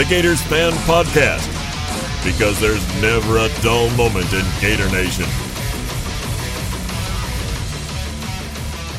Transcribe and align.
The 0.00 0.06
Gators 0.06 0.40
Fan 0.40 0.72
Podcast. 0.88 1.44
Because 2.24 2.58
there's 2.58 2.82
never 3.02 3.36
a 3.36 3.50
dull 3.60 3.90
moment 3.98 4.32
in 4.32 4.46
Gator 4.58 4.90
Nation. 4.90 5.26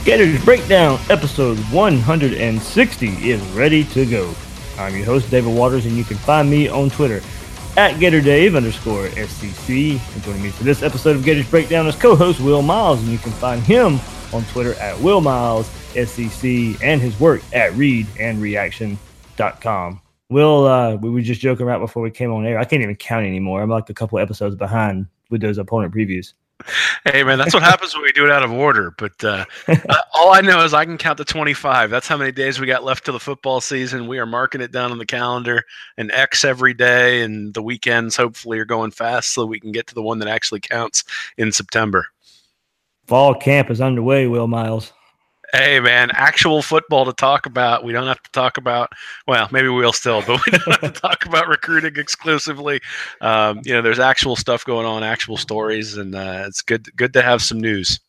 Gators 0.06 0.46
Breakdown 0.46 1.00
episode 1.10 1.58
160 1.72 3.08
is 3.08 3.42
ready 3.54 3.84
to 3.86 4.06
go. 4.06 4.32
I'm 4.78 4.96
your 4.96 5.06
host, 5.06 5.32
David 5.32 5.58
Waters, 5.58 5.88
and 5.88 5.98
you 5.98 6.04
can 6.04 6.18
find 6.18 6.48
me 6.48 6.68
on 6.68 6.92
Twitter 6.92 7.24
at 7.78 7.96
GatorDave 7.96 8.56
underscore 8.56 9.08
SCC. 9.08 10.00
And 10.14 10.22
joining 10.22 10.44
me 10.44 10.52
for 10.52 10.64
this 10.64 10.84
episode 10.84 11.16
of 11.16 11.26
Gators 11.26 11.50
Breakdown 11.50 11.88
is 11.88 11.96
co-host 11.96 12.40
Will 12.40 12.62
Miles, 12.62 13.00
and 13.00 13.10
you 13.10 13.18
can 13.18 13.32
find 13.32 13.64
him 13.64 14.00
on 14.32 14.44
Twitter 14.52 14.76
at 14.76 15.00
Will 15.00 15.20
Miles 15.20 15.68
SCC 15.96 16.80
and 16.84 17.02
his 17.02 17.20
work 17.20 17.42
at 17.54 17.72
readandreaction.com. 17.72 20.01
Will, 20.32 20.66
uh, 20.66 20.96
we 20.96 21.10
were 21.10 21.20
just 21.20 21.42
joking 21.42 21.66
right 21.66 21.78
before 21.78 22.02
we 22.02 22.10
came 22.10 22.32
on 22.32 22.46
air. 22.46 22.58
I 22.58 22.64
can't 22.64 22.82
even 22.82 22.96
count 22.96 23.26
anymore. 23.26 23.62
I'm 23.62 23.70
like 23.70 23.90
a 23.90 23.94
couple 23.94 24.18
episodes 24.18 24.56
behind 24.56 25.08
with 25.30 25.42
those 25.42 25.58
opponent 25.58 25.94
previews. 25.94 26.34
Hey 27.04 27.23
man, 27.23 27.38
that's 27.38 27.54
what 27.54 27.64
happens 27.72 27.94
when 27.94 28.04
we 28.04 28.14
do 28.14 28.23
it 28.23 28.32
out 28.32 28.42
of 28.42 28.50
order. 28.50 28.94
But 28.98 29.22
uh, 29.26 29.44
uh, 29.68 29.96
all 30.16 30.32
I 30.32 30.40
know 30.40 30.64
is 30.64 30.73
I 30.73 30.86
can 30.86 30.98
count 30.98 31.18
to 31.18 31.26
25. 31.26 31.90
That's 31.90 32.08
how 32.08 32.16
many 32.16 32.32
days 32.32 32.62
we 32.62 32.66
got 32.66 32.86
left 32.86 33.04
to 33.06 33.12
the 33.12 33.20
football 33.20 33.60
season. 33.60 34.08
We 34.08 34.20
are 34.20 34.26
marking 34.26 34.62
it 34.62 34.72
down 34.72 34.94
on 34.94 35.00
the 35.00 35.06
calendar, 35.06 35.66
and 35.98 36.10
X 36.14 36.45
every 36.45 36.73
day, 36.73 37.23
and 37.23 37.54
the 37.54 37.62
weekends 37.62 38.16
hopefully 38.16 38.58
are 38.60 38.66
going 38.66 38.92
fast 38.92 39.34
so 39.34 39.45
we 39.45 39.60
can 39.60 39.73
get 39.73 39.88
to 39.88 39.95
the 39.95 40.02
one 40.02 40.20
that 40.20 40.30
actually 40.30 40.62
counts 40.62 41.04
in 41.38 41.52
September. 41.52 42.08
Fall 43.06 43.36
camp 43.36 43.70
is 43.70 43.82
underway, 43.82 44.28
Will 44.28 44.48
Miles. 44.48 44.94
Hey 45.54 45.82
man, 45.82 46.12
actual 46.14 46.62
football 46.62 47.04
to 47.04 47.12
talk 47.12 47.46
about. 47.46 47.84
We 47.84 47.92
don't 47.92 48.08
have 48.08 48.23
to 48.23 48.32
talk 48.32 48.58
about. 48.58 48.94
Well, 49.28 49.50
maybe 49.52 49.67
we'll 49.67 49.92
still, 49.92 50.22
but 50.22 50.39
we 50.45 50.52
don't 50.58 50.82
have 50.82 50.94
to 50.94 51.02
talk 51.02 51.26
about 51.26 51.50
recruiting 51.50 51.98
exclusively. 51.98 52.80
Um, 53.20 53.60
you 53.66 53.73
know, 53.73 53.82
there's 53.82 54.00
actual 54.00 54.38
stuff 54.38 54.64
going 54.64 54.86
on, 54.86 55.04
actual 55.04 55.36
stories, 55.36 55.98
and 55.98 56.16
uh, 56.16 56.45
it's 56.48 56.61
good. 56.61 56.95
Good 56.95 57.11
to 57.14 57.22
have 57.22 57.42
some 57.42 57.60
news. 57.60 58.00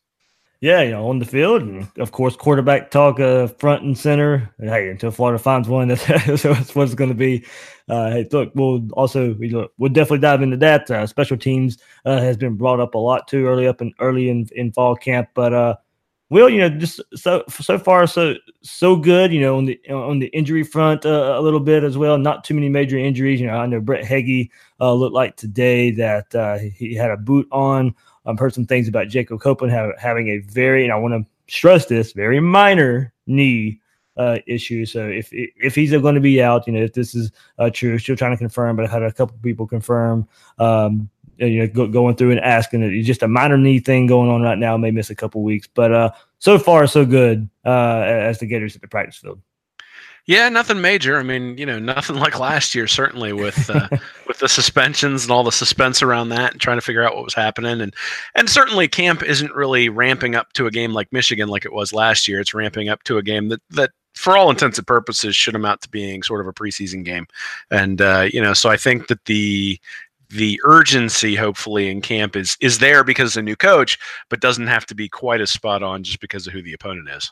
Yeah, 0.61 0.83
you 0.83 0.93
know, 0.93 1.09
on 1.09 1.19
the 1.19 1.25
field, 1.25 1.63
and 1.63 1.89
of 1.99 2.13
course, 2.13 2.37
quarterback 2.37 2.93
talk 2.93 3.19
uh, 3.19 3.49
front 3.49 3.83
and 3.83 3.99
center. 3.99 4.49
And, 4.59 4.71
hey, 4.71 4.89
until 4.91 5.11
Florida 5.11 5.41
finds 5.41 5.69
one, 5.69 5.89
that's, 5.89 6.07
that's 6.07 6.45
what 6.77 6.85
it's 6.85 6.95
going 6.95 7.11
to 7.11 7.17
be. 7.17 7.45
Uh, 7.89 8.11
hey, 8.13 8.29
look, 8.31 8.53
we'll 8.55 8.89
also 8.93 9.35
we 9.35 9.51
look, 9.51 9.73
we'll 9.79 9.93
definitely 9.93 10.21
dive 10.21 10.43
into 10.43 10.57
that. 10.59 10.89
Uh, 10.89 11.09
special 11.09 11.37
teams 11.37 11.79
uh, 12.05 12.21
has 12.21 12.37
been 12.37 12.55
brought 12.55 12.79
up 12.79 12.95
a 12.95 12.99
lot 12.99 13.27
too 13.27 13.49
early 13.49 13.67
up 13.67 13.83
in 13.83 13.93
early 13.99 14.29
in, 14.29 14.47
in 14.53 14.73
fall 14.73 14.95
camp, 14.95 15.29
but 15.35 15.53
uh, 15.53 15.75
Will, 16.33 16.49
you 16.49 16.61
know, 16.61 16.71
just 16.71 16.99
so 17.15 17.45
so 17.51 17.79
far 17.79 18.07
so 18.07 18.37
so 18.63 18.97
good. 18.97 19.35
You 19.35 19.41
know, 19.43 19.59
on 19.59 19.67
the 19.67 19.79
on 19.91 20.19
the 20.19 20.29
injury 20.29 20.63
front 20.63 21.05
uh, 21.05 21.35
a 21.37 21.43
little 21.43 21.61
bit 21.61 21.85
as 21.85 21.99
well. 21.99 22.17
Not 22.17 22.43
too 22.43 22.55
many 22.55 22.71
major 22.71 22.97
injuries. 22.97 23.39
You 23.39 23.49
know, 23.49 23.59
I 23.59 23.67
know 23.67 23.83
Brett 23.83 24.03
Heggie 24.03 24.51
uh, 24.81 24.95
looked 24.95 25.13
like 25.15 25.37
today 25.37 25.91
that 25.91 26.35
uh, 26.35 26.57
he 26.57 26.95
had 26.95 27.11
a 27.11 27.19
boot 27.19 27.47
on. 27.53 27.95
I've 28.25 28.39
heard 28.39 28.55
some 28.55 28.65
things 28.65 28.89
about 28.89 29.09
Jacob 29.09 29.43
Copeland 29.43 29.75
have, 29.75 29.91
having 29.99 30.29
a 30.29 30.39
very, 30.39 30.85
and 30.85 30.93
I 30.93 30.97
want 30.97 31.13
to 31.13 31.53
stress 31.53 31.85
this, 31.85 32.13
very 32.13 32.41
minor 32.41 33.13
knee 33.27 33.83
uh, 34.17 34.39
issue. 34.47 34.87
So 34.87 35.07
if 35.07 35.29
if 35.33 35.75
he's 35.75 35.91
going 35.91 36.15
to 36.15 36.21
be 36.23 36.43
out, 36.43 36.67
you 36.67 36.73
know, 36.73 36.83
if 36.83 36.95
this 36.95 37.15
is 37.15 37.31
uh, 37.59 37.69
true, 37.69 37.99
still 37.99 38.17
trying 38.17 38.33
to 38.33 38.39
confirm, 38.39 38.77
but 38.77 38.87
I 38.87 38.89
had 38.89 39.03
a 39.03 39.13
couple 39.13 39.37
people 39.43 39.67
confirm. 39.67 40.27
Um, 40.59 41.11
you 41.39 41.61
know, 41.61 41.67
go, 41.67 41.87
going 41.87 42.17
through 42.17 42.33
and 42.33 42.41
asking 42.41 42.83
it. 42.83 42.93
It's 42.93 43.07
just 43.07 43.23
a 43.23 43.29
minor 43.29 43.59
knee 43.59 43.79
thing 43.79 44.07
going 44.07 44.31
on 44.31 44.43
right 44.43 44.59
now. 44.59 44.77
May 44.77 44.91
miss 44.91 45.11
a 45.11 45.15
couple 45.15 45.43
weeks, 45.43 45.69
but 45.73 45.93
uh, 45.93 46.11
so 46.39 46.59
far 46.59 46.87
so 46.87 47.05
good 47.05 47.49
uh, 47.65 48.03
as 48.07 48.39
the 48.39 48.47
Gators 48.47 48.75
at 48.75 48.83
the 48.83 48.89
practice 48.89 49.17
field. 49.17 49.41
Yeah, 50.27 50.49
nothing 50.51 50.81
major. 50.81 51.19
I 51.19 51.25
mean, 51.25 51.59
you 51.59 51.67
know, 51.67 51.81
nothing 51.81 52.17
like 52.21 52.39
last 52.39 52.75
year. 52.75 52.87
Certainly 52.87 53.33
with 53.33 53.69
uh, 53.69 53.89
with 54.27 54.39
the 54.39 54.49
suspensions 54.49 55.25
and 55.25 55.33
all 55.33 55.45
the 55.45 55.53
suspense 55.53 56.03
around 56.03 56.29
that, 56.31 56.53
and 56.53 56.61
trying 56.61 56.77
to 56.77 56.83
figure 56.83 57.03
out 57.03 57.15
what 57.15 57.25
was 57.25 57.35
happening, 57.35 57.81
and 57.81 57.95
and 58.35 58.49
certainly 58.49 58.89
camp 58.89 59.23
isn't 59.23 59.55
really 59.55 59.89
ramping 59.89 60.35
up 60.35 60.53
to 60.55 60.67
a 60.67 60.71
game 60.71 60.93
like 60.93 61.13
Michigan 61.13 61.49
like 61.49 61.65
it 61.65 61.73
was 61.73 61.93
last 61.93 62.29
year. 62.29 62.41
It's 62.41 62.55
ramping 62.55 62.89
up 62.89 63.03
to 63.05 63.19
a 63.19 63.23
game 63.23 63.49
that 63.49 63.61
that 63.71 63.91
for 64.15 64.37
all 64.37 64.51
intents 64.51 64.79
and 64.79 64.87
purposes 64.87 65.35
should 65.35 65.55
amount 65.55 65.81
to 65.81 65.89
being 65.89 66.23
sort 66.23 66.41
of 66.41 66.47
a 66.47 66.53
preseason 66.53 67.05
game, 67.05 67.27
and 67.71 68.01
uh, 68.01 68.29
you 68.33 68.41
know, 68.41 68.53
so 68.53 68.71
I 68.71 68.77
think 68.77 69.09
that 69.09 69.25
the 69.25 69.81
the 70.33 70.61
urgency 70.65 71.35
hopefully 71.35 71.91
in 71.91 72.01
camp 72.01 72.37
is 72.37 72.57
is 72.61 72.79
there 72.79 73.05
because 73.05 73.37
of 73.37 73.41
a 73.41 73.45
new 73.45 73.57
coach, 73.57 73.99
but 74.29 74.41
doesn't 74.41 74.67
have 74.67 74.87
to 74.87 74.95
be 74.95 75.09
quite 75.09 75.41
as 75.41 75.51
spot 75.51 75.83
on 75.83 76.03
just 76.03 76.21
because 76.21 76.47
of 76.47 76.53
who 76.53 76.63
the 76.63 76.73
opponent 76.73 77.09
is. 77.11 77.31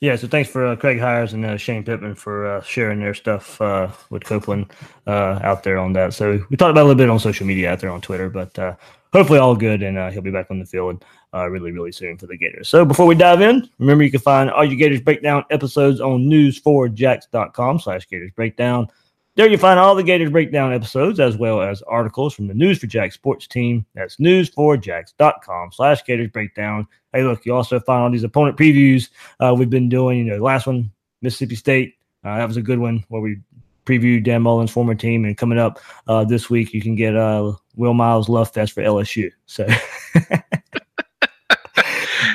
Yeah, 0.00 0.16
so 0.16 0.26
thanks 0.28 0.48
for 0.48 0.66
uh, 0.66 0.76
Craig 0.76 0.98
Hires 0.98 1.34
and 1.34 1.44
uh, 1.44 1.58
Shane 1.58 1.84
Pittman 1.84 2.14
for 2.14 2.46
uh, 2.46 2.62
sharing 2.62 3.00
their 3.00 3.12
stuff 3.12 3.60
uh, 3.60 3.88
with 4.08 4.24
Copeland 4.24 4.72
uh, 5.06 5.40
out 5.42 5.62
there 5.62 5.78
on 5.78 5.92
that. 5.92 6.14
So 6.14 6.42
we 6.48 6.56
talked 6.56 6.70
about 6.70 6.82
a 6.82 6.88
little 6.88 6.94
bit 6.94 7.10
on 7.10 7.18
social 7.18 7.46
media 7.46 7.70
out 7.70 7.80
there 7.80 7.90
on 7.90 8.00
Twitter, 8.00 8.30
but 8.30 8.58
uh, 8.58 8.76
hopefully 9.12 9.38
all 9.38 9.54
good, 9.54 9.82
and 9.82 10.12
he'll 10.12 10.22
be 10.22 10.30
back 10.30 10.50
on 10.50 10.58
the 10.58 10.64
field 10.64 11.04
really, 11.34 11.70
really 11.70 11.92
soon 11.92 12.16
for 12.16 12.26
the 12.26 12.36
Gators. 12.36 12.68
So 12.68 12.84
before 12.84 13.06
we 13.06 13.14
dive 13.14 13.42
in, 13.42 13.68
remember 13.78 14.02
you 14.02 14.10
can 14.10 14.20
find 14.20 14.50
all 14.50 14.64
your 14.64 14.76
Gators 14.76 15.02
Breakdown 15.02 15.44
episodes 15.50 16.00
on 16.00 16.24
news4jax.com 16.24 17.80
slash 17.80 18.08
Gators 18.08 18.32
Breakdown. 18.32 18.88
There 19.36 19.48
you 19.48 19.58
find 19.58 19.78
all 19.78 19.94
the 19.94 20.02
Gators 20.02 20.30
Breakdown 20.30 20.72
episodes 20.72 21.20
as 21.20 21.36
well 21.36 21.62
as 21.62 21.82
articles 21.82 22.34
from 22.34 22.48
the 22.48 22.54
News4Jax 22.54 23.12
sports 23.12 23.46
team. 23.46 23.86
That's 23.94 24.16
news4jax.com 24.16 25.70
slash 25.72 26.02
Gators 26.04 26.30
Breakdown. 26.30 26.88
Hey, 27.12 27.22
look, 27.22 27.46
you 27.46 27.54
also 27.54 27.78
find 27.78 28.02
all 28.02 28.10
these 28.10 28.24
opponent 28.24 28.56
previews 28.56 29.08
uh, 29.38 29.54
we've 29.56 29.70
been 29.70 29.88
doing. 29.88 30.18
You 30.18 30.24
know, 30.24 30.36
the 30.36 30.42
last 30.42 30.66
one, 30.66 30.90
Mississippi 31.22 31.54
State, 31.54 31.94
uh, 32.24 32.38
that 32.38 32.48
was 32.48 32.56
a 32.56 32.62
good 32.62 32.80
one 32.80 33.04
where 33.08 33.22
we 33.22 33.38
previewed 33.86 34.24
Dan 34.24 34.42
Mullen's 34.42 34.72
former 34.72 34.96
team. 34.96 35.24
And 35.24 35.36
coming 35.36 35.58
up 35.58 35.78
uh, 36.08 36.24
this 36.24 36.50
week, 36.50 36.74
you 36.74 36.82
can 36.82 36.96
get 36.96 37.16
uh, 37.16 37.52
Will 37.76 37.94
Miles 37.94 38.28
Love 38.28 38.50
Fest 38.50 38.72
for 38.72 38.82
LSU. 38.82 39.30
So 39.46 39.64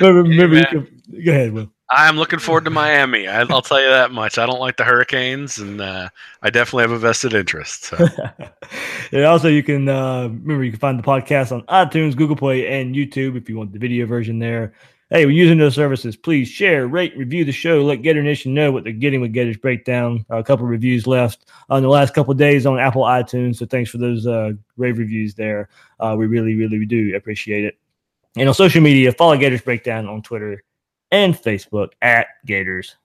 remember, 0.00 0.56
you 0.56 0.66
can, 0.66 1.02
go 1.24 1.32
ahead, 1.32 1.52
Will. 1.52 1.70
I'm 1.88 2.16
looking 2.16 2.40
forward 2.40 2.64
to 2.64 2.70
Miami. 2.70 3.28
I, 3.28 3.44
will 3.44 3.62
tell 3.62 3.80
you 3.80 3.88
that 3.88 4.10
much. 4.10 4.38
I 4.38 4.46
don't 4.46 4.58
like 4.58 4.76
the 4.76 4.84
Hurricanes, 4.84 5.58
and 5.58 5.80
uh, 5.80 6.08
I 6.42 6.50
definitely 6.50 6.82
have 6.82 6.90
a 6.90 6.98
vested 6.98 7.32
interest. 7.32 7.84
So. 7.84 8.08
and 9.12 9.24
also, 9.24 9.48
you 9.48 9.62
can 9.62 9.88
uh, 9.88 10.22
remember 10.22 10.64
you 10.64 10.72
can 10.72 10.80
find 10.80 10.98
the 10.98 11.04
podcast 11.04 11.52
on 11.52 11.62
iTunes, 11.62 12.16
Google 12.16 12.34
Play, 12.34 12.66
and 12.66 12.94
YouTube 12.94 13.36
if 13.36 13.48
you 13.48 13.56
want 13.56 13.72
the 13.72 13.78
video 13.78 14.04
version 14.04 14.40
there. 14.40 14.72
Hey, 15.10 15.24
we're 15.24 15.30
using 15.30 15.58
those 15.58 15.76
services. 15.76 16.16
Please 16.16 16.48
share, 16.48 16.88
rate, 16.88 17.16
review 17.16 17.44
the 17.44 17.52
show. 17.52 17.84
Let 17.84 18.02
Gator 18.02 18.24
Nation 18.24 18.52
know 18.52 18.72
what 18.72 18.82
they're 18.82 18.92
getting 18.92 19.20
with 19.20 19.32
Gators 19.32 19.56
Breakdown. 19.56 20.26
A 20.30 20.42
couple 20.42 20.66
reviews 20.66 21.06
left 21.06 21.48
on 21.68 21.82
the 21.82 21.88
last 21.88 22.12
couple 22.12 22.34
days 22.34 22.66
on 22.66 22.80
Apple 22.80 23.02
iTunes. 23.02 23.56
So 23.56 23.66
thanks 23.66 23.88
for 23.88 23.98
those 23.98 24.26
uh, 24.26 24.54
rave 24.76 24.98
reviews 24.98 25.34
there. 25.34 25.68
Uh, 26.00 26.16
we 26.18 26.26
really, 26.26 26.56
really 26.56 26.84
do 26.84 27.14
appreciate 27.14 27.64
it. 27.64 27.78
And 28.36 28.48
on 28.48 28.54
social 28.56 28.82
media, 28.82 29.12
follow 29.12 29.36
Gators 29.36 29.62
Breakdown 29.62 30.08
on 30.08 30.22
Twitter 30.22 30.64
and 31.16 31.34
Facebook 31.34 31.90
at 32.02 32.26
Gators 32.44 32.96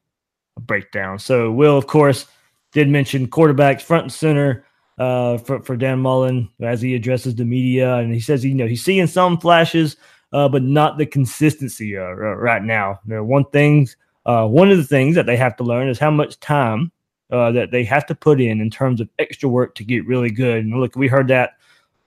Breakdown. 0.60 1.20
So, 1.20 1.52
Will, 1.52 1.78
of 1.78 1.88
course, 1.88 2.28
did 2.74 2.90
mention 2.90 3.28
quarterbacks 3.28 3.82
front 3.82 4.04
and 4.04 4.14
center. 4.14 4.66
uh, 4.98 5.38
for 5.40 5.62
for 5.64 5.76
Dan 5.76 6.00
Mullen 6.00 6.50
as 6.62 6.82
he 6.82 6.94
addresses 6.96 7.34
the 7.36 7.46
media, 7.46 7.96
and 7.96 8.14
he 8.14 8.20
says 8.20 8.46
you 8.46 8.54
know 8.54 8.68
he's 8.68 8.84
seeing 8.84 9.08
some 9.08 9.40
flashes, 9.40 9.96
uh, 10.34 10.48
but 10.48 10.62
not 10.64 10.98
the 10.98 11.06
consistency 11.06 11.98
uh, 11.98 12.04
right 12.12 12.64
now. 12.64 13.00
You 13.08 13.16
know, 13.16 13.24
one 13.24 13.46
things, 13.46 13.98
uh, 14.26 14.46
one 14.48 14.70
of 14.70 14.78
the 14.78 14.84
things 14.84 15.16
that 15.16 15.26
they 15.26 15.38
have 15.38 15.56
to 15.58 15.64
learn 15.64 15.90
is 15.90 15.98
how 15.98 16.12
much 16.12 16.40
time 16.40 16.92
uh, 17.32 17.52
that 17.54 17.72
they 17.72 17.84
have 17.86 18.06
to 18.08 18.16
put 18.16 18.40
in 18.40 18.62
in 18.62 18.70
terms 18.70 19.02
of 19.02 19.10
extra 19.18 19.50
work 19.50 19.74
to 19.76 19.84
get 19.84 20.06
really 20.06 20.30
good. 20.30 20.64
And 20.66 20.80
look, 20.80 20.96
we 20.96 21.08
heard 21.08 21.30
that 21.30 21.54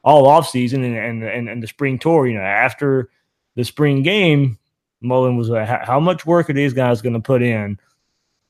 all 0.04 0.28
off 0.28 0.48
season 0.48 0.84
and 0.84 0.96
and 0.96 1.24
and, 1.24 1.48
and 1.48 1.62
the 1.62 1.66
spring 1.66 1.98
tour. 1.98 2.28
You 2.28 2.34
know, 2.34 2.44
after 2.44 3.10
the 3.56 3.64
spring 3.64 4.02
game, 4.02 4.58
Mullen 5.04 5.36
was 5.36 5.48
like, 5.48 5.68
how 5.68 6.00
much 6.00 6.26
work 6.26 6.50
are 6.50 6.54
these 6.54 6.72
guys 6.72 7.02
going 7.02 7.12
to 7.12 7.20
put 7.20 7.42
in 7.42 7.78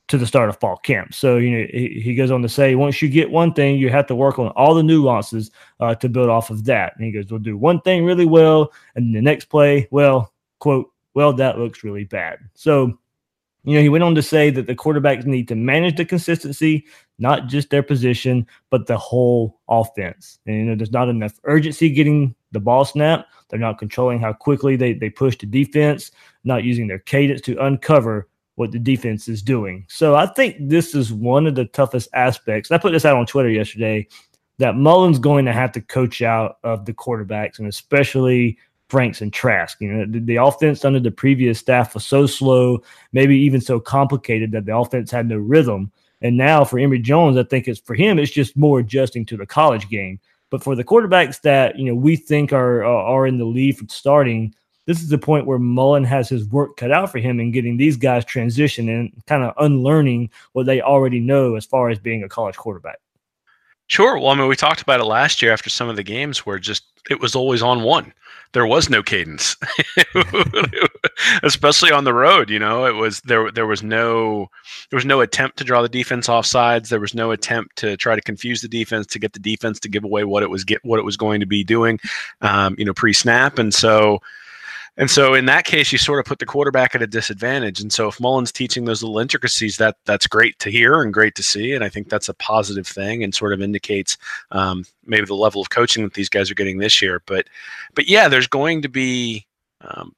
to 0.09 0.19
the 0.19 0.27
start 0.27 0.49
of 0.49 0.59
fall 0.61 0.77
camp? 0.79 1.15
So, 1.15 1.37
you 1.37 1.51
know, 1.51 1.67
he, 1.73 2.01
he, 2.01 2.15
goes 2.15 2.31
on 2.31 2.43
to 2.43 2.49
say, 2.49 2.75
once 2.75 3.03
you 3.03 3.09
get 3.09 3.31
one 3.31 3.53
thing, 3.53 3.77
you 3.77 3.91
have 3.91 4.06
to 4.06 4.15
work 4.15 4.39
on 4.39 4.49
all 4.49 4.75
the 4.75 4.83
nuances 4.83 5.51
uh, 5.81 5.95
to 5.97 6.09
build 6.09 6.31
off 6.31 6.51
of 6.51 6.65
that. 6.65 6.95
And 6.97 7.05
he 7.05 7.12
goes, 7.12 7.31
we'll 7.31 7.41
do 7.41 7.56
one 7.56 7.81
thing 7.81 8.05
really 8.05 8.27
well. 8.27 8.73
And 8.95 9.15
the 9.15 9.21
next 9.21 9.47
play, 9.47 9.89
well, 9.91 10.33
quote, 10.61 10.91
well, 11.15 11.33
that 11.35 11.59
looks 11.59 11.85
really 11.85 12.05
bad. 12.05 12.39
So, 12.55 12.99
you 13.65 13.75
know, 13.75 13.81
he 13.81 13.89
went 13.89 14.05
on 14.05 14.15
to 14.15 14.23
say 14.23 14.51
that 14.51 14.67
the 14.67 14.75
quarterbacks 14.75 15.25
need 15.25 15.49
to 15.49 15.55
manage 15.55 15.97
the 15.97 16.05
consistency, 16.05 16.85
not 17.19 17.47
just 17.47 17.71
their 17.71 17.83
position, 17.83 18.47
but 18.69 18.87
the 18.87 18.97
whole 18.97 19.59
offense. 19.69 20.39
And, 20.47 20.56
you 20.56 20.65
know, 20.65 20.75
there's 20.75 20.93
not 20.93 21.09
enough 21.09 21.41
urgency 21.45 21.89
getting 21.89 22.35
the 22.53 22.61
ball 22.61 22.85
snap. 22.85 23.27
They're 23.49 23.59
not 23.59 23.79
controlling 23.79 24.21
how 24.21 24.35
quickly 24.35 24.77
they, 24.77 24.93
they 24.93 25.09
push 25.09 25.39
the 25.39 25.47
defense, 25.47 26.11
not 26.44 26.64
using 26.64 26.87
their 26.87 26.99
cadence 26.99 27.41
to 27.43 27.56
uncover 27.64 28.29
what 28.56 28.70
the 28.70 28.79
defense 28.79 29.29
is 29.29 29.43
doing. 29.43 29.85
So 29.88 30.14
I 30.14 30.26
think 30.26 30.56
this 30.61 30.94
is 30.94 31.12
one 31.12 31.46
of 31.46 31.55
the 31.55 31.64
toughest 31.67 32.08
aspects. 32.14 32.70
I 32.70 32.79
put 32.79 32.93
this 32.93 33.05
out 33.05 33.17
on 33.17 33.26
Twitter 33.26 33.50
yesterday 33.50 34.06
that 34.58 34.76
Mullen's 34.76 35.19
going 35.19 35.44
to 35.46 35.52
have 35.52 35.73
to 35.73 35.81
coach 35.81 36.23
out 36.23 36.58
of 36.62 36.85
the 36.85 36.94
quarterbacks 36.94 37.58
and 37.58 37.67
especially 37.67 38.56
Franks 38.88 39.20
and 39.20 39.32
Trask. 39.32 39.81
You 39.81 39.93
know, 39.93 40.06
the, 40.06 40.20
the, 40.20 40.37
offense 40.37 40.85
under 40.85 41.00
the 41.00 41.11
previous 41.11 41.58
staff 41.58 41.94
was 41.94 42.06
so 42.06 42.26
slow, 42.26 42.82
maybe 43.12 43.37
even 43.37 43.61
so 43.61 43.81
complicated 43.81 44.52
that 44.52 44.67
the 44.67 44.76
offense 44.76 45.11
had 45.11 45.29
no 45.29 45.37
rhythm. 45.37 45.91
And 46.23 46.37
now 46.37 46.64
for 46.64 46.79
Emory 46.79 47.00
Jones, 47.00 47.37
I 47.37 47.43
think 47.43 47.67
it's 47.67 47.81
for 47.81 47.94
him, 47.94 48.19
it's 48.19 48.31
just 48.31 48.56
more 48.56 48.79
adjusting 48.79 49.26
to 49.26 49.37
the 49.37 49.46
college 49.46 49.88
game. 49.88 50.20
But 50.50 50.62
for 50.62 50.76
the 50.76 50.85
quarterbacks 50.85 51.41
that 51.41 51.76
you 51.76 51.87
know 51.87 51.94
we 51.94 52.14
think 52.14 52.52
are 52.52 52.85
are 52.85 53.26
in 53.26 53.38
the 53.38 53.44
lead 53.44 53.76
for 53.76 53.87
starting, 53.88 54.55
this 54.87 55.01
is 55.01 55.09
the 55.09 55.19
point 55.19 55.47
where 55.47 55.59
Mullen 55.59 56.05
has 56.05 56.29
his 56.29 56.47
work 56.47 56.77
cut 56.77 56.93
out 56.93 57.11
for 57.11 57.19
him 57.19 57.41
in 57.41 57.53
getting 57.53 57.77
these 57.77 57.97
guys 57.97 58.25
transitioned 58.25 58.89
and 58.89 59.13
kind 59.27 59.43
of 59.43 59.55
unlearning 59.59 60.31
what 60.53 60.67
they 60.67 60.81
already 60.81 61.21
know 61.21 61.55
as 61.55 61.65
far 61.65 61.91
as 61.91 61.99
being 61.99 62.23
a 62.23 62.29
college 62.29 62.57
quarterback. 62.57 62.99
Sure. 63.87 64.19
Well, 64.19 64.29
I 64.29 64.35
mean, 64.35 64.49
we 64.49 64.57
talked 64.57 64.81
about 64.81 65.01
it 65.01 65.05
last 65.05 65.43
year 65.43 65.53
after 65.53 65.69
some 65.69 65.89
of 65.89 65.97
the 65.97 66.03
games 66.03 66.47
where 66.47 66.59
just 66.59 66.85
it 67.11 67.21
was 67.21 67.35
always 67.35 67.63
on 67.63 67.83
one. 67.83 68.13
There 68.53 68.67
was 68.67 68.89
no 68.89 69.03
cadence, 69.03 69.57
especially 71.43 71.91
on 71.91 72.05
the 72.05 72.15
road. 72.15 72.51
You 72.51 72.61
know, 72.61 72.87
it 72.87 72.95
was 72.95 73.21
there. 73.23 73.51
There 73.51 73.67
was 73.67 73.83
no 73.83 74.49
there 74.91 74.97
was 74.97 75.05
no 75.05 75.21
attempt 75.21 75.59
to 75.59 75.65
draw 75.65 75.83
the 75.83 75.89
defense 75.89 76.29
off 76.29 76.47
sides. 76.47 76.89
There 76.89 77.01
was 77.01 77.15
no 77.15 77.33
attempt 77.33 77.77
to 77.77 77.97
try 77.97 78.15
to 78.15 78.23
confuse 78.23 78.63
the 78.63 78.69
defense 78.69 79.09
to 79.09 79.19
get 79.19 79.33
the 79.33 79.41
defense 79.41 79.81
to 79.81 79.89
give 79.89 80.05
away 80.05 80.23
what 80.23 80.45
it 80.45 80.51
was 80.51 80.63
get 80.63 80.85
what 80.85 81.01
it 81.01 81.05
was 81.05 81.17
going 81.17 81.41
to 81.41 81.47
be 81.47 81.65
doing. 81.65 81.99
Um, 82.43 82.77
you 82.79 82.85
know, 82.85 82.95
pre 82.95 83.13
snap, 83.13 83.59
and 83.59 83.75
so 83.75 84.21
and 84.96 85.11
so 85.11 85.35
in 85.35 85.46
that 85.46 85.64
case, 85.64 85.91
you 85.91 85.99
sort 85.99 86.20
of 86.20 86.25
put 86.25 86.38
the 86.38 86.46
quarterback 86.46 86.94
at 86.94 87.02
a 87.02 87.06
disadvantage. 87.06 87.81
And 87.81 87.93
so 87.93 88.06
if 88.08 88.20
Mullen's 88.20 88.52
teaching 88.52 88.85
those 88.85 89.02
little 89.02 89.19
intricacies, 89.19 89.76
that 89.79 89.96
that's 90.05 90.29
great 90.29 90.58
to 90.61 90.70
hear 90.70 91.02
and 91.02 91.12
great 91.12 91.35
to 91.35 91.43
see. 91.43 91.73
And 91.73 91.82
I 91.82 91.88
think 91.88 92.08
that's 92.08 92.29
a 92.29 92.35
positive 92.35 92.87
thing 92.87 93.25
and 93.25 93.35
sort 93.35 93.52
of 93.52 93.61
indicates 93.61 94.17
um, 94.52 94.85
maybe 95.05 95.26
the 95.26 95.35
level 95.35 95.61
of 95.61 95.70
coaching 95.70 96.05
that 96.05 96.14
these 96.14 96.29
guys 96.29 96.49
are 96.50 96.55
getting 96.55 96.79
this 96.79 97.02
year. 97.02 97.23
But 97.26 97.49
but 97.94 98.08
yeah, 98.08 98.29
there's 98.29 98.46
going 98.46 98.82
to 98.82 98.88
be 98.88 99.46
um, 99.81 100.14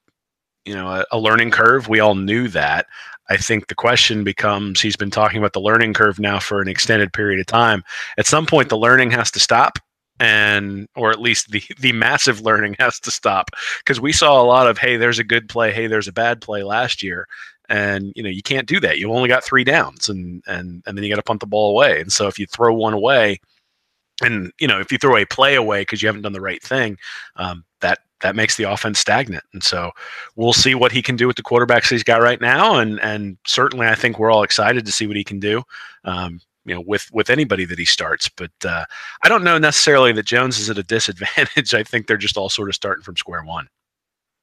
you 0.65 0.75
know 0.75 0.87
a, 0.87 1.05
a 1.11 1.19
learning 1.19 1.51
curve. 1.51 1.87
We 1.87 1.99
all 1.99 2.15
knew 2.15 2.47
that. 2.49 2.85
I 3.29 3.37
think 3.37 3.67
the 3.67 3.75
question 3.75 4.23
becomes 4.23 4.79
he's 4.79 4.95
been 4.95 5.11
talking 5.11 5.39
about 5.39 5.53
the 5.53 5.59
learning 5.59 5.93
curve 5.93 6.19
now 6.19 6.39
for 6.39 6.61
an 6.61 6.67
extended 6.67 7.11
period 7.13 7.39
of 7.39 7.45
time. 7.47 7.83
At 8.17 8.27
some 8.27 8.45
point, 8.45 8.69
the 8.69 8.77
learning 8.77 9.11
has 9.11 9.31
to 9.31 9.39
stop 9.39 9.79
and 10.19 10.87
or 10.95 11.11
at 11.11 11.21
least 11.21 11.51
the 11.51 11.63
the 11.79 11.91
massive 11.91 12.41
learning 12.41 12.75
has 12.79 12.99
to 13.01 13.11
stop. 13.11 13.51
Because 13.79 13.99
we 13.99 14.11
saw 14.11 14.41
a 14.41 14.45
lot 14.45 14.67
of 14.67 14.77
hey 14.77 14.97
there's 14.97 15.19
a 15.19 15.23
good 15.23 15.49
play 15.49 15.71
hey 15.71 15.87
there's 15.87 16.07
a 16.07 16.13
bad 16.13 16.41
play 16.41 16.63
last 16.63 17.03
year 17.03 17.27
and 17.69 18.13
you 18.15 18.23
know 18.23 18.29
you 18.29 18.41
can't 18.41 18.67
do 18.67 18.79
that. 18.79 18.97
You 18.99 19.11
only 19.11 19.29
got 19.29 19.43
three 19.43 19.63
downs 19.63 20.09
and 20.09 20.43
and 20.47 20.83
and 20.85 20.97
then 20.97 21.03
you 21.03 21.09
got 21.09 21.17
to 21.17 21.23
punt 21.23 21.39
the 21.39 21.47
ball 21.47 21.71
away. 21.71 22.01
And 22.01 22.11
so 22.11 22.27
if 22.27 22.39
you 22.39 22.45
throw 22.45 22.73
one 22.73 22.93
away 22.93 23.39
and 24.21 24.51
you 24.59 24.67
know 24.67 24.79
if 24.79 24.91
you 24.91 24.97
throw 24.97 25.17
a 25.17 25.25
play 25.25 25.55
away 25.55 25.81
because 25.81 26.01
you 26.01 26.07
haven't 26.07 26.23
done 26.23 26.33
the 26.33 26.41
right 26.41 26.63
thing 26.63 26.97
um, 27.35 27.63
that 27.81 27.99
that 28.21 28.35
makes 28.35 28.55
the 28.55 28.63
offense 28.63 28.99
stagnant. 28.99 29.43
And 29.53 29.63
so 29.63 29.91
we'll 30.35 30.53
see 30.53 30.73
what 30.73 30.91
he 30.91 31.03
can 31.03 31.15
do 31.15 31.27
with 31.27 31.35
the 31.35 31.43
quarterbacks 31.43 31.89
he's 31.89 32.03
got 32.03 32.21
right 32.21 32.41
now 32.41 32.79
and 32.79 32.99
and 33.01 33.37
certainly 33.45 33.87
i 33.87 33.95
think 33.95 34.17
we're 34.17 34.31
all 34.31 34.43
excited 34.43 34.85
to 34.85 34.91
see 34.91 35.07
what 35.07 35.17
he 35.17 35.23
can 35.23 35.39
do. 35.39 35.63
Um, 36.03 36.39
you 36.67 36.75
know 36.75 36.83
with 36.85 37.09
with 37.11 37.29
anybody 37.29 37.65
that 37.65 37.79
he 37.79 37.85
starts. 37.85 38.29
But 38.29 38.51
uh, 38.63 38.85
I 39.23 39.29
don't 39.29 39.43
know 39.43 39.57
necessarily 39.57 40.11
that 40.11 40.25
Jones 40.25 40.59
is 40.59 40.69
at 40.69 40.77
a 40.77 40.83
disadvantage. 40.97 41.73
I 41.73 41.83
think 41.83 42.07
they're 42.07 42.17
just 42.17 42.37
all 42.37 42.49
sort 42.49 42.69
of 42.69 42.75
starting 42.75 43.03
from 43.03 43.17
square 43.17 43.43
one. 43.43 43.67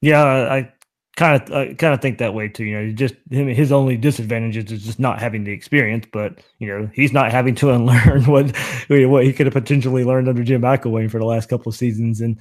Yeah, 0.00 0.24
I 0.24 0.72
kind 1.16 1.40
of 1.40 1.52
I 1.52 1.74
kind 1.74 1.94
of 1.94 2.00
think 2.00 2.18
that 2.18 2.34
way 2.34 2.48
too. 2.48 2.64
You 2.64 2.76
know, 2.76 2.92
just 2.92 3.14
him 3.30 3.46
his 3.46 3.70
only 3.70 3.96
disadvantage 3.96 4.56
is 4.56 4.84
just 4.84 4.98
not 4.98 5.20
having 5.20 5.44
the 5.44 5.52
experience. 5.52 6.06
But 6.12 6.40
you 6.58 6.66
know, 6.66 6.90
he's 6.94 7.12
not 7.12 7.30
having 7.30 7.54
to 7.56 7.70
unlearn 7.74 8.24
what 8.24 8.56
what 8.88 9.24
he 9.24 9.32
could 9.32 9.46
have 9.46 9.54
potentially 9.54 10.04
learned 10.04 10.28
under 10.28 10.42
Jim 10.42 10.62
McElwain 10.62 11.10
for 11.10 11.18
the 11.18 11.26
last 11.26 11.48
couple 11.48 11.70
of 11.70 11.76
seasons. 11.76 12.20
And 12.20 12.38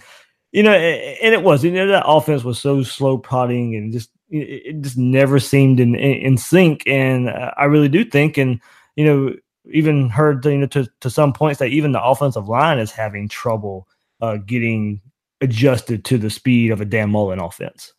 you 0.52 0.64
know, 0.64 0.74
and 0.74 1.34
it 1.34 1.44
was 1.44 1.64
you 1.64 1.72
know 1.72 1.88
that 1.88 2.08
offense 2.08 2.44
was 2.44 2.60
so 2.60 2.84
slow 2.84 3.18
prodding 3.18 3.76
and 3.76 3.92
just 3.92 4.10
it 4.30 4.82
just 4.82 4.98
never 4.98 5.40
seemed 5.40 5.80
in 5.80 5.96
in 5.96 6.38
sync. 6.38 6.84
And 6.88 7.30
I 7.30 7.66
really 7.66 7.90
do 7.90 8.04
think, 8.04 8.38
and 8.38 8.60
you 8.96 9.06
know, 9.06 9.34
even 9.72 10.10
heard 10.10 10.46
you 10.46 10.58
know 10.58 10.68
to, 10.68 10.88
to 11.02 11.10
some 11.10 11.34
points 11.34 11.60
that 11.60 11.70
even 11.70 11.92
the 11.92 12.04
offensive 12.04 12.48
line 12.48 12.80
is 12.80 12.92
having 12.92 13.28
trouble 13.28 13.88
uh, 14.22 14.38
getting 14.38 15.02
adjusted 15.42 16.06
to 16.06 16.18
the 16.18 16.30
speed 16.30 16.72
of 16.72 16.82
a 16.82 16.86
Dan 16.86 17.10
Mullen 17.10 17.40
offense. 17.40 17.94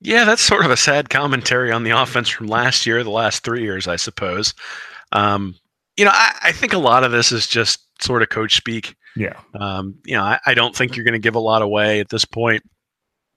Yeah, 0.00 0.24
that's 0.24 0.42
sort 0.42 0.64
of 0.64 0.70
a 0.70 0.76
sad 0.76 1.10
commentary 1.10 1.70
on 1.70 1.84
the 1.84 1.90
offense 1.90 2.28
from 2.28 2.48
last 2.48 2.86
year, 2.86 3.04
the 3.04 3.10
last 3.10 3.44
three 3.44 3.62
years, 3.62 3.86
I 3.86 3.96
suppose. 3.96 4.52
Um, 5.12 5.54
you 5.96 6.04
know, 6.04 6.10
I, 6.12 6.34
I, 6.42 6.52
think 6.52 6.72
a 6.72 6.78
lot 6.78 7.04
of 7.04 7.12
this 7.12 7.30
is 7.30 7.46
just 7.46 7.80
sort 8.02 8.22
of 8.22 8.30
coach 8.30 8.56
speak. 8.56 8.96
Yeah. 9.14 9.38
Um, 9.54 9.96
you 10.04 10.16
know, 10.16 10.22
I, 10.22 10.40
I 10.46 10.54
don't 10.54 10.74
think 10.74 10.96
you're 10.96 11.04
going 11.04 11.12
to 11.12 11.20
give 11.20 11.34
a 11.34 11.40
lot 11.40 11.62
away 11.62 12.00
at 12.00 12.08
this 12.08 12.24
point 12.24 12.62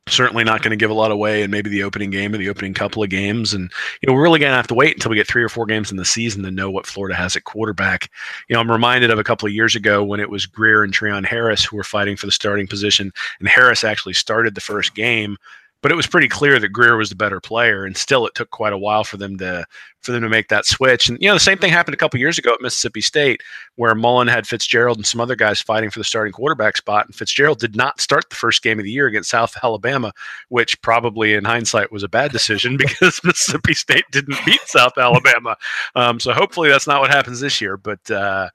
certainly 0.07 0.43
not 0.43 0.61
going 0.61 0.71
to 0.71 0.75
give 0.75 0.91
a 0.91 0.95
lot 0.95 1.11
away 1.11 1.41
in 1.41 1.49
maybe 1.49 1.69
the 1.69 1.81
opening 1.83 2.11
game 2.11 2.33
or 2.33 2.37
the 2.37 2.49
opening 2.49 2.73
couple 2.73 3.01
of 3.01 3.09
games. 3.09 3.53
And, 3.53 3.71
you 4.01 4.07
know, 4.07 4.13
we're 4.13 4.21
really 4.21 4.39
going 4.39 4.51
to 4.51 4.55
have 4.55 4.67
to 4.67 4.75
wait 4.75 4.95
until 4.95 5.09
we 5.09 5.15
get 5.15 5.27
three 5.27 5.43
or 5.43 5.49
four 5.49 5.65
games 5.65 5.89
in 5.89 5.97
the 5.97 6.05
season 6.05 6.43
to 6.43 6.51
know 6.51 6.69
what 6.69 6.85
Florida 6.85 7.15
has 7.15 7.35
at 7.35 7.45
quarterback. 7.45 8.11
You 8.47 8.53
know, 8.53 8.59
I'm 8.59 8.71
reminded 8.71 9.09
of 9.09 9.17
a 9.17 9.23
couple 9.23 9.47
of 9.47 9.53
years 9.53 9.75
ago 9.75 10.03
when 10.03 10.19
it 10.19 10.29
was 10.29 10.45
Grier 10.45 10.83
and 10.83 10.93
Treon 10.93 11.25
Harris 11.25 11.65
who 11.65 11.75
were 11.75 11.83
fighting 11.83 12.17
for 12.17 12.27
the 12.27 12.31
starting 12.31 12.67
position, 12.67 13.11
and 13.39 13.49
Harris 13.49 13.83
actually 13.83 14.13
started 14.13 14.53
the 14.53 14.61
first 14.61 14.93
game 14.93 15.37
but 15.85 15.91
it 15.91 15.95
was 15.95 16.07
pretty 16.07 16.27
clear 16.27 16.57
that 16.57 16.69
Grier 16.69 16.97
was 16.97 17.09
the 17.11 17.15
better 17.15 17.39
player, 17.39 17.85
and 17.85 17.95
still 17.95 18.25
it 18.25 18.33
took 18.33 18.49
quite 18.49 18.73
a 18.73 18.77
while 18.77 19.03
for 19.03 19.17
them 19.17 19.37
to 19.37 19.67
for 20.01 20.13
them 20.13 20.23
to 20.23 20.29
make 20.29 20.47
that 20.47 20.65
switch. 20.65 21.09
And 21.09 21.21
you 21.21 21.27
know, 21.27 21.35
the 21.35 21.39
same 21.39 21.59
thing 21.59 21.71
happened 21.71 21.93
a 21.93 21.97
couple 21.97 22.19
years 22.19 22.39
ago 22.39 22.51
at 22.51 22.59
Mississippi 22.59 23.01
State, 23.01 23.43
where 23.75 23.93
Mullen 23.93 24.27
had 24.27 24.47
Fitzgerald 24.47 24.97
and 24.97 25.05
some 25.05 25.21
other 25.21 25.35
guys 25.35 25.61
fighting 25.61 25.91
for 25.91 25.99
the 25.99 26.03
starting 26.03 26.33
quarterback 26.33 26.75
spot, 26.75 27.05
and 27.05 27.13
Fitzgerald 27.13 27.59
did 27.59 27.75
not 27.75 28.01
start 28.01 28.27
the 28.31 28.35
first 28.35 28.63
game 28.63 28.79
of 28.79 28.83
the 28.83 28.89
year 28.89 29.05
against 29.05 29.29
South 29.29 29.55
Alabama, 29.61 30.11
which 30.49 30.81
probably 30.81 31.35
in 31.35 31.45
hindsight 31.45 31.91
was 31.91 32.01
a 32.01 32.09
bad 32.09 32.31
decision 32.31 32.77
because 32.77 33.21
Mississippi 33.23 33.75
State 33.75 34.05
didn't 34.09 34.43
beat 34.43 34.61
South 34.65 34.97
Alabama. 34.97 35.55
Um, 35.93 36.19
so 36.19 36.33
hopefully 36.33 36.69
that's 36.69 36.87
not 36.87 37.01
what 37.01 37.11
happens 37.11 37.41
this 37.41 37.61
year, 37.61 37.77
but. 37.77 38.09
Uh, 38.09 38.49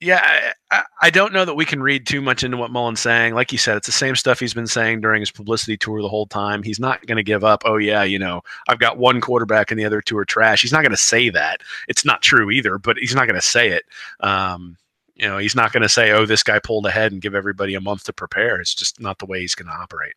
yeah, 0.00 0.52
I, 0.70 0.82
I, 1.00 1.10
don't 1.10 1.32
know 1.32 1.46
that 1.46 1.54
we 1.54 1.64
can 1.64 1.82
read 1.82 2.06
too 2.06 2.20
much 2.20 2.44
into 2.44 2.58
what 2.58 2.70
Mullen's 2.70 3.00
saying. 3.00 3.34
Like 3.34 3.50
you 3.50 3.56
said, 3.56 3.78
it's 3.78 3.86
the 3.86 3.92
same 3.92 4.14
stuff 4.14 4.38
he's 4.38 4.52
been 4.52 4.66
saying 4.66 5.00
during 5.00 5.20
his 5.20 5.30
publicity 5.30 5.78
tour 5.78 6.02
the 6.02 6.08
whole 6.08 6.26
time. 6.26 6.62
He's 6.62 6.78
not 6.78 7.06
going 7.06 7.16
to 7.16 7.22
give 7.22 7.44
up. 7.44 7.62
Oh 7.64 7.78
yeah, 7.78 8.02
you 8.02 8.18
know, 8.18 8.42
I've 8.68 8.78
got 8.78 8.98
one 8.98 9.22
quarterback 9.22 9.70
and 9.70 9.80
the 9.80 9.86
other 9.86 10.02
two 10.02 10.18
are 10.18 10.26
trash. 10.26 10.60
He's 10.60 10.72
not 10.72 10.82
going 10.82 10.90
to 10.90 10.98
say 10.98 11.30
that. 11.30 11.62
It's 11.88 12.04
not 12.04 12.20
true 12.20 12.50
either, 12.50 12.76
but 12.76 12.98
he's 12.98 13.14
not 13.14 13.26
going 13.26 13.40
to 13.40 13.46
say 13.46 13.70
it. 13.70 13.84
Um, 14.20 14.76
you 15.14 15.26
know, 15.26 15.38
he's 15.38 15.56
not 15.56 15.72
going 15.72 15.82
to 15.82 15.88
say, 15.88 16.10
"Oh, 16.10 16.26
this 16.26 16.42
guy 16.42 16.58
pulled 16.58 16.84
ahead 16.84 17.12
and 17.12 17.22
give 17.22 17.34
everybody 17.34 17.74
a 17.74 17.80
month 17.80 18.04
to 18.04 18.12
prepare." 18.12 18.60
It's 18.60 18.74
just 18.74 19.00
not 19.00 19.18
the 19.18 19.26
way 19.26 19.40
he's 19.40 19.54
going 19.54 19.68
to 19.68 19.78
operate. 19.78 20.14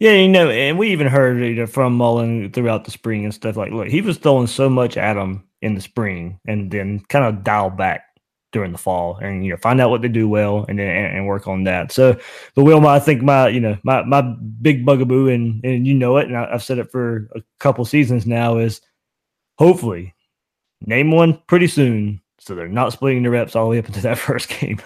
Yeah, 0.00 0.12
you 0.12 0.28
know, 0.28 0.50
and 0.50 0.78
we 0.78 0.90
even 0.90 1.06
heard 1.06 1.40
you 1.40 1.54
know, 1.54 1.66
from 1.66 1.94
Mullen 1.94 2.50
throughout 2.52 2.84
the 2.84 2.90
spring 2.90 3.24
and 3.24 3.34
stuff 3.34 3.56
like, 3.56 3.72
look, 3.72 3.88
he 3.88 4.00
was 4.00 4.18
throwing 4.18 4.46
so 4.46 4.68
much 4.68 4.96
at 4.96 5.16
him 5.16 5.44
in 5.60 5.74
the 5.74 5.80
spring 5.80 6.38
and 6.46 6.70
then 6.70 7.00
kind 7.08 7.24
of 7.24 7.42
dial 7.42 7.70
back 7.70 8.04
during 8.50 8.72
the 8.72 8.78
fall 8.78 9.16
and 9.18 9.44
you 9.44 9.50
know 9.50 9.56
find 9.58 9.80
out 9.80 9.90
what 9.90 10.00
they 10.00 10.08
do 10.08 10.28
well 10.28 10.64
and 10.68 10.78
then 10.78 10.88
and, 10.88 11.16
and 11.18 11.26
work 11.26 11.46
on 11.46 11.64
that. 11.64 11.92
So, 11.92 12.18
but 12.54 12.64
Wilma, 12.64 12.88
I 12.88 12.98
think 12.98 13.22
my 13.22 13.48
you 13.48 13.60
know 13.60 13.76
my 13.82 14.02
my 14.04 14.22
big 14.62 14.84
bugaboo 14.86 15.28
and 15.28 15.64
and 15.64 15.86
you 15.86 15.94
know 15.94 16.16
it, 16.16 16.28
and 16.28 16.36
I, 16.36 16.50
have 16.50 16.62
said 16.62 16.78
it 16.78 16.90
for 16.90 17.28
a 17.34 17.42
couple 17.60 17.84
seasons 17.84 18.26
now 18.26 18.56
is 18.58 18.80
hopefully 19.58 20.14
name 20.86 21.10
one 21.10 21.40
pretty 21.48 21.66
soon 21.66 22.20
So 22.38 22.54
they're 22.54 22.68
not 22.68 22.92
splitting 22.92 23.22
the 23.24 23.30
reps 23.30 23.56
all 23.56 23.64
the 23.64 23.70
way 23.70 23.78
up 23.78 23.86
into 23.86 24.00
that 24.02 24.16
first 24.26 24.48
game. 24.48 24.80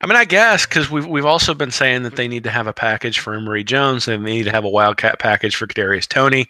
I 0.00 0.06
mean, 0.06 0.16
I 0.16 0.24
guess 0.24 0.66
because 0.66 0.90
we've 0.90 1.06
we've 1.06 1.26
also 1.26 1.54
been 1.54 1.70
saying 1.70 2.02
that 2.02 2.16
they 2.16 2.26
need 2.26 2.42
to 2.44 2.50
have 2.50 2.66
a 2.66 2.72
package 2.72 3.20
for 3.20 3.34
Emory 3.34 3.62
Jones 3.62 4.08
and 4.08 4.26
they 4.26 4.32
need 4.32 4.44
to 4.44 4.50
have 4.50 4.64
a 4.64 4.68
Wildcat 4.68 5.20
package 5.20 5.54
for 5.54 5.66
Kadarius 5.68 6.08
Toney. 6.08 6.48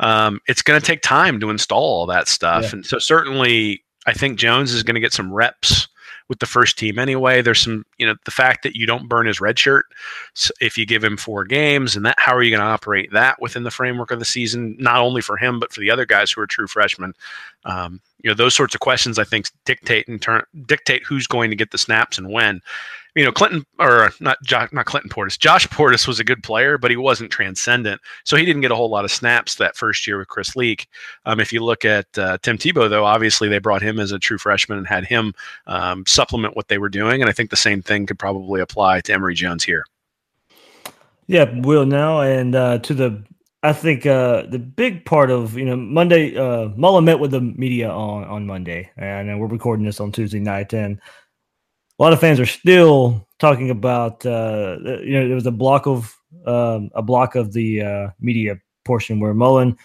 Um, 0.00 0.40
it's 0.48 0.62
going 0.62 0.80
to 0.80 0.84
take 0.84 1.02
time 1.02 1.38
to 1.40 1.50
install 1.50 1.82
all 1.82 2.06
that 2.06 2.26
stuff, 2.28 2.64
Yeah. 2.64 2.70
and 2.72 2.86
so 2.86 2.98
certainly 2.98 3.84
I 4.08 4.14
think 4.14 4.38
Jones 4.38 4.72
is 4.72 4.82
going 4.82 4.94
to 4.94 5.00
get 5.00 5.12
some 5.12 5.32
reps 5.32 5.86
with 6.28 6.38
the 6.38 6.46
first 6.46 6.78
team 6.78 6.98
anyway. 6.98 7.42
There's 7.42 7.60
some, 7.60 7.84
you 7.98 8.06
know, 8.06 8.14
the 8.24 8.30
fact 8.30 8.62
that 8.62 8.74
you 8.74 8.86
don't 8.86 9.08
burn 9.08 9.26
his 9.26 9.40
red 9.40 9.58
shirt 9.58 9.86
if 10.60 10.76
you 10.78 10.86
give 10.86 11.04
him 11.04 11.16
four 11.16 11.44
games, 11.44 11.94
and 11.94 12.04
that 12.06 12.18
how 12.18 12.34
are 12.34 12.42
you 12.42 12.50
going 12.50 12.60
to 12.60 12.66
operate 12.66 13.12
that 13.12 13.40
within 13.40 13.64
the 13.64 13.70
framework 13.70 14.10
of 14.10 14.18
the 14.18 14.24
season, 14.24 14.76
not 14.78 15.00
only 15.00 15.20
for 15.20 15.36
him 15.36 15.60
but 15.60 15.72
for 15.72 15.80
the 15.80 15.90
other 15.90 16.06
guys 16.06 16.30
who 16.30 16.40
are 16.40 16.46
true 16.46 16.66
freshmen. 16.66 17.12
Um, 17.64 18.00
you 18.22 18.30
know, 18.30 18.34
those 18.34 18.54
sorts 18.54 18.74
of 18.74 18.80
questions 18.80 19.18
I 19.18 19.24
think 19.24 19.50
dictate 19.64 20.06
in 20.08 20.18
turn 20.18 20.42
dictate 20.66 21.04
who's 21.04 21.26
going 21.26 21.50
to 21.50 21.56
get 21.56 21.70
the 21.70 21.78
snaps 21.78 22.18
and 22.18 22.30
when. 22.30 22.60
You 23.18 23.24
know, 23.24 23.32
Clinton 23.32 23.66
or 23.80 24.12
not, 24.20 24.38
jo- 24.44 24.68
not 24.70 24.86
Clinton 24.86 25.10
Portis. 25.10 25.36
Josh 25.36 25.66
Portis 25.66 26.06
was 26.06 26.20
a 26.20 26.24
good 26.24 26.40
player, 26.44 26.78
but 26.78 26.92
he 26.92 26.96
wasn't 26.96 27.32
transcendent, 27.32 28.00
so 28.22 28.36
he 28.36 28.44
didn't 28.44 28.62
get 28.62 28.70
a 28.70 28.76
whole 28.76 28.88
lot 28.88 29.04
of 29.04 29.10
snaps 29.10 29.56
that 29.56 29.76
first 29.76 30.06
year 30.06 30.18
with 30.18 30.28
Chris 30.28 30.54
Leak. 30.54 30.86
Um, 31.26 31.40
if 31.40 31.52
you 31.52 31.64
look 31.64 31.84
at 31.84 32.06
uh, 32.16 32.38
Tim 32.42 32.56
Tebow, 32.56 32.88
though, 32.88 33.04
obviously 33.04 33.48
they 33.48 33.58
brought 33.58 33.82
him 33.82 33.98
as 33.98 34.12
a 34.12 34.20
true 34.20 34.38
freshman 34.38 34.78
and 34.78 34.86
had 34.86 35.04
him 35.04 35.34
um, 35.66 36.04
supplement 36.06 36.54
what 36.54 36.68
they 36.68 36.78
were 36.78 36.88
doing, 36.88 37.20
and 37.20 37.28
I 37.28 37.32
think 37.32 37.50
the 37.50 37.56
same 37.56 37.82
thing 37.82 38.06
could 38.06 38.20
probably 38.20 38.60
apply 38.60 39.00
to 39.00 39.12
Emory 39.12 39.34
Jones 39.34 39.64
here. 39.64 39.84
Yeah, 41.26 41.52
will 41.58 41.86
now 41.86 42.20
and 42.20 42.54
uh, 42.54 42.78
to 42.78 42.94
the 42.94 43.20
I 43.64 43.72
think 43.72 44.06
uh, 44.06 44.44
the 44.48 44.60
big 44.60 45.04
part 45.04 45.32
of 45.32 45.56
you 45.56 45.64
know 45.64 45.74
Monday 45.76 46.36
uh, 46.36 46.68
Mullen 46.76 47.04
met 47.04 47.18
with 47.18 47.32
the 47.32 47.40
media 47.40 47.90
on 47.90 48.22
on 48.24 48.46
Monday, 48.46 48.88
and 48.96 49.28
uh, 49.28 49.36
we're 49.36 49.48
recording 49.48 49.84
this 49.84 49.98
on 49.98 50.12
Tuesday 50.12 50.38
night, 50.38 50.72
and 50.72 51.00
a 51.98 52.02
lot 52.02 52.12
of 52.12 52.20
fans 52.20 52.38
are 52.40 52.46
still 52.46 53.26
talking 53.38 53.70
about 53.70 54.24
uh, 54.24 54.76
you 55.02 55.12
know 55.12 55.26
there 55.26 55.34
was 55.34 55.46
a 55.46 55.52
block 55.52 55.86
of 55.86 56.16
um, 56.46 56.90
a 56.94 57.02
block 57.02 57.34
of 57.34 57.52
the 57.52 57.82
uh, 57.82 58.10
media 58.20 58.58
portion 58.84 59.20
where 59.20 59.34
Mullen 59.34 59.76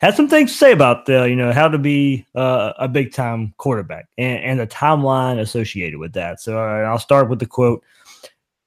had 0.00 0.14
some 0.14 0.28
things 0.28 0.52
to 0.52 0.58
say 0.58 0.72
about 0.72 1.06
the 1.06 1.28
you 1.28 1.36
know 1.36 1.52
how 1.52 1.68
to 1.68 1.78
be 1.78 2.26
uh, 2.34 2.72
a 2.78 2.88
big 2.88 3.12
time 3.12 3.54
quarterback 3.56 4.06
and, 4.18 4.42
and 4.42 4.60
the 4.60 4.66
timeline 4.66 5.40
associated 5.40 5.98
with 5.98 6.12
that. 6.14 6.40
So 6.40 6.58
uh, 6.58 6.82
I'll 6.82 6.98
start 6.98 7.28
with 7.28 7.38
the 7.38 7.46
quote. 7.46 7.82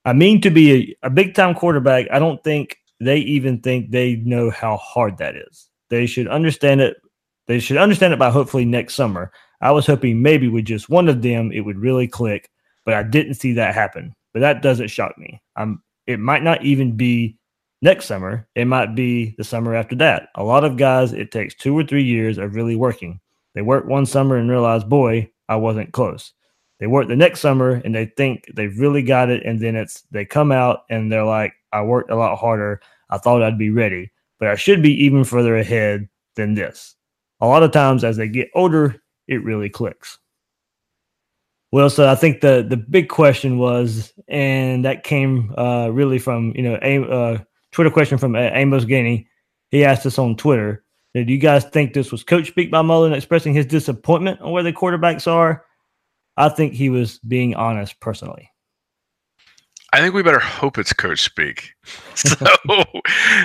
I 0.06 0.14
mean, 0.14 0.42
to 0.42 0.50
be 0.50 0.96
a, 1.02 1.08
a 1.08 1.10
big 1.10 1.36
time 1.36 1.54
quarterback, 1.54 2.08
I 2.12 2.20
don't 2.20 2.44
think 2.44 2.78
they 3.00 3.18
even 3.18 3.60
think 3.62 3.92
they 3.92 4.16
know 4.18 4.50
how 4.50 4.78
hard 4.78 5.18
that 5.18 5.36
is. 5.36 5.70
They 5.90 6.06
should 6.06 6.28
understand 6.28 6.82
it. 6.82 6.98
They 7.48 7.60
should 7.60 7.78
understand 7.78 8.14
it 8.14 8.20
by 8.20 8.30
hopefully 8.30 8.66
next 8.66 8.96
summer. 8.96 9.32
I 9.62 9.72
was 9.72 9.86
hoping 9.86 10.22
maybe 10.22 10.48
with 10.48 10.66
just 10.66 10.90
one 10.90 11.10
of 11.10 11.22
them 11.22 11.52
it 11.52 11.62
would 11.62 11.78
really 11.78 12.08
click, 12.08 12.50
but 12.86 12.94
I 12.94 13.04
didn't 13.04 13.36
see 13.36 13.54
that 13.54 13.76
happen. 13.76 14.14
But 14.34 14.42
that 14.42 14.62
doesn't 14.62 14.90
shock 14.90 15.18
me. 15.18 15.42
I'm. 15.56 15.82
It 16.08 16.20
might 16.20 16.44
not 16.44 16.64
even 16.64 16.96
be 16.98 17.38
next 17.82 18.06
summer. 18.06 18.48
It 18.56 18.66
might 18.66 18.96
be 18.96 19.36
the 19.38 19.44
summer 19.44 19.76
after 19.76 19.96
that. 19.98 20.30
A 20.36 20.44
lot 20.44 20.64
of 20.64 20.78
guys, 20.78 21.14
it 21.14 21.32
takes 21.32 21.54
two 21.54 21.78
or 21.78 21.84
three 21.84 22.04
years 22.04 22.38
of 22.38 22.56
really 22.56 22.76
working. 22.76 23.20
They 23.54 23.62
work 23.62 23.86
one 23.86 24.06
summer 24.06 24.38
and 24.38 24.50
realize, 24.50 24.84
boy, 24.84 25.30
I 25.48 25.56
wasn't 25.56 25.94
close. 25.94 26.34
They 26.80 26.88
work 26.88 27.08
the 27.08 27.16
next 27.16 27.42
summer 27.42 27.82
and 27.84 27.94
they 27.94 28.06
think 28.06 28.46
they've 28.56 28.80
really 28.80 29.04
got 29.04 29.30
it, 29.30 29.44
and 29.46 29.60
then 29.60 29.76
it's 29.76 30.02
they 30.12 30.26
come 30.26 30.52
out 30.52 30.86
and 30.90 31.12
they're 31.12 31.26
like, 31.26 31.54
I 31.72 31.82
worked 31.82 32.12
a 32.12 32.16
lot 32.16 32.38
harder. 32.38 32.82
I 33.10 33.18
thought 33.18 33.44
I'd 33.44 33.58
be 33.58 33.70
ready, 33.70 34.12
but 34.40 34.48
I 34.48 34.56
should 34.56 34.82
be 34.82 35.04
even 35.04 35.24
further 35.24 35.58
ahead 35.58 36.08
than 36.36 36.54
this. 36.54 36.96
A 37.42 37.48
lot 37.48 37.64
of 37.64 37.72
times 37.72 38.04
as 38.04 38.18
they 38.18 38.28
get 38.28 38.50
older, 38.56 39.02
it 39.28 39.44
really 39.44 39.70
clicks. 39.70 40.20
Well, 41.72 41.90
so 41.90 42.10
I 42.10 42.16
think 42.16 42.42
the 42.42 42.66
the 42.68 42.78
big 42.78 43.10
question 43.10 43.60
was, 43.60 44.12
and 44.28 44.84
that 44.86 45.04
came 45.04 45.54
uh, 45.58 45.90
really 45.90 46.18
from 46.18 46.54
you 46.56 46.64
know 46.64 46.80
a 46.82 47.04
uh, 47.04 47.38
Twitter 47.72 47.92
question 47.92 48.18
from 48.18 48.36
uh, 48.36 48.50
Amos 48.54 48.86
Gainey. 48.86 49.28
He 49.70 49.86
asked 49.86 50.06
us 50.06 50.18
on 50.18 50.36
Twitter, 50.36 50.84
"Do 51.14 51.22
you 51.22 51.38
guys 51.38 51.66
think 51.66 51.94
this 51.94 52.12
was 52.12 52.24
coach 52.24 52.48
speak 52.48 52.72
by 52.72 52.82
Mullen 52.82 53.14
expressing 53.14 53.54
his 53.54 53.68
disappointment 53.68 54.42
on 54.42 54.52
where 54.52 54.64
the 54.64 54.74
quarterbacks 54.74 55.32
are?" 55.32 55.64
I 56.38 56.50
think 56.50 56.74
he 56.74 56.90
was 56.90 57.20
being 57.20 57.54
honest 57.56 58.00
personally. 58.00 58.50
I 59.92 60.02
think 60.02 60.14
we 60.14 60.24
better 60.24 60.40
hope 60.40 60.78
it's 60.78 60.94
coach 60.94 61.22
speak. 61.22 61.74
So, 62.16 62.84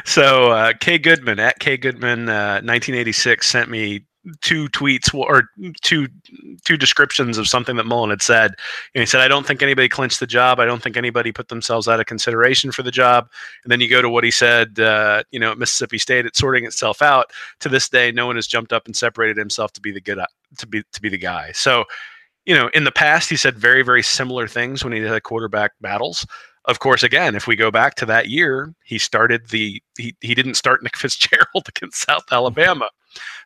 so 0.05 0.51
uh, 0.51 0.73
Kay 0.81 0.99
Goodman 0.99 1.39
at 1.39 1.61
Kay 1.61 1.77
Goodman, 1.77 2.29
uh, 2.29 2.61
1986, 2.65 3.47
sent 3.47 3.71
me 3.71 4.05
two 4.41 4.69
tweets 4.69 5.13
or 5.15 5.49
two 5.83 6.09
two 6.65 6.77
descriptions 6.77 7.39
of 7.39 7.47
something 7.47 7.77
that 7.77 7.87
Mullen 7.87 8.11
had 8.11 8.23
said. 8.23 8.55
And 8.95 9.01
he 9.01 9.07
said, 9.07 9.21
"I 9.21 9.29
don't 9.29 9.47
think 9.47 9.63
anybody 9.63 9.89
clinched 9.89 10.21
the 10.21 10.27
job. 10.27 10.61
I 10.61 10.65
don't 10.65 10.83
think 10.83 10.97
anybody 10.97 11.33
put 11.33 11.49
themselves 11.49 11.89
out 11.89 12.01
of 12.01 12.07
consideration 12.07 12.73
for 12.73 12.83
the 12.83 12.91
job." 12.91 13.31
And 13.65 13.71
then 13.71 13.81
you 13.81 13.89
go 13.89 14.03
to 14.03 14.09
what 14.09 14.25
he 14.25 14.31
said, 14.31 14.79
uh, 14.81 15.23
you 15.31 15.39
know, 15.39 15.53
at 15.53 15.59
Mississippi 15.59 15.99
State, 15.99 16.27
it's 16.27 16.39
sorting 16.39 16.65
itself 16.65 17.03
out. 17.03 17.33
To 17.61 17.69
this 17.69 17.89
day, 17.89 18.13
no 18.13 18.27
one 18.27 18.37
has 18.37 18.47
jumped 18.47 18.73
up 18.73 18.87
and 18.87 18.97
separated 18.97 19.37
himself 19.37 19.73
to 19.75 19.81
be 19.81 19.93
the 19.93 20.01
good 20.01 20.19
to 20.59 20.67
be 20.67 20.83
to 20.93 21.03
be 21.03 21.09
the 21.09 21.19
guy. 21.19 21.53
So 21.53 21.85
you 22.47 22.55
know, 22.55 22.69
in 22.75 22.85
the 22.85 22.93
past, 22.93 23.31
he 23.31 23.37
said 23.37 23.57
very, 23.57 23.83
very 23.83 24.03
similar 24.03 24.47
things 24.47 24.85
when 24.85 24.93
he 24.93 25.01
had 25.01 25.23
quarterback 25.23 25.73
battles. 25.81 26.27
Of 26.67 26.79
course, 26.79 27.03
again, 27.03 27.35
if 27.35 27.47
we 27.47 27.57
go 27.57 27.71
back 27.71 27.95
to 27.97 28.07
that 28.07 28.29
year, 28.29 28.75
he 28.85 28.99
started 28.99 29.49
the 29.49 29.83
he, 29.99 30.17
he 30.21 30.35
didn't 30.35 30.55
start 30.55 30.83
Nick 30.83 30.97
Fitzgerald 30.97 31.69
against 31.69 32.07
South 32.07 32.25
Alabama. 32.33 32.89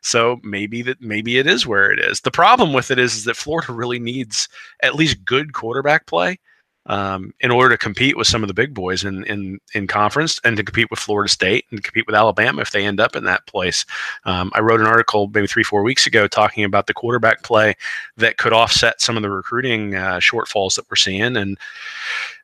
So 0.01 0.39
maybe 0.43 0.81
that 0.83 1.01
maybe 1.01 1.37
it 1.37 1.45
is 1.47 1.67
where 1.67 1.91
it 1.91 1.99
is. 1.99 2.21
The 2.21 2.31
problem 2.31 2.73
with 2.73 2.91
it 2.91 2.99
is, 2.99 3.15
is 3.15 3.25
that 3.25 3.35
Florida 3.35 3.73
really 3.73 3.99
needs 3.99 4.47
at 4.81 4.95
least 4.95 5.25
good 5.25 5.53
quarterback 5.53 6.05
play 6.05 6.39
um, 6.85 7.33
in 7.41 7.51
order 7.51 7.75
to 7.75 7.77
compete 7.77 8.17
with 8.17 8.25
some 8.25 8.41
of 8.43 8.47
the 8.47 8.53
big 8.53 8.73
boys 8.73 9.03
in, 9.03 9.23
in 9.25 9.59
in 9.73 9.85
conference 9.85 10.39
and 10.43 10.57
to 10.57 10.63
compete 10.63 10.89
with 10.89 10.99
Florida 10.99 11.29
State 11.29 11.65
and 11.69 11.83
compete 11.83 12.07
with 12.07 12.15
Alabama 12.15 12.61
if 12.61 12.71
they 12.71 12.85
end 12.85 12.99
up 12.99 13.15
in 13.15 13.25
that 13.25 13.45
place. 13.45 13.85
Um, 14.25 14.51
I 14.55 14.61
wrote 14.61 14.79
an 14.79 14.87
article 14.87 15.29
maybe 15.33 15.47
three 15.47 15.63
four 15.63 15.83
weeks 15.83 16.07
ago 16.07 16.27
talking 16.27 16.63
about 16.63 16.87
the 16.87 16.93
quarterback 16.93 17.43
play 17.43 17.75
that 18.17 18.37
could 18.37 18.53
offset 18.53 19.01
some 19.01 19.17
of 19.17 19.23
the 19.23 19.29
recruiting 19.29 19.95
uh, 19.95 20.17
shortfalls 20.17 20.75
that 20.75 20.89
we're 20.89 20.95
seeing 20.95 21.37
and 21.37 21.57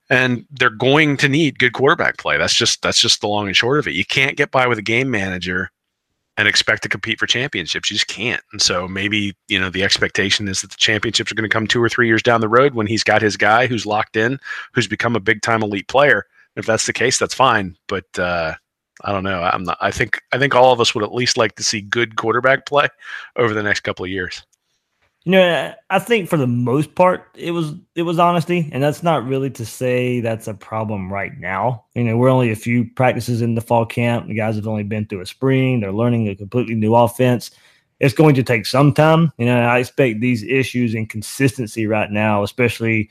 and 0.10 0.46
they're 0.52 0.70
going 0.70 1.18
to 1.18 1.30
need 1.30 1.60
good 1.60 1.74
quarterback 1.74 2.18
play. 2.18 2.38
That's 2.38 2.54
just 2.54 2.82
that's 2.82 3.00
just 3.00 3.22
the 3.22 3.28
long 3.28 3.48
and 3.48 3.56
short 3.56 3.80
of 3.80 3.88
it. 3.88 3.96
You 3.96 4.06
can't 4.06 4.38
get 4.38 4.52
by 4.52 4.68
with 4.68 4.78
a 4.78 4.84
game 4.84 5.10
manager 5.10 5.72
and 6.38 6.48
expect 6.48 6.84
to 6.84 6.90
compete 6.90 7.18
for 7.18 7.28
championships. 7.28 7.90
You 7.90 7.96
just 7.96 8.08
can't. 8.08 8.42
And 8.52 8.62
so 8.62 8.88
maybe, 8.88 9.34
you 9.48 9.60
know, 9.60 9.70
the 9.70 9.84
expectation 9.84 10.48
is 10.48 10.62
that 10.62 10.72
the 10.72 10.78
championships 10.78 11.32
are 11.32 11.36
going 11.36 11.50
to 11.50 11.54
come 11.54 11.66
two 11.66 11.82
or 11.82 11.90
three 11.90 12.08
years 12.08 12.22
down 12.22 12.42
the 12.42 12.50
road 12.50 12.74
when 12.74 12.88
he's 12.88 13.04
got 13.04 13.22
his 13.22 13.38
guy 13.38 13.68
who's 13.68 13.86
locked 13.86 14.18
in, 14.18 14.38
who's 14.74 14.88
become 14.88 15.16
a 15.16 15.22
big 15.22 15.42
time 15.42 15.64
elite 15.64 15.88
player. 15.88 16.26
If 16.56 16.66
that's 16.66 16.86
the 16.86 16.94
case, 16.94 17.18
that's 17.18 17.34
fine. 17.34 17.78
But 17.88 18.06
uh, 18.20 18.56
I 19.04 19.12
don't 19.12 19.24
know. 19.24 19.42
I'm 19.42 19.64
not. 19.64 19.78
I 19.82 19.92
think 19.92 20.22
I 20.32 20.38
think 20.38 20.56
all 20.56 20.72
of 20.72 20.80
us 20.80 20.94
would 20.94 21.04
at 21.04 21.14
least 21.14 21.38
like 21.38 21.56
to 21.56 21.64
see 21.64 21.82
good 21.82 22.16
quarterback 22.16 22.66
play 22.66 22.88
over 23.36 23.54
the 23.54 23.64
next 23.64 23.82
couple 23.82 24.06
of 24.06 24.12
years. 24.12 24.46
You 25.26 25.32
know, 25.32 25.74
I 25.90 25.98
think 25.98 26.30
for 26.30 26.38
the 26.38 26.46
most 26.46 26.94
part, 26.94 27.28
it 27.34 27.50
was 27.50 27.74
it 27.96 28.04
was 28.04 28.20
honesty, 28.20 28.70
and 28.72 28.84
that's 28.84 29.02
not 29.02 29.26
really 29.26 29.50
to 29.52 29.66
say 29.66 30.20
that's 30.20 30.48
a 30.48 30.54
problem 30.54 31.12
right 31.12 31.36
now. 31.40 31.86
You 31.96 32.04
know, 32.04 32.16
we're 32.16 32.30
only 32.30 32.52
a 32.52 32.56
few 32.56 32.86
practices 32.92 33.42
in 33.42 33.56
the 33.56 33.62
fall 33.62 33.88
camp. 33.88 34.28
The 34.28 34.36
guys 34.36 34.56
have 34.56 34.68
only 34.68 34.84
been 34.84 35.08
through 35.08 35.22
a 35.22 35.26
spring. 35.26 35.80
They're 35.80 35.92
learning 35.92 36.28
a 36.28 36.36
completely 36.36 36.76
new 36.76 36.94
offense. 36.94 37.50
It's 38.00 38.14
going 38.14 38.36
to 38.36 38.44
take 38.44 38.68
some 38.68 38.94
time. 38.94 39.32
You 39.40 39.48
know, 39.48 39.58
I 39.58 39.80
expect 39.80 40.20
these 40.20 40.44
issues 40.44 40.94
and 40.94 41.10
consistency 41.10 41.88
right 41.88 42.12
now, 42.12 42.44
especially 42.44 43.10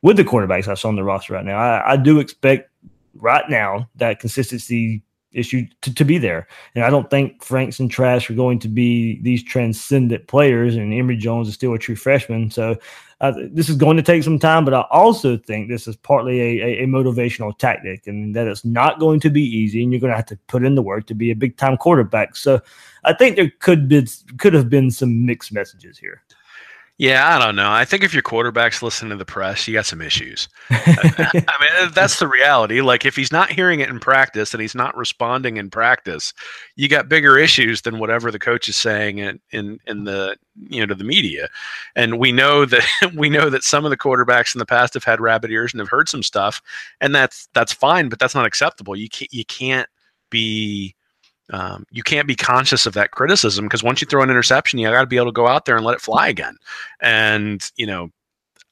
with 0.00 0.16
the 0.16 0.24
quarterbacks 0.24 0.68
I 0.68 0.74
saw 0.74 0.88
on 0.88 0.96
the 0.96 1.04
roster 1.04 1.34
right 1.34 1.44
now. 1.44 1.58
I, 1.58 1.92
I 1.92 1.96
do 1.98 2.18
expect 2.18 2.70
right 3.14 3.48
now 3.50 3.90
that 3.96 4.20
consistency 4.20 5.02
issue 5.32 5.66
to, 5.80 5.94
to 5.94 6.04
be 6.04 6.18
there. 6.18 6.46
And 6.74 6.84
I 6.84 6.90
don't 6.90 7.10
think 7.10 7.42
Franks 7.42 7.80
and 7.80 7.90
Trask 7.90 8.30
are 8.30 8.34
going 8.34 8.58
to 8.60 8.68
be 8.68 9.20
these 9.22 9.42
transcendent 9.42 10.26
players, 10.26 10.76
and 10.76 10.92
Emory 10.92 11.16
Jones 11.16 11.48
is 11.48 11.54
still 11.54 11.74
a 11.74 11.78
true 11.78 11.96
freshman. 11.96 12.50
So 12.50 12.76
uh, 13.20 13.32
this 13.52 13.68
is 13.68 13.76
going 13.76 13.96
to 13.96 14.02
take 14.02 14.24
some 14.24 14.38
time, 14.38 14.64
but 14.64 14.74
I 14.74 14.84
also 14.90 15.36
think 15.36 15.68
this 15.68 15.86
is 15.86 15.96
partly 15.96 16.40
a, 16.40 16.64
a, 16.64 16.84
a 16.84 16.86
motivational 16.86 17.56
tactic 17.56 18.06
and 18.06 18.34
that 18.34 18.48
it's 18.48 18.64
not 18.64 18.98
going 18.98 19.20
to 19.20 19.30
be 19.30 19.42
easy, 19.42 19.82
and 19.82 19.92
you're 19.92 20.00
going 20.00 20.10
to 20.10 20.16
have 20.16 20.26
to 20.26 20.38
put 20.48 20.64
in 20.64 20.74
the 20.74 20.82
work 20.82 21.06
to 21.06 21.14
be 21.14 21.30
a 21.30 21.36
big 21.36 21.56
time 21.56 21.76
quarterback. 21.76 22.34
So 22.36 22.60
I 23.04 23.12
think 23.12 23.36
there 23.36 23.52
could 23.60 23.88
be 23.88 24.06
could 24.38 24.54
have 24.54 24.68
been 24.68 24.90
some 24.90 25.24
mixed 25.24 25.52
messages 25.52 25.98
here. 25.98 26.22
Yeah, 27.02 27.34
I 27.34 27.44
don't 27.44 27.56
know. 27.56 27.68
I 27.68 27.84
think 27.84 28.04
if 28.04 28.14
your 28.14 28.22
quarterback's 28.22 28.80
listening 28.80 29.10
to 29.10 29.16
the 29.16 29.24
press, 29.24 29.66
you 29.66 29.74
got 29.74 29.86
some 29.86 30.00
issues. 30.00 30.48
I 30.70 31.32
mean, 31.60 31.70
uh, 31.80 31.88
that's 31.92 32.20
the 32.20 32.28
reality. 32.28 32.80
Like 32.80 33.04
if 33.04 33.16
he's 33.16 33.32
not 33.32 33.50
hearing 33.50 33.80
it 33.80 33.88
in 33.88 33.98
practice 33.98 34.54
and 34.54 34.60
he's 34.60 34.76
not 34.76 34.96
responding 34.96 35.56
in 35.56 35.68
practice, 35.68 36.32
you 36.76 36.88
got 36.88 37.08
bigger 37.08 37.36
issues 37.36 37.82
than 37.82 37.98
whatever 37.98 38.30
the 38.30 38.38
coach 38.38 38.68
is 38.68 38.76
saying 38.76 39.18
in 39.18 39.40
in, 39.50 39.80
in 39.88 40.04
the 40.04 40.36
you 40.68 40.78
know 40.78 40.86
to 40.86 40.94
the 40.94 41.02
media. 41.02 41.48
And 41.96 42.20
we 42.20 42.30
know 42.30 42.64
that 42.66 42.84
we 43.16 43.28
know 43.28 43.50
that 43.50 43.64
some 43.64 43.84
of 43.84 43.90
the 43.90 43.96
quarterbacks 43.96 44.54
in 44.54 44.60
the 44.60 44.64
past 44.64 44.94
have 44.94 45.02
had 45.02 45.20
rabbit 45.20 45.50
ears 45.50 45.74
and 45.74 45.80
have 45.80 45.88
heard 45.88 46.08
some 46.08 46.22
stuff, 46.22 46.62
and 47.00 47.12
that's 47.12 47.48
that's 47.52 47.72
fine, 47.72 48.10
but 48.10 48.20
that's 48.20 48.36
not 48.36 48.46
acceptable. 48.46 48.94
You 48.94 49.08
can't 49.08 49.34
you 49.34 49.44
can't 49.44 49.88
be 50.30 50.94
um, 51.50 51.84
you 51.90 52.02
can't 52.02 52.28
be 52.28 52.36
conscious 52.36 52.86
of 52.86 52.94
that 52.94 53.10
criticism 53.10 53.66
because 53.66 53.82
once 53.82 54.00
you 54.00 54.06
throw 54.06 54.22
an 54.22 54.30
interception, 54.30 54.78
you 54.78 54.88
got 54.88 55.00
to 55.00 55.06
be 55.06 55.16
able 55.16 55.26
to 55.26 55.32
go 55.32 55.46
out 55.46 55.64
there 55.64 55.76
and 55.76 55.84
let 55.84 55.94
it 55.94 56.00
fly 56.00 56.28
again. 56.28 56.56
And 57.00 57.62
you 57.76 57.86
know, 57.86 58.10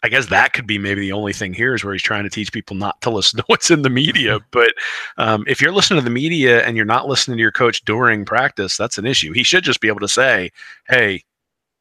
I 0.02 0.08
guess 0.08 0.26
that 0.26 0.52
could 0.52 0.66
be 0.66 0.78
maybe 0.78 1.02
the 1.02 1.12
only 1.12 1.32
thing 1.32 1.52
here 1.52 1.74
is 1.74 1.84
where 1.84 1.92
he's 1.92 2.02
trying 2.02 2.24
to 2.24 2.30
teach 2.30 2.52
people 2.52 2.76
not 2.76 3.00
to 3.02 3.10
listen 3.10 3.38
to 3.38 3.44
what's 3.48 3.70
in 3.70 3.82
the 3.82 3.90
media. 3.90 4.38
But 4.50 4.72
um, 5.18 5.44
if 5.46 5.60
you're 5.60 5.72
listening 5.72 6.00
to 6.00 6.04
the 6.04 6.10
media 6.10 6.64
and 6.64 6.76
you're 6.76 6.86
not 6.86 7.08
listening 7.08 7.36
to 7.36 7.42
your 7.42 7.52
coach 7.52 7.84
during 7.84 8.24
practice, 8.24 8.76
that's 8.76 8.98
an 8.98 9.06
issue. 9.06 9.32
He 9.32 9.42
should 9.42 9.64
just 9.64 9.80
be 9.80 9.88
able 9.88 10.00
to 10.00 10.08
say, 10.08 10.50
"Hey, 10.88 11.22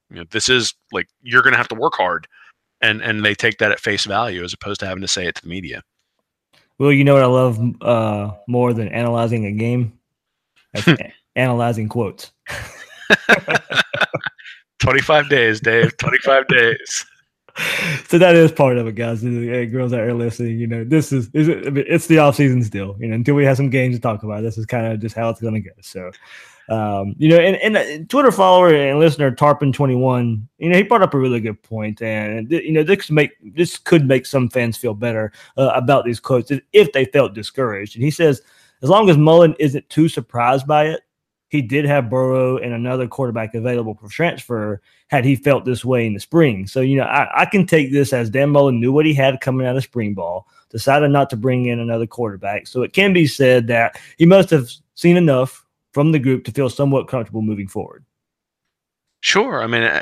you 0.10 0.18
know, 0.18 0.26
this 0.32 0.50
is 0.50 0.74
like 0.92 1.08
you're 1.22 1.44
going 1.44 1.54
to 1.54 1.58
have 1.58 1.70
to 1.70 1.76
work 1.76 1.94
hard," 1.96 2.28
and 2.82 3.02
and 3.02 3.24
they 3.24 3.36
take 3.36 3.60
that 3.60 3.72
at 3.72 3.80
face 3.80 4.06
value 4.06 4.44
as 4.44 4.54
opposed 4.54 4.80
to 4.82 4.88
having 4.88 5.02
to 5.02 5.08
say 5.08 5.28
it 5.28 5.36
to 5.36 5.42
the 5.44 5.50
media. 5.50 5.84
Well, 6.78 6.94
you 6.94 7.04
know 7.04 7.14
what 7.14 7.24
I 7.24 7.28
love 7.28 7.60
uh, 7.82 8.32
more 8.48 8.74
than 8.74 8.88
analyzing 8.88 9.46
a 9.46 9.52
game? 9.52 9.99
analyzing 11.36 11.90
quotes. 11.90 12.32
25 14.80 15.30
days, 15.30 15.60
Dave. 15.60 15.96
25 15.98 16.48
days. 16.48 17.06
So 18.08 18.18
that 18.18 18.36
is 18.36 18.52
part 18.52 18.78
of 18.78 18.88
it, 18.88 18.96
guys. 18.96 19.22
Hey, 19.22 19.66
girls 19.66 19.92
out 19.92 19.98
there 19.98 20.14
listening, 20.14 20.60
you 20.60 20.68
know, 20.68 20.84
this 20.84 21.12
is, 21.12 21.30
is 21.34 21.50
it, 21.50 21.78
it's 21.78 22.08
the 22.08 22.20
off 22.20 22.36
season 22.36 22.64
still. 22.64 22.96
You 23.00 23.08
know, 23.08 23.16
until 23.16 23.36
we 23.36 23.46
have 23.46 23.58
some 23.58 23.70
games 23.70 23.96
to 23.96 24.02
talk 24.02 24.24
about, 24.24 24.44
this 24.44 24.58
is 24.58 24.66
kind 24.66 24.88
of 24.88 25.00
just 25.00 25.16
how 25.16 25.30
it's 25.30 25.42
going 25.42 25.56
to 25.56 25.60
go. 25.60 25.72
So, 25.82 26.12
um, 26.70 27.16
you 27.18 27.30
know, 27.30 27.38
and, 27.38 27.56
and 27.58 27.78
uh, 27.78 28.06
Twitter 28.08 28.32
follower 28.32 28.74
and 28.74 29.00
listener 29.00 29.32
Tarpon21, 29.32 30.44
you 30.60 30.70
know, 30.70 30.78
he 30.78 30.84
brought 30.84 31.02
up 31.02 31.16
a 31.16 31.20
really 31.20 31.40
good 31.40 31.62
point, 31.64 32.02
and 32.02 32.50
you 32.52 32.72
know, 32.72 32.84
this 32.84 33.10
make 33.10 33.32
this 33.42 33.78
could 33.78 34.08
make 34.08 34.28
some 34.28 34.50
fans 34.50 34.78
feel 34.78 34.94
better 34.94 35.32
uh, 35.58 35.72
about 35.74 36.06
these 36.06 36.20
quotes 36.20 36.52
if 36.72 36.94
they 36.94 37.06
felt 37.06 37.34
discouraged. 37.34 37.96
And 37.96 38.04
he 38.04 38.12
says, 38.12 38.44
as 38.82 38.90
long 38.90 39.10
as 39.10 39.18
Mullen 39.18 39.56
isn't 39.60 39.90
too 39.90 40.08
surprised 40.08 40.68
by 40.68 40.88
it, 40.88 41.02
he 41.50 41.62
did 41.62 41.86
have 41.86 42.10
Burrow 42.10 42.58
and 42.58 42.74
another 42.74 43.08
quarterback 43.08 43.56
available 43.56 43.96
for 43.96 44.08
transfer 44.08 44.82
had 45.08 45.26
he 45.26 45.36
felt 45.36 45.66
this 45.66 45.84
way 45.84 46.06
in 46.06 46.14
the 46.14 46.20
spring. 46.20 46.68
So, 46.68 46.82
you 46.82 46.98
know, 46.98 47.04
I, 47.04 47.42
I, 47.42 47.46
can 47.46 47.66
take 47.66 47.92
this 47.92 48.14
as 48.14 48.30
Dan 48.30 48.52
Mullen 48.52 48.80
knew 48.80 48.92
what 48.92 49.08
he 49.08 49.16
had 49.16 49.42
coming 49.42 49.66
out 49.66 49.76
of 49.76 49.84
spring 49.84 50.14
ball, 50.14 50.48
decided 50.70 51.10
not 51.10 51.30
to 51.32 51.38
bring 51.38 51.66
in 51.66 51.80
another 51.80 52.06
quarterback. 52.06 52.68
So 52.68 52.84
it 52.84 52.94
can 52.94 53.14
be 53.14 53.26
said 53.26 53.66
that 53.68 54.00
he 54.20 54.28
must 54.28 54.52
have 54.52 54.70
seen 54.94 55.18
enough 55.18 55.66
from 55.92 56.12
the 56.12 56.20
group 56.20 56.46
to 56.46 56.52
feel 56.52 56.70
somewhat 56.70 57.08
comfortable 57.08 57.42
moving 57.42 57.68
forward. 57.68 58.06
Sure. 59.22 59.64
I 59.64 59.68
mean, 59.68 60.02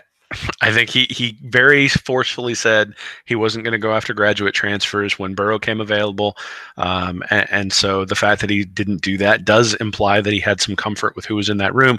I 0.62 0.74
think 0.74 0.90
he 0.90 1.06
he 1.10 1.38
very 1.44 1.88
forcefully 1.88 2.54
said 2.54 2.94
he 3.26 3.36
wasn't 3.36 3.64
going 3.64 3.72
to 3.72 3.78
go 3.78 3.94
after 3.94 4.14
graduate 4.14 4.54
transfers 4.54 5.18
when 5.18 5.36
Burrow 5.36 5.58
came 5.58 5.80
available, 5.80 6.36
um, 6.76 7.24
and, 7.30 7.48
and, 7.50 7.74
so 7.74 8.04
the 8.04 8.16
fact 8.16 8.42
that 8.42 8.50
he 8.50 8.66
didn't 8.66 9.02
do 9.02 9.18
that 9.20 9.46
does 9.46 9.74
imply 9.76 10.20
that 10.20 10.34
he 10.34 10.42
had 10.42 10.60
some 10.60 10.76
comfort 10.76 11.16
with 11.16 11.24
who 11.24 11.36
was 11.36 11.48
in 11.48 11.58
that 11.58 11.74
room, 11.74 11.98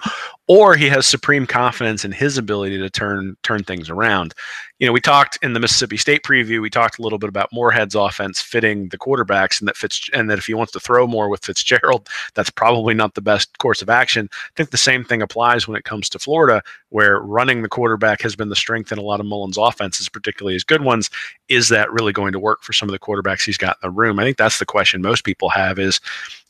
or 0.48 0.74
he 0.74 0.88
has 0.88 1.06
supreme 1.06 1.46
confidence 1.46 2.04
in 2.04 2.12
his 2.12 2.38
ability 2.38 2.78
to 2.78 2.90
turn 2.90 3.36
turn 3.42 3.62
things 3.62 3.88
around 3.88 4.34
you 4.78 4.86
know, 4.86 4.92
we 4.92 5.00
talked 5.00 5.38
in 5.42 5.54
the 5.54 5.60
Mississippi 5.60 5.96
State 5.96 6.22
preview. 6.22 6.62
We 6.62 6.70
talked 6.70 7.00
a 7.00 7.02
little 7.02 7.18
bit 7.18 7.28
about 7.28 7.52
Moorhead's 7.52 7.96
offense 7.96 8.40
fitting 8.40 8.88
the 8.88 8.98
quarterbacks, 8.98 9.60
and 9.60 9.66
that 9.66 9.76
Fitz, 9.76 10.08
and 10.12 10.30
that 10.30 10.38
if 10.38 10.46
he 10.46 10.54
wants 10.54 10.72
to 10.72 10.80
throw 10.80 11.06
more 11.06 11.28
with 11.28 11.44
Fitzgerald, 11.44 12.08
that's 12.34 12.50
probably 12.50 12.94
not 12.94 13.14
the 13.14 13.20
best 13.20 13.58
course 13.58 13.82
of 13.82 13.90
action. 13.90 14.28
I 14.32 14.50
think 14.54 14.70
the 14.70 14.76
same 14.76 15.04
thing 15.04 15.20
applies 15.20 15.66
when 15.66 15.76
it 15.76 15.84
comes 15.84 16.08
to 16.10 16.20
Florida, 16.20 16.62
where 16.90 17.18
running 17.18 17.62
the 17.62 17.68
quarterback 17.68 18.22
has 18.22 18.36
been 18.36 18.50
the 18.50 18.56
strength 18.56 18.92
in 18.92 18.98
a 18.98 19.02
lot 19.02 19.18
of 19.18 19.26
Mullen's 19.26 19.58
offenses, 19.58 20.08
particularly 20.08 20.54
his 20.54 20.64
good 20.64 20.82
ones. 20.82 21.10
Is 21.48 21.68
that 21.70 21.92
really 21.92 22.12
going 22.12 22.32
to 22.32 22.38
work 22.38 22.62
for 22.62 22.72
some 22.72 22.88
of 22.88 22.92
the 22.92 23.00
quarterbacks 23.00 23.44
he's 23.44 23.58
got 23.58 23.78
in 23.82 23.88
the 23.88 23.90
room? 23.90 24.20
I 24.20 24.24
think 24.24 24.36
that's 24.36 24.60
the 24.60 24.66
question 24.66 25.02
most 25.02 25.24
people 25.24 25.48
have. 25.48 25.80
Is 25.80 26.00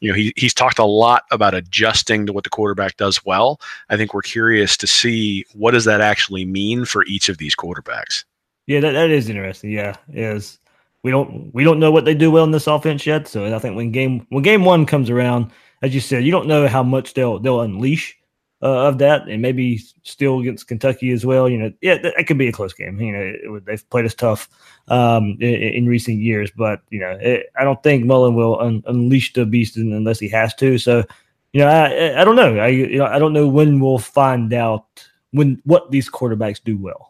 you 0.00 0.11
know 0.11 0.14
he 0.14 0.33
he's 0.37 0.55
talked 0.55 0.78
a 0.78 0.85
lot 0.85 1.25
about 1.31 1.55
adjusting 1.55 2.26
to 2.26 2.33
what 2.33 2.45
the 2.45 2.50
quarterback 2.50 2.97
does 2.97 3.25
well. 3.25 3.61
I 3.88 3.97
think 3.97 4.14
we're 4.14 4.23
curious 4.23 4.76
to 4.78 4.87
see 4.87 5.45
what 5.55 5.73
does 5.73 5.85
that 5.85 6.00
actually 6.00 6.45
mean 6.45 6.85
for 6.85 7.05
each 7.05 7.28
of 7.28 7.38
these 7.38 7.55
quarterbacks. 7.55 8.25
Yeah, 8.67 8.81
that, 8.81 8.93
that 8.93 9.11
is 9.11 9.28
interesting. 9.28 9.71
Yeah, 9.71 9.97
is 10.12 10.59
we 11.02 11.11
don't 11.11 11.52
we 11.55 11.64
don't 11.64 11.81
know 11.81 11.90
what 11.90 12.05
they 12.05 12.14
do 12.14 12.31
well 12.31 12.45
in 12.45 12.50
this 12.50 12.67
offense 12.67 13.07
yet. 13.07 13.28
So 13.28 13.55
I 13.55 13.59
think 13.59 13.76
when 13.76 13.93
game 13.93 14.26
when 14.31 14.43
game 14.43 14.64
one 14.64 14.87
comes 14.87 15.11
around, 15.11 15.50
as 15.83 15.95
you 15.95 16.00
said, 16.00 16.25
you 16.25 16.31
don't 16.33 16.49
know 16.49 16.69
how 16.69 16.83
much 16.83 17.15
they'll 17.15 17.39
they'll 17.39 17.63
unleash 17.63 18.18
uh, 18.62 18.88
of 18.88 18.99
that, 18.99 19.28
and 19.28 19.40
maybe 19.40 19.78
still 20.02 20.40
against 20.40 20.66
Kentucky 20.66 21.10
as 21.12 21.25
well. 21.25 21.49
You 21.49 21.58
know, 21.58 21.73
yeah, 21.80 21.99
that, 21.99 22.26
could 22.26 22.38
be 22.38 22.49
a 22.49 22.52
close 22.52 22.73
game. 22.73 23.00
You 23.00 23.12
know, 23.12 23.56
it, 23.56 23.64
they've 23.66 23.90
played 23.90 24.04
us 24.04 24.14
tough 24.14 24.49
um, 24.88 25.36
in, 25.40 25.54
in, 25.54 25.86
recent 25.86 26.18
years, 26.18 26.50
but 26.56 26.80
you 26.90 27.00
know, 27.00 27.16
it, 27.21 27.47
I 27.56 27.64
don't 27.64 27.82
think 27.82 28.04
Mullen 28.04 28.34
will 28.34 28.60
un- 28.60 28.82
unleash 28.86 29.32
the 29.32 29.47
beast 29.47 29.76
unless 29.76 30.18
he 30.18 30.28
has 30.30 30.54
to. 30.56 30.78
So, 30.78 31.04
you 31.52 31.60
know, 31.60 31.68
I 31.68 32.21
I 32.21 32.25
don't 32.25 32.36
know. 32.36 32.58
I 32.58 32.68
you 32.68 32.99
know 32.99 33.06
I 33.06 33.18
don't 33.18 33.32
know 33.32 33.47
when 33.47 33.80
we'll 33.80 33.99
find 33.99 34.52
out 34.52 34.86
when 35.30 35.60
what 35.64 35.90
these 35.90 36.10
quarterbacks 36.10 36.62
do 36.62 36.76
well. 36.76 37.07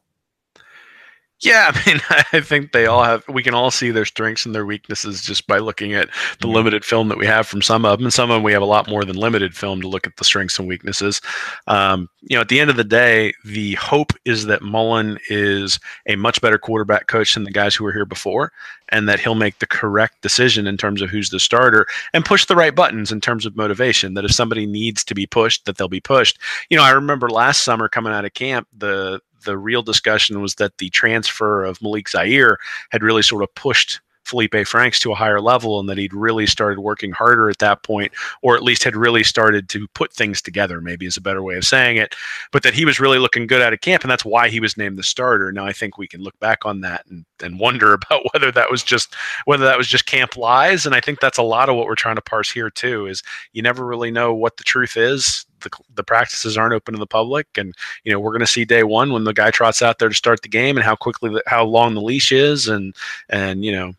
Yeah, 1.40 1.70
I 1.74 1.86
mean, 1.86 2.00
I 2.32 2.40
think 2.40 2.72
they 2.72 2.86
all 2.86 3.04
have. 3.04 3.26
We 3.28 3.42
can 3.42 3.54
all 3.54 3.70
see 3.70 3.90
their 3.90 4.04
strengths 4.04 4.44
and 4.44 4.54
their 4.54 4.66
weaknesses 4.66 5.22
just 5.22 5.46
by 5.46 5.58
looking 5.58 5.94
at 5.94 6.08
the 6.08 6.46
mm-hmm. 6.46 6.56
limited 6.56 6.84
film 6.84 7.08
that 7.08 7.18
we 7.18 7.26
have 7.26 7.46
from 7.46 7.62
some 7.62 7.84
of 7.84 7.98
them. 7.98 8.06
And 8.06 8.14
some 8.14 8.30
of 8.30 8.36
them 8.36 8.42
we 8.42 8.52
have 8.52 8.62
a 8.62 8.66
lot 8.66 8.88
more 8.88 9.04
than 9.04 9.16
limited 9.16 9.54
film 9.54 9.80
to 9.80 9.88
look 9.88 10.06
at 10.06 10.16
the 10.16 10.24
strengths 10.24 10.58
and 10.58 10.66
weaknesses. 10.66 11.20
Um, 11.66 12.08
you 12.22 12.36
know, 12.36 12.40
at 12.40 12.48
the 12.48 12.60
end 12.60 12.70
of 12.70 12.76
the 12.76 12.84
day, 12.84 13.34
the 13.44 13.74
hope 13.74 14.12
is 14.24 14.46
that 14.46 14.62
Mullen 14.62 15.18
is 15.28 15.78
a 16.06 16.16
much 16.16 16.40
better 16.40 16.58
quarterback 16.58 17.06
coach 17.06 17.34
than 17.34 17.44
the 17.44 17.52
guys 17.52 17.74
who 17.74 17.84
were 17.84 17.92
here 17.92 18.04
before, 18.04 18.52
and 18.90 19.08
that 19.08 19.20
he'll 19.20 19.34
make 19.34 19.58
the 19.58 19.66
correct 19.66 20.22
decision 20.22 20.66
in 20.66 20.76
terms 20.76 21.02
of 21.02 21.10
who's 21.10 21.30
the 21.30 21.38
starter 21.38 21.86
and 22.12 22.24
push 22.24 22.46
the 22.46 22.56
right 22.56 22.74
buttons 22.74 23.12
in 23.12 23.20
terms 23.20 23.46
of 23.46 23.56
motivation. 23.56 24.14
That 24.14 24.24
if 24.24 24.32
somebody 24.32 24.66
needs 24.66 25.04
to 25.04 25.14
be 25.14 25.26
pushed, 25.26 25.66
that 25.66 25.76
they'll 25.76 25.88
be 25.88 26.00
pushed. 26.00 26.38
You 26.68 26.76
know, 26.76 26.84
I 26.84 26.90
remember 26.90 27.30
last 27.30 27.62
summer 27.62 27.88
coming 27.88 28.12
out 28.12 28.24
of 28.24 28.34
camp, 28.34 28.66
the 28.76 29.20
the 29.44 29.58
real 29.58 29.82
discussion 29.82 30.40
was 30.40 30.56
that 30.56 30.78
the 30.78 30.90
transfer 30.90 31.64
of 31.64 31.80
Malik 31.82 32.08
Zaire 32.08 32.58
had 32.90 33.02
really 33.02 33.22
sort 33.22 33.42
of 33.42 33.54
pushed 33.54 34.00
Felipe 34.28 34.66
Franks 34.66 35.00
to 35.00 35.10
a 35.10 35.14
higher 35.14 35.40
level 35.40 35.80
and 35.80 35.88
that 35.88 35.96
he'd 35.96 36.12
really 36.12 36.46
started 36.46 36.80
working 36.80 37.12
harder 37.12 37.48
at 37.48 37.58
that 37.58 37.82
point, 37.82 38.12
or 38.42 38.54
at 38.54 38.62
least 38.62 38.84
had 38.84 38.94
really 38.94 39.24
started 39.24 39.70
to 39.70 39.88
put 39.88 40.12
things 40.12 40.42
together, 40.42 40.82
maybe 40.82 41.06
is 41.06 41.16
a 41.16 41.22
better 41.22 41.42
way 41.42 41.56
of 41.56 41.64
saying 41.64 41.96
it, 41.96 42.14
but 42.52 42.62
that 42.62 42.74
he 42.74 42.84
was 42.84 43.00
really 43.00 43.18
looking 43.18 43.46
good 43.46 43.62
out 43.62 43.72
of 43.72 43.80
camp. 43.80 44.04
And 44.04 44.10
that's 44.10 44.26
why 44.26 44.50
he 44.50 44.60
was 44.60 44.76
named 44.76 44.98
the 44.98 45.02
starter. 45.02 45.50
Now, 45.50 45.64
I 45.64 45.72
think 45.72 45.96
we 45.96 46.06
can 46.06 46.20
look 46.20 46.38
back 46.40 46.66
on 46.66 46.82
that 46.82 47.06
and, 47.08 47.24
and 47.42 47.58
wonder 47.58 47.92
about 47.94 48.22
whether 48.32 48.52
that 48.52 48.70
was 48.70 48.82
just, 48.82 49.14
whether 49.46 49.64
that 49.64 49.78
was 49.78 49.88
just 49.88 50.06
camp 50.06 50.36
lies. 50.36 50.84
And 50.84 50.94
I 50.94 51.00
think 51.00 51.20
that's 51.20 51.38
a 51.38 51.42
lot 51.42 51.70
of 51.70 51.76
what 51.76 51.86
we're 51.86 51.94
trying 51.94 52.16
to 52.16 52.22
parse 52.22 52.50
here 52.50 52.70
too, 52.70 53.06
is 53.06 53.22
you 53.54 53.62
never 53.62 53.86
really 53.86 54.10
know 54.10 54.34
what 54.34 54.58
the 54.58 54.64
truth 54.64 54.96
is 54.98 55.46
the, 55.60 55.70
the 55.94 56.04
practices 56.04 56.56
aren't 56.56 56.74
open 56.74 56.94
to 56.94 56.98
the 56.98 57.06
public 57.06 57.46
and 57.56 57.74
you 58.04 58.12
know 58.12 58.20
we're 58.20 58.30
going 58.30 58.40
to 58.40 58.46
see 58.46 58.64
day 58.64 58.82
one 58.82 59.12
when 59.12 59.24
the 59.24 59.32
guy 59.32 59.50
trots 59.50 59.82
out 59.82 59.98
there 59.98 60.08
to 60.08 60.14
start 60.14 60.42
the 60.42 60.48
game 60.48 60.76
and 60.76 60.84
how 60.84 60.96
quickly 60.96 61.40
how 61.46 61.64
long 61.64 61.94
the 61.94 62.00
leash 62.00 62.32
is 62.32 62.68
and 62.68 62.94
and 63.28 63.64
you 63.64 63.72
know 63.72 63.92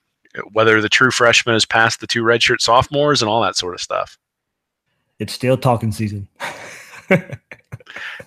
whether 0.51 0.81
the 0.81 0.89
true 0.89 1.11
freshman 1.11 1.53
has 1.53 1.65
passed 1.65 1.99
the 1.99 2.07
two 2.07 2.23
redshirt 2.23 2.61
sophomores 2.61 3.21
and 3.21 3.29
all 3.29 3.41
that 3.41 3.55
sort 3.55 3.73
of 3.73 3.81
stuff. 3.81 4.17
It's 5.17 5.33
still 5.33 5.57
talking 5.57 5.91
season. 5.91 6.27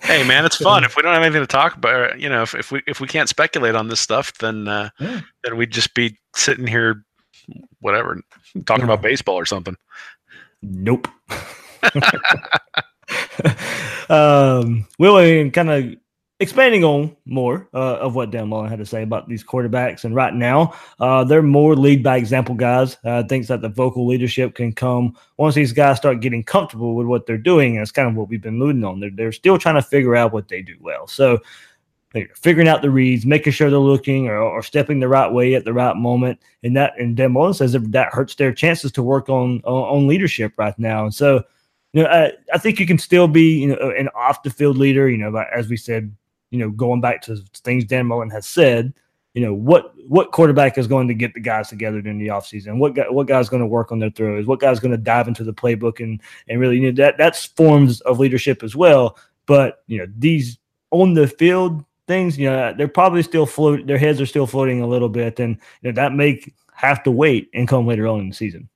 Hey 0.01 0.27
man 0.27 0.45
it's 0.45 0.57
fun. 0.61 0.83
If 0.83 0.95
we 0.95 1.01
don't 1.01 1.13
have 1.13 1.23
anything 1.23 1.41
to 1.41 1.47
talk 1.47 1.75
about 1.75 2.19
you 2.19 2.29
know 2.29 2.41
if, 2.41 2.53
if 2.55 2.71
we 2.71 2.81
if 2.87 2.99
we 2.99 3.07
can't 3.07 3.29
speculate 3.29 3.75
on 3.75 3.87
this 3.87 3.99
stuff 3.99 4.37
then 4.37 4.67
uh, 4.67 4.89
yeah. 4.99 5.21
then 5.43 5.57
we'd 5.57 5.71
just 5.71 5.93
be 5.93 6.17
sitting 6.35 6.67
here 6.67 7.03
whatever 7.79 8.21
talking 8.65 8.85
about 8.85 9.01
baseball 9.01 9.35
or 9.35 9.45
something. 9.45 9.77
Nope 10.61 11.07
um, 14.09 14.85
Will 14.97 15.49
kind 15.51 15.69
of 15.69 15.95
expanding 16.39 16.83
on 16.83 17.15
more 17.25 17.69
uh, 17.73 17.97
of 17.97 18.15
what 18.15 18.31
Dan 18.31 18.49
Mullen 18.49 18.69
had 18.69 18.79
to 18.79 18.85
say 18.85 19.01
about 19.01 19.27
these 19.27 19.43
quarterbacks. 19.43 20.03
And 20.03 20.13
right 20.13 20.33
now, 20.33 20.73
uh, 20.99 21.23
they're 21.23 21.41
more 21.41 21.75
lead 21.75 22.03
by 22.03 22.17
example 22.17 22.53
guys. 22.53 22.97
Uh, 23.03 23.23
thinks 23.23 23.47
that 23.47 23.61
the 23.61 23.69
vocal 23.69 24.05
leadership 24.05 24.55
can 24.55 24.73
come 24.73 25.15
once 25.37 25.55
these 25.55 25.73
guys 25.73 25.97
start 25.97 26.19
getting 26.19 26.43
comfortable 26.43 26.95
with 26.95 27.07
what 27.07 27.25
they're 27.25 27.37
doing. 27.37 27.75
And 27.75 27.81
it's 27.81 27.91
kind 27.91 28.09
of 28.09 28.15
what 28.15 28.29
we've 28.29 28.41
been 28.41 28.61
alluding 28.61 28.83
on. 28.83 28.99
They're, 28.99 29.11
they're 29.11 29.31
still 29.31 29.57
trying 29.57 29.75
to 29.75 29.81
figure 29.81 30.15
out 30.15 30.33
what 30.33 30.49
they 30.49 30.61
do 30.61 30.75
well. 30.79 31.07
So 31.07 31.39
figuring 32.35 32.67
out 32.67 32.83
the 32.83 32.91
reads, 32.91 33.25
making 33.25 33.53
sure 33.53 33.69
they're 33.69 33.79
looking 33.79 34.27
or, 34.27 34.37
or, 34.37 34.61
stepping 34.61 34.99
the 34.99 35.07
right 35.07 35.31
way 35.31 35.55
at 35.55 35.65
the 35.65 35.73
right 35.73 35.95
moment. 35.95 36.39
And 36.61 36.77
that, 36.77 36.93
and 36.99 37.17
Dan 37.17 37.31
Mullen 37.31 37.55
says 37.55 37.71
that, 37.71 37.91
that 37.91 38.13
hurts 38.13 38.35
their 38.35 38.53
chances 38.53 38.91
to 38.91 39.01
work 39.01 39.29
on, 39.29 39.61
on 39.61 40.05
leadership 40.05 40.53
right 40.57 40.77
now. 40.77 41.05
And 41.05 41.15
so, 41.15 41.43
you 41.93 42.03
know, 42.03 42.09
I, 42.09 42.33
I 42.51 42.57
think 42.57 42.79
you 42.79 42.87
can 42.87 42.97
still 42.97 43.27
be, 43.27 43.61
you 43.61 43.67
know, 43.67 43.91
an 43.91 44.09
off 44.15 44.43
the 44.43 44.49
field 44.49 44.77
leader. 44.77 45.09
You 45.09 45.17
know, 45.17 45.35
as 45.53 45.67
we 45.67 45.77
said, 45.77 46.13
you 46.49 46.59
know, 46.59 46.69
going 46.69 47.01
back 47.01 47.21
to 47.23 47.37
things 47.63 47.85
Dan 47.85 48.07
Mullen 48.07 48.31
has 48.31 48.47
said, 48.47 48.93
you 49.33 49.41
know, 49.41 49.53
what 49.53 49.93
what 50.07 50.31
quarterback 50.31 50.77
is 50.77 50.87
going 50.87 51.07
to 51.07 51.13
get 51.13 51.33
the 51.33 51.39
guys 51.39 51.69
together 51.69 52.01
during 52.01 52.19
the 52.19 52.27
offseason? 52.27 52.77
What 52.77 52.95
guy, 52.95 53.09
what 53.09 53.27
guy's 53.27 53.49
going 53.49 53.61
to 53.61 53.67
work 53.67 53.91
on 53.91 53.99
their 53.99 54.09
throws? 54.09 54.47
What 54.47 54.59
guy's 54.59 54.79
going 54.79 54.91
to 54.91 54.97
dive 54.97 55.27
into 55.27 55.43
the 55.43 55.53
playbook 55.53 56.03
and 56.03 56.19
and 56.47 56.59
really, 56.59 56.77
you 56.77 56.91
know, 56.91 57.03
that 57.03 57.17
that's 57.17 57.45
forms 57.45 58.01
of 58.01 58.19
leadership 58.19 58.63
as 58.63 58.75
well. 58.75 59.17
But 59.45 59.83
you 59.87 59.99
know, 59.99 60.07
these 60.17 60.57
on 60.91 61.13
the 61.13 61.27
field 61.27 61.83
things, 62.07 62.37
you 62.37 62.49
know, 62.49 62.73
they're 62.75 62.87
probably 62.87 63.23
still 63.23 63.45
float. 63.45 63.87
Their 63.87 63.97
heads 63.97 64.19
are 64.19 64.25
still 64.25 64.47
floating 64.47 64.81
a 64.81 64.87
little 64.87 65.09
bit, 65.09 65.39
and 65.39 65.57
you 65.81 65.91
know, 65.91 65.95
that 65.95 66.13
may 66.13 66.43
have 66.73 67.03
to 67.03 67.11
wait 67.11 67.49
and 67.53 67.67
come 67.67 67.87
later 67.87 68.07
on 68.07 68.19
in 68.19 68.29
the 68.29 68.35
season. 68.35 68.67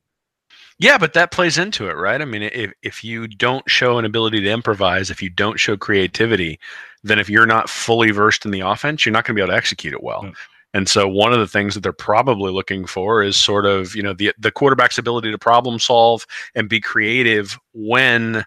Yeah, 0.80 1.00
but 1.00 1.14
that 1.14 1.32
plays 1.32 1.58
into 1.58 1.90
it, 1.90 1.94
right? 1.94 2.22
I 2.22 2.26
mean, 2.26 2.44
if 2.44 2.72
if 2.84 3.04
you 3.04 3.28
don't 3.28 3.68
show 3.70 3.98
an 3.98 4.06
ability 4.06 4.42
to 4.42 4.50
improvise, 4.52 5.10
if 5.10 5.24
you 5.24 5.30
don't 5.30 5.60
show 5.60 5.76
creativity, 5.76 6.60
then 7.04 7.18
if 7.18 7.30
you're 7.30 7.48
not 7.48 7.70
fully 7.70 8.12
versed 8.12 8.46
in 8.46 8.52
the 8.52 8.60
offense, 8.60 9.06
you're 9.06 9.14
not 9.14 9.26
going 9.26 9.36
to 9.36 9.40
be 9.40 9.42
able 9.42 9.54
to 9.54 9.58
execute 9.58 9.94
it 9.94 10.04
well. 10.04 10.24
Mm. 10.24 10.36
And 10.74 10.88
so 10.88 11.08
one 11.08 11.34
of 11.34 11.40
the 11.40 11.48
things 11.48 11.74
that 11.74 11.82
they're 11.82 11.94
probably 11.94 12.52
looking 12.52 12.86
for 12.86 13.24
is 13.24 13.36
sort 13.36 13.66
of, 13.66 13.96
you 13.96 14.04
know, 14.04 14.14
the 14.14 14.34
the 14.38 14.52
quarterback's 14.52 15.00
ability 15.00 15.32
to 15.32 15.38
problem 15.38 15.80
solve 15.80 16.28
and 16.54 16.70
be 16.70 16.80
creative 16.80 17.58
when 17.74 18.46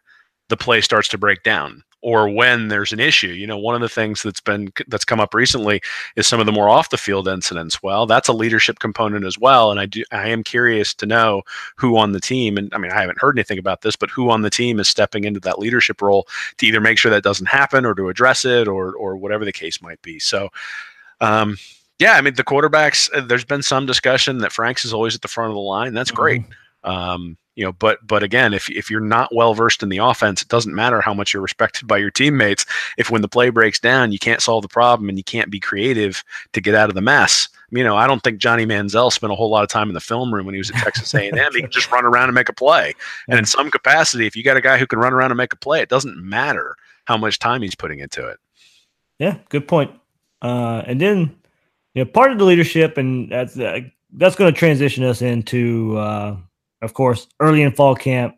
the 0.48 0.56
play 0.56 0.80
starts 0.80 1.08
to 1.08 1.18
break 1.18 1.42
down 1.42 1.82
or 2.02 2.28
when 2.28 2.68
there's 2.68 2.92
an 2.92 3.00
issue. 3.00 3.28
You 3.28 3.46
know, 3.46 3.58
one 3.58 3.74
of 3.74 3.80
the 3.80 3.88
things 3.88 4.22
that's 4.22 4.40
been 4.40 4.72
that's 4.88 5.04
come 5.04 5.20
up 5.20 5.34
recently 5.34 5.80
is 6.16 6.26
some 6.26 6.40
of 6.40 6.46
the 6.46 6.52
more 6.52 6.68
off 6.68 6.90
the 6.90 6.96
field 6.96 7.28
incidents. 7.28 7.82
Well, 7.82 8.06
that's 8.06 8.28
a 8.28 8.32
leadership 8.32 8.78
component 8.78 9.24
as 9.24 9.38
well, 9.38 9.70
and 9.70 9.78
I 9.80 9.86
do 9.86 10.02
I 10.12 10.28
am 10.28 10.42
curious 10.42 10.94
to 10.94 11.06
know 11.06 11.42
who 11.76 11.96
on 11.96 12.12
the 12.12 12.20
team 12.20 12.56
and 12.56 12.72
I 12.74 12.78
mean 12.78 12.90
I 12.90 13.00
haven't 13.00 13.20
heard 13.20 13.38
anything 13.38 13.58
about 13.58 13.82
this, 13.82 13.96
but 13.96 14.10
who 14.10 14.30
on 14.30 14.42
the 14.42 14.50
team 14.50 14.80
is 14.80 14.88
stepping 14.88 15.24
into 15.24 15.40
that 15.40 15.58
leadership 15.58 16.00
role 16.00 16.26
to 16.58 16.66
either 16.66 16.80
make 16.80 16.98
sure 16.98 17.10
that 17.10 17.22
doesn't 17.22 17.46
happen 17.48 17.84
or 17.84 17.94
to 17.94 18.08
address 18.08 18.44
it 18.44 18.66
or 18.68 18.94
or 18.94 19.16
whatever 19.16 19.44
the 19.44 19.52
case 19.52 19.82
might 19.82 20.00
be. 20.02 20.18
So 20.18 20.48
um 21.20 21.56
yeah, 21.98 22.14
I 22.14 22.22
mean 22.22 22.34
the 22.34 22.44
quarterbacks. 22.44 23.10
uh, 23.14 23.20
There's 23.20 23.44
been 23.44 23.62
some 23.62 23.84
discussion 23.84 24.38
that 24.38 24.52
Franks 24.52 24.84
is 24.86 24.94
always 24.94 25.14
at 25.14 25.20
the 25.20 25.28
front 25.28 25.50
of 25.50 25.54
the 25.54 25.60
line. 25.60 25.92
That's 25.92 26.10
great. 26.10 26.42
Um, 26.84 27.36
you 27.56 27.64
know, 27.64 27.72
but 27.72 27.98
but 28.06 28.22
again, 28.22 28.54
if 28.54 28.70
if 28.70 28.90
you're 28.90 29.00
not 29.00 29.34
well 29.34 29.54
versed 29.54 29.82
in 29.82 29.90
the 29.90 29.98
offense, 29.98 30.40
it 30.40 30.48
doesn't 30.48 30.74
matter 30.74 31.00
how 31.00 31.12
much 31.12 31.34
you're 31.34 31.42
respected 31.42 31.86
by 31.86 31.98
your 31.98 32.10
teammates. 32.10 32.64
If 32.96 33.10
when 33.10 33.22
the 33.22 33.28
play 33.28 33.50
breaks 33.50 33.78
down, 33.78 34.12
you 34.12 34.18
can't 34.18 34.40
solve 34.40 34.62
the 34.62 34.68
problem 34.68 35.08
and 35.08 35.18
you 35.18 35.24
can't 35.24 35.50
be 35.50 35.60
creative 35.60 36.24
to 36.52 36.60
get 36.60 36.74
out 36.74 36.88
of 36.88 36.94
the 36.94 37.02
mess. 37.02 37.48
You 37.70 37.84
know, 37.84 37.96
I 37.96 38.06
don't 38.06 38.22
think 38.22 38.38
Johnny 38.38 38.66
Manziel 38.66 39.12
spent 39.12 39.32
a 39.32 39.36
whole 39.36 39.50
lot 39.50 39.62
of 39.62 39.68
time 39.68 39.88
in 39.88 39.94
the 39.94 40.00
film 40.00 40.32
room 40.32 40.46
when 40.46 40.54
he 40.54 40.58
was 40.58 40.70
at 40.70 40.76
Texas 40.76 41.14
A&M. 41.14 41.52
He 41.52 41.60
can 41.60 41.70
just 41.70 41.90
run 41.92 42.04
around 42.04 42.28
and 42.28 42.34
make 42.34 42.48
a 42.48 42.52
play. 42.52 42.94
And 43.28 43.38
in 43.38 43.44
some 43.44 43.70
capacity, 43.70 44.26
if 44.26 44.34
you 44.34 44.42
got 44.42 44.56
a 44.56 44.60
guy 44.60 44.78
who 44.78 44.86
can 44.86 44.98
run 44.98 45.12
around 45.12 45.30
and 45.30 45.38
make 45.38 45.52
a 45.52 45.56
play, 45.56 45.80
it 45.80 45.88
doesn't 45.88 46.16
matter 46.16 46.76
how 47.04 47.16
much 47.16 47.38
time 47.38 47.62
he's 47.62 47.74
putting 47.76 48.00
into 48.00 48.26
it. 48.26 48.38
Yeah, 49.18 49.38
good 49.50 49.68
point. 49.68 49.92
Uh, 50.42 50.82
and 50.86 51.00
then, 51.00 51.36
you 51.94 52.04
know, 52.04 52.10
part 52.10 52.32
of 52.32 52.38
the 52.38 52.44
leadership, 52.44 52.96
and 52.96 53.30
that's 53.30 53.58
uh, 53.58 53.80
that's 54.14 54.34
going 54.34 54.52
to 54.52 54.58
transition 54.58 55.04
us 55.04 55.22
into, 55.22 55.96
uh, 55.98 56.36
of 56.82 56.94
course, 56.94 57.26
early 57.40 57.62
in 57.62 57.72
fall 57.72 57.94
camp. 57.94 58.36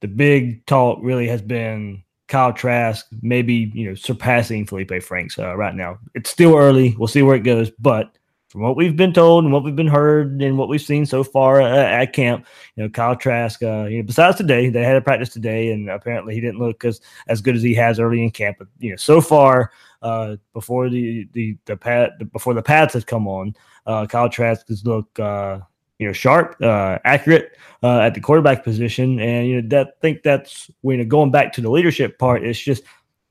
The 0.00 0.08
big 0.08 0.66
talk 0.66 0.98
really 1.02 1.26
has 1.28 1.42
been 1.42 2.02
Kyle 2.28 2.52
Trask, 2.52 3.06
maybe 3.22 3.70
you 3.74 3.88
know 3.88 3.94
surpassing 3.94 4.66
Felipe 4.66 5.02
Franks 5.02 5.38
uh, 5.38 5.56
right 5.56 5.74
now. 5.74 5.98
It's 6.14 6.30
still 6.30 6.56
early. 6.56 6.94
We'll 6.98 7.08
see 7.08 7.22
where 7.22 7.36
it 7.36 7.44
goes, 7.44 7.70
but 7.78 8.16
from 8.48 8.62
what 8.62 8.76
we've 8.76 8.96
been 8.96 9.12
told 9.12 9.44
and 9.44 9.52
what 9.52 9.64
we've 9.64 9.76
been 9.76 9.86
heard 9.86 10.40
and 10.40 10.56
what 10.56 10.68
we've 10.68 10.80
seen 10.80 11.04
so 11.04 11.22
far 11.22 11.60
uh, 11.60 11.68
at 11.68 12.12
camp, 12.12 12.46
you 12.74 12.82
know, 12.82 12.88
Kyle 12.88 13.16
Trask. 13.16 13.62
Uh, 13.62 13.84
you 13.84 13.98
know, 13.98 14.02
besides 14.04 14.36
today, 14.36 14.70
they 14.70 14.82
had 14.82 14.96
a 14.96 15.00
practice 15.00 15.28
today, 15.28 15.72
and 15.72 15.90
apparently 15.90 16.34
he 16.34 16.40
didn't 16.40 16.58
look 16.58 16.84
as 16.84 17.00
as 17.28 17.40
good 17.40 17.56
as 17.56 17.62
he 17.62 17.74
has 17.74 18.00
early 18.00 18.22
in 18.22 18.30
camp. 18.30 18.56
But 18.58 18.68
you 18.78 18.90
know, 18.90 18.96
so 18.96 19.20
far, 19.20 19.72
uh, 20.02 20.36
before 20.52 20.88
the 20.88 21.28
the 21.32 21.56
the 21.66 21.76
pad 21.76 22.30
before 22.32 22.54
the 22.54 22.62
pads 22.62 22.94
have 22.94 23.06
come 23.06 23.28
on, 23.28 23.54
uh, 23.86 24.06
Kyle 24.06 24.28
Trask 24.28 24.66
has 24.68 24.84
looked 24.84 25.20
uh, 25.20 25.60
you 25.98 26.06
know 26.06 26.12
sharp, 26.12 26.56
uh, 26.62 26.98
accurate 27.04 27.56
uh, 27.82 28.00
at 28.00 28.14
the 28.14 28.20
quarterback 28.20 28.64
position, 28.64 29.20
and 29.20 29.48
you 29.48 29.60
know 29.60 29.68
that 29.68 30.00
think 30.00 30.22
that's 30.22 30.70
when 30.82 30.98
you 30.98 31.04
know, 31.04 31.08
going 31.08 31.30
back 31.30 31.52
to 31.54 31.60
the 31.60 31.70
leadership 31.70 32.18
part. 32.18 32.44
It's 32.44 32.58
just 32.58 32.82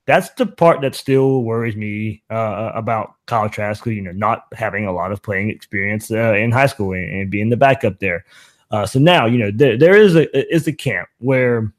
that's 0.05 0.29
the 0.31 0.45
part 0.45 0.81
that 0.81 0.95
still 0.95 1.43
worries 1.43 1.75
me 1.75 2.21
uh, 2.29 2.71
about 2.75 3.15
Kyle 3.25 3.49
Trask, 3.49 3.85
you 3.87 4.01
know, 4.01 4.11
not 4.11 4.45
having 4.53 4.85
a 4.85 4.91
lot 4.91 5.11
of 5.11 5.21
playing 5.23 5.49
experience 5.49 6.11
uh, 6.11 6.33
in 6.33 6.51
high 6.51 6.67
school 6.67 6.93
and, 6.93 7.09
and 7.11 7.31
being 7.31 7.49
the 7.49 7.57
backup 7.57 7.99
there. 7.99 8.23
Uh, 8.71 8.85
so 8.85 8.99
now, 8.99 9.25
you 9.25 9.37
know, 9.37 9.51
there, 9.51 9.77
there 9.77 9.95
is 9.95 10.15
a 10.15 10.53
is 10.53 10.67
a 10.67 10.73
camp 10.73 11.07
where 11.19 11.71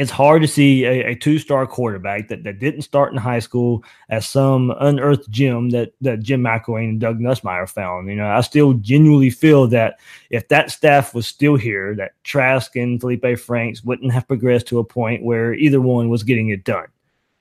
it's 0.00 0.10
hard 0.10 0.40
to 0.40 0.48
see 0.48 0.86
a, 0.86 1.10
a 1.10 1.14
two 1.14 1.38
star 1.38 1.66
quarterback 1.66 2.28
that, 2.28 2.42
that 2.44 2.58
didn't 2.58 2.80
start 2.80 3.12
in 3.12 3.18
high 3.18 3.38
school 3.38 3.84
as 4.08 4.26
some 4.26 4.72
unearthed 4.80 5.30
gem 5.30 5.68
that 5.70 5.92
that 6.00 6.20
Jim 6.20 6.40
McElwain 6.40 6.88
and 6.88 7.00
Doug 7.00 7.18
Nussmeier 7.20 7.68
found. 7.68 8.08
You 8.08 8.16
know, 8.16 8.26
I 8.26 8.40
still 8.40 8.72
genuinely 8.72 9.28
feel 9.28 9.66
that 9.68 10.00
if 10.30 10.48
that 10.48 10.70
staff 10.70 11.14
was 11.14 11.26
still 11.26 11.54
here, 11.54 11.94
that 11.96 12.12
Trask 12.24 12.74
and 12.76 12.98
Felipe 12.98 13.38
Franks 13.38 13.84
wouldn't 13.84 14.10
have 14.10 14.26
progressed 14.26 14.68
to 14.68 14.78
a 14.78 14.84
point 14.84 15.22
where 15.22 15.52
either 15.52 15.82
one 15.82 16.08
was 16.08 16.22
getting 16.22 16.48
it 16.48 16.64
done. 16.64 16.86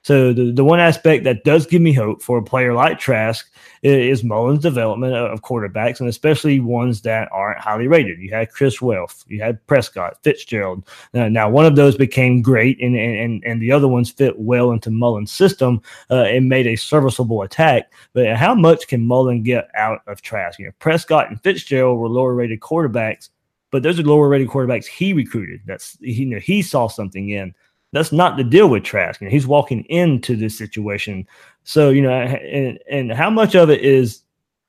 So 0.10 0.34
the, 0.34 0.52
the 0.52 0.64
one 0.64 0.80
aspect 0.80 1.24
that 1.26 1.44
does 1.44 1.68
give 1.68 1.84
me 1.84 1.94
hope 1.94 2.24
for 2.24 2.40
a 2.40 2.44
player 2.44 2.74
like 2.74 2.98
Trask 2.98 3.48
is, 3.84 4.24
Mullen's 4.24 4.64
development 4.64 5.14
of, 5.14 5.44
quarterbacks, 5.44 6.00
and 6.00 6.10
especially 6.10 6.60
ones 6.60 7.04
that 7.04 7.30
aren't 7.32 7.60
highly 7.60 7.88
rated. 7.88 8.18
You 8.18 8.32
had 8.32 8.50
Chris 8.50 8.82
Relf, 8.82 9.24
you 9.28 9.40
had 9.40 9.64
Prescott, 9.68 10.18
Fitzgerald. 10.24 10.84
Uh, 11.14 11.30
now 11.30 11.48
one 11.48 11.68
of 11.68 11.76
those 11.76 11.96
became 11.96 12.42
great, 12.42 12.82
and, 12.82 12.96
and 12.96 13.44
and 13.46 13.62
the 13.62 13.72
other 13.72 13.88
ones 13.88 14.10
fit 14.10 14.40
well 14.40 14.72
into 14.72 14.90
Mullen's 14.90 15.32
system 15.32 15.80
uh, 16.10 16.24
and 16.24 16.50
made 16.50 16.66
a 16.66 16.76
serviceable 16.76 17.44
attack. 17.44 17.94
But 18.14 18.36
how 18.36 18.56
much 18.56 18.88
can 18.88 19.06
Mullen 19.06 19.44
get 19.44 19.70
out 19.76 20.02
of 20.08 20.24
Trask? 20.24 20.58
You 20.58 20.66
know, 20.66 20.72
Prescott 20.80 21.30
and 21.30 21.40
Fitzgerald 21.44 22.00
were 22.00 22.10
lower 22.10 22.34
rated 22.34 22.62
quarterbacks, 22.62 23.30
but 23.70 23.84
those 23.84 24.00
are 24.00 24.04
lower 24.04 24.28
rated 24.28 24.48
quarterbacks 24.48 24.88
he 24.88 25.14
recruited. 25.14 25.62
That's 25.68 26.00
he, 26.02 26.14
you 26.14 26.26
know 26.26 26.40
he 26.40 26.64
saw 26.64 26.88
something 26.88 27.30
in. 27.30 27.54
That's 27.92 28.12
not 28.12 28.38
the 28.38 28.44
deal 28.44 28.70
with 28.70 28.84
Trask. 28.84 29.20
You 29.20 29.28
know, 29.28 29.32
he's 29.32 29.48
walking 29.48 29.84
into 29.86 30.36
this 30.36 30.58
situation. 30.58 31.28
So, 31.64 31.90
you 31.90 32.02
know, 32.02 32.12
and, 32.12 32.80
and 32.90 33.12
how 33.12 33.30
much 33.30 33.56
of 33.56 33.70
it 33.70 33.82
is 33.82 34.22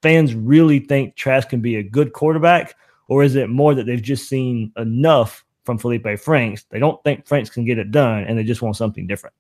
fans 0.03 0.35
really 0.35 0.81
think 0.81 1.17
Trask 1.17 1.49
can 1.49 1.61
be 1.61 1.77
a 1.77 1.83
good 1.83 2.13
quarterback, 2.13 2.75
or 3.09 3.23
is 3.23 3.35
it 3.35 3.51
more 3.51 3.75
that 3.75 3.85
they've 3.85 4.03
just 4.03 4.29
seen 4.29 4.73
enough 4.77 5.45
from 5.65 5.79
Felipe 5.79 6.19
Franks? 6.19 6.65
They 6.71 6.79
don't 6.79 7.03
think 7.05 7.27
Franks 7.27 7.51
can 7.51 7.65
get 7.65 7.79
it 7.79 7.91
done, 7.91 8.25
and 8.25 8.39
they 8.39 8.45
just 8.45 8.63
want 8.63 8.77
something 8.77 9.07
different. 9.07 9.35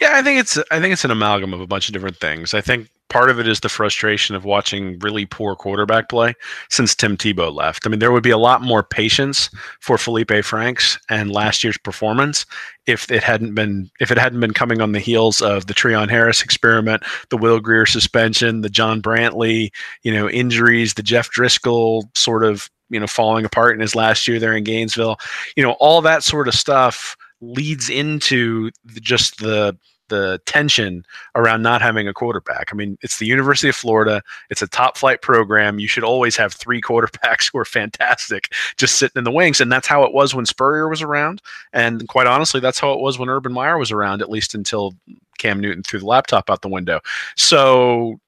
Yeah, 0.00 0.12
I 0.14 0.22
think 0.22 0.38
it's 0.38 0.58
I 0.70 0.78
think 0.80 0.92
it's 0.92 1.04
an 1.04 1.10
amalgam 1.10 1.54
of 1.54 1.60
a 1.60 1.66
bunch 1.66 1.88
of 1.88 1.94
different 1.94 2.18
things. 2.18 2.52
I 2.52 2.60
think 2.60 2.90
part 3.08 3.30
of 3.30 3.38
it 3.38 3.46
is 3.46 3.60
the 3.60 3.68
frustration 3.68 4.34
of 4.34 4.44
watching 4.44 4.98
really 4.98 5.26
poor 5.26 5.54
quarterback 5.54 6.08
play 6.08 6.34
since 6.70 6.94
Tim 6.94 7.16
Tebow 7.16 7.54
left. 7.54 7.86
I 7.86 7.90
mean, 7.90 8.00
there 8.00 8.12
would 8.12 8.22
be 8.22 8.30
a 8.30 8.38
lot 8.38 8.62
more 8.62 8.82
patience 8.82 9.48
for 9.80 9.96
Felipe 9.96 10.44
Franks 10.44 10.98
and 11.08 11.30
last 11.30 11.62
year's 11.62 11.78
performance 11.78 12.46
if 12.86 13.10
it 13.10 13.22
hadn't 13.22 13.54
been 13.54 13.90
if 14.00 14.10
it 14.10 14.18
hadn't 14.18 14.40
been 14.40 14.54
coming 14.54 14.80
on 14.80 14.92
the 14.92 15.00
heels 15.00 15.40
of 15.42 15.66
the 15.66 15.74
Treon 15.74 16.08
Harris 16.08 16.42
experiment, 16.42 17.02
the 17.30 17.36
Will 17.36 17.60
Grier 17.60 17.86
suspension, 17.86 18.60
the 18.60 18.68
John 18.68 19.02
Brantley, 19.02 19.70
you 20.02 20.12
know, 20.12 20.28
injuries, 20.28 20.94
the 20.94 21.02
Jeff 21.02 21.30
Driskel 21.30 22.04
sort 22.16 22.44
of 22.44 22.70
you 22.88 23.00
know 23.00 23.06
falling 23.06 23.44
apart 23.44 23.74
in 23.74 23.80
his 23.80 23.94
last 23.94 24.26
year 24.28 24.38
there 24.38 24.56
in 24.56 24.64
Gainesville. 24.64 25.18
You 25.56 25.62
know, 25.62 25.72
all 25.72 26.00
that 26.02 26.22
sort 26.22 26.48
of 26.48 26.54
stuff 26.54 27.16
leads 27.40 27.90
into 27.90 28.70
the, 28.84 29.00
just 29.00 29.38
the 29.38 29.76
the 30.08 30.40
tension 30.46 31.04
around 31.34 31.62
not 31.62 31.82
having 31.82 32.08
a 32.08 32.14
quarterback. 32.14 32.68
I 32.72 32.76
mean, 32.76 32.98
it's 33.02 33.18
the 33.18 33.26
University 33.26 33.68
of 33.68 33.76
Florida. 33.76 34.22
It's 34.50 34.62
a 34.62 34.66
top 34.66 34.96
flight 34.96 35.22
program. 35.22 35.78
You 35.78 35.88
should 35.88 36.04
always 36.04 36.36
have 36.36 36.52
three 36.52 36.80
quarterbacks 36.82 37.50
who 37.52 37.58
are 37.58 37.64
fantastic 37.64 38.52
just 38.76 38.96
sitting 38.96 39.18
in 39.18 39.24
the 39.24 39.32
wings. 39.32 39.60
And 39.60 39.70
that's 39.70 39.86
how 39.86 40.02
it 40.04 40.12
was 40.12 40.34
when 40.34 40.46
Spurrier 40.46 40.88
was 40.88 41.02
around. 41.02 41.42
And 41.72 42.08
quite 42.08 42.26
honestly, 42.26 42.60
that's 42.60 42.80
how 42.80 42.92
it 42.92 43.00
was 43.00 43.18
when 43.18 43.28
Urban 43.28 43.52
Meyer 43.52 43.78
was 43.78 43.92
around, 43.92 44.22
at 44.22 44.30
least 44.30 44.54
until 44.54 44.94
Cam 45.38 45.60
Newton 45.60 45.82
threw 45.82 46.00
the 46.00 46.06
laptop 46.06 46.50
out 46.50 46.62
the 46.62 46.68
window. 46.68 47.00
So, 47.36 48.20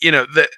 you 0.00 0.10
know, 0.10 0.26
the 0.34 0.48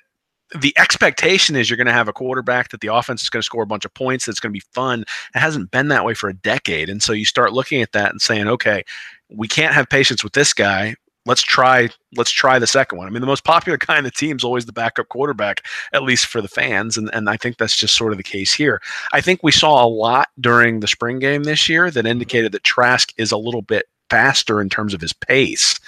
the 0.60 0.76
expectation 0.78 1.56
is 1.56 1.68
you're 1.68 1.76
going 1.76 1.86
to 1.86 1.92
have 1.92 2.08
a 2.08 2.12
quarterback 2.12 2.70
that 2.70 2.80
the 2.80 2.88
offense 2.88 3.22
is 3.22 3.28
going 3.28 3.40
to 3.40 3.44
score 3.44 3.62
a 3.62 3.66
bunch 3.66 3.84
of 3.84 3.92
points 3.92 4.24
that's 4.24 4.40
going 4.40 4.50
to 4.50 4.56
be 4.56 4.64
fun 4.72 5.02
it 5.34 5.38
hasn't 5.38 5.70
been 5.70 5.88
that 5.88 6.04
way 6.04 6.14
for 6.14 6.28
a 6.28 6.34
decade 6.34 6.88
and 6.88 7.02
so 7.02 7.12
you 7.12 7.24
start 7.24 7.52
looking 7.52 7.82
at 7.82 7.92
that 7.92 8.10
and 8.10 8.22
saying 8.22 8.48
okay 8.48 8.82
we 9.30 9.48
can't 9.48 9.74
have 9.74 9.88
patience 9.88 10.24
with 10.24 10.32
this 10.32 10.52
guy. 10.52 10.94
Let's 11.26 11.42
try 11.42 11.90
let's 12.16 12.30
try 12.30 12.58
the 12.58 12.66
second 12.66 12.98
one. 12.98 13.06
I 13.06 13.10
mean 13.10 13.20
the 13.20 13.26
most 13.26 13.44
popular 13.44 13.76
guy 13.86 13.98
in 13.98 14.04
the 14.04 14.10
team 14.10 14.36
is 14.36 14.44
always 14.44 14.66
the 14.66 14.72
backup 14.72 15.08
quarterback 15.08 15.64
at 15.92 16.02
least 16.02 16.26
for 16.26 16.40
the 16.40 16.48
fans 16.48 16.96
and, 16.96 17.10
and 17.12 17.28
i 17.28 17.36
think 17.36 17.58
that's 17.58 17.76
just 17.76 17.96
sort 17.96 18.12
of 18.12 18.18
the 18.18 18.24
case 18.24 18.52
here. 18.52 18.80
I 19.12 19.20
think 19.20 19.40
we 19.42 19.52
saw 19.52 19.84
a 19.84 19.88
lot 19.88 20.28
during 20.40 20.80
the 20.80 20.88
spring 20.88 21.18
game 21.18 21.42
this 21.42 21.68
year 21.68 21.90
that 21.90 22.06
indicated 22.06 22.52
that 22.52 22.64
trask 22.64 23.12
is 23.18 23.32
a 23.32 23.36
little 23.36 23.62
bit 23.62 23.86
faster 24.08 24.62
in 24.62 24.70
terms 24.70 24.94
of 24.94 25.02
his 25.02 25.12
pace. 25.12 25.78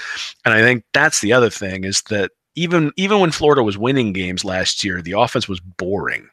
And 0.44 0.52
i 0.52 0.60
think 0.60 0.84
that's 0.92 1.20
the 1.20 1.32
other 1.32 1.50
thing 1.50 1.84
is 1.84 2.02
that 2.10 2.32
even 2.60 2.92
even 2.96 3.20
when 3.20 3.30
Florida 3.30 3.62
was 3.62 3.78
winning 3.78 4.12
games 4.12 4.44
last 4.44 4.84
year, 4.84 5.00
the 5.00 5.12
offense 5.12 5.48
was 5.48 5.60
boring, 5.60 6.28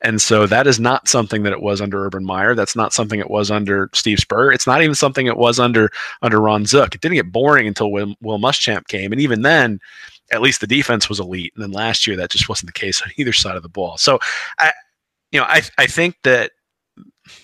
and 0.00 0.20
so 0.20 0.44
that 0.44 0.66
is 0.66 0.80
not 0.80 1.06
something 1.06 1.44
that 1.44 1.52
it 1.52 1.62
was 1.62 1.80
under 1.80 2.04
Urban 2.04 2.24
Meyer. 2.24 2.56
That's 2.56 2.74
not 2.74 2.92
something 2.92 3.20
it 3.20 3.30
was 3.30 3.48
under 3.48 3.88
Steve 3.94 4.18
Spurrier. 4.18 4.50
It's 4.50 4.66
not 4.66 4.82
even 4.82 4.96
something 4.96 5.28
it 5.28 5.36
was 5.36 5.60
under 5.60 5.90
under 6.20 6.40
Ron 6.40 6.66
Zook. 6.66 6.96
It 6.96 7.00
didn't 7.00 7.14
get 7.14 7.30
boring 7.30 7.68
until 7.68 7.92
Will, 7.92 8.16
Will 8.20 8.40
Muschamp 8.40 8.88
came, 8.88 9.12
and 9.12 9.20
even 9.20 9.42
then, 9.42 9.78
at 10.32 10.42
least 10.42 10.60
the 10.60 10.66
defense 10.66 11.08
was 11.08 11.20
elite. 11.20 11.52
And 11.54 11.62
then 11.62 11.70
last 11.70 12.08
year, 12.08 12.16
that 12.16 12.30
just 12.30 12.48
wasn't 12.48 12.74
the 12.74 12.80
case 12.80 13.00
on 13.00 13.12
either 13.16 13.32
side 13.32 13.56
of 13.56 13.62
the 13.62 13.68
ball. 13.68 13.98
So, 13.98 14.18
I, 14.58 14.72
you 15.30 15.38
know, 15.38 15.46
I 15.46 15.62
I 15.78 15.86
think 15.86 16.16
that 16.24 16.50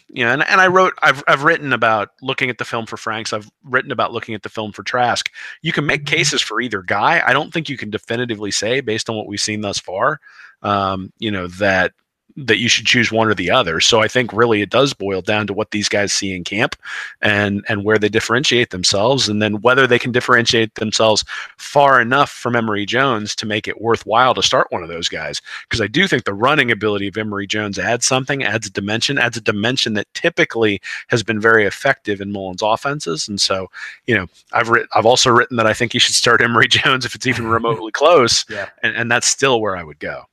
you 0.09 0.25
know, 0.25 0.33
and, 0.33 0.43
and 0.43 0.61
I 0.61 0.67
wrote, 0.67 0.95
I've, 1.03 1.23
I've 1.27 1.45
written 1.45 1.73
about 1.73 2.11
looking 2.23 2.51
at 2.51 2.59
the 2.59 2.65
film 2.65 2.87
for 2.87 2.97
Franks. 2.97 3.33
I've 3.33 3.51
written 3.65 3.93
about 3.93 4.13
looking 4.13 4.35
at 4.35 4.43
the 4.43 4.49
film 4.49 4.73
for 4.73 4.83
Trask. 4.83 5.31
You 5.63 5.73
can 5.73 5.87
make 5.87 6.07
cases 6.07 6.43
for 6.43 6.61
either 6.61 6.83
guy. 6.83 7.23
I 7.27 7.33
don't 7.33 7.53
think 7.53 7.69
you 7.69 7.77
can 7.77 7.91
definitively 7.91 8.51
say, 8.51 8.81
based 8.81 9.09
on 9.11 9.17
what 9.17 9.27
we've 9.27 9.41
seen 9.41 9.61
thus 9.61 9.79
far, 9.79 10.21
um, 10.63 11.13
you 11.19 11.31
know, 11.31 11.47
that 11.49 11.93
that 12.37 12.59
you 12.59 12.69
should 12.69 12.85
choose 12.87 13.13
one 13.13 13.29
or 13.29 13.35
the 13.35 13.51
other. 13.51 13.79
So 13.81 14.01
I 14.01 14.09
think 14.09 14.33
really 14.33 14.61
it 14.61 14.71
does 14.71 14.93
boil 14.93 15.23
down 15.23 15.47
to 15.47 15.53
what 15.53 15.71
these 15.71 15.89
guys 15.89 16.13
see 16.13 16.35
in 16.35 16.43
camp 16.43 16.75
and 17.23 17.65
and 17.69 17.85
where 17.85 17.97
they 17.97 18.09
differentiate 18.09 18.71
themselves 18.71 19.29
and 19.29 19.41
then 19.41 19.61
whether 19.61 19.87
they 19.87 20.01
can 20.01 20.11
differentiate 20.11 20.75
themselves 20.75 21.25
far 21.59 22.01
enough 22.01 22.31
from 22.31 22.57
Emory 22.57 22.87
Jones 22.87 23.37
to 23.37 23.47
make 23.47 23.69
it 23.69 23.81
worthwhile 23.81 24.35
to 24.35 24.43
start 24.43 24.67
one 24.71 24.83
of 24.83 24.89
those 24.89 25.09
guys 25.09 25.41
because 25.69 25.81
I 25.81 25.87
do 25.87 26.09
think 26.09 26.25
the 26.25 26.35
running 26.35 26.73
ability 26.73 27.07
of 27.07 27.17
Emory 27.17 27.47
Jones 27.47 27.79
adds 27.79 28.05
something, 28.05 28.43
adds 28.43 28.67
a 28.67 28.71
dimension, 28.71 29.17
adds 29.17 29.37
a 29.37 29.41
dimension 29.41 29.95
that 29.95 30.13
typically 30.15 30.81
has 31.09 31.23
been 31.23 31.41
very 31.41 31.65
effective 31.67 32.21
in 32.21 32.33
Mullen's 32.33 32.63
offenses 32.63 33.29
and 33.29 33.41
so, 33.41 33.71
you 34.07 34.15
know, 34.17 34.27
I've 34.53 34.71
written 34.71 34.89
I've 34.93 35.07
also 35.07 35.31
written 35.31 35.57
that 35.59 35.69
I 35.69 35.73
think 35.73 35.95
you 35.95 36.01
should 36.01 36.17
start 36.17 36.41
Emory 36.43 36.67
Jones 36.69 37.05
if 37.05 37.15
it's 37.15 37.29
even 37.29 37.47
remotely 37.47 37.93
close 37.93 38.45
Yeah. 38.51 38.71
and 38.83 38.97
and 38.97 39.09
that's 39.09 39.29
still 39.29 39.61
where 39.61 39.77
I 39.77 39.85
would 39.85 40.01
go. 40.01 40.25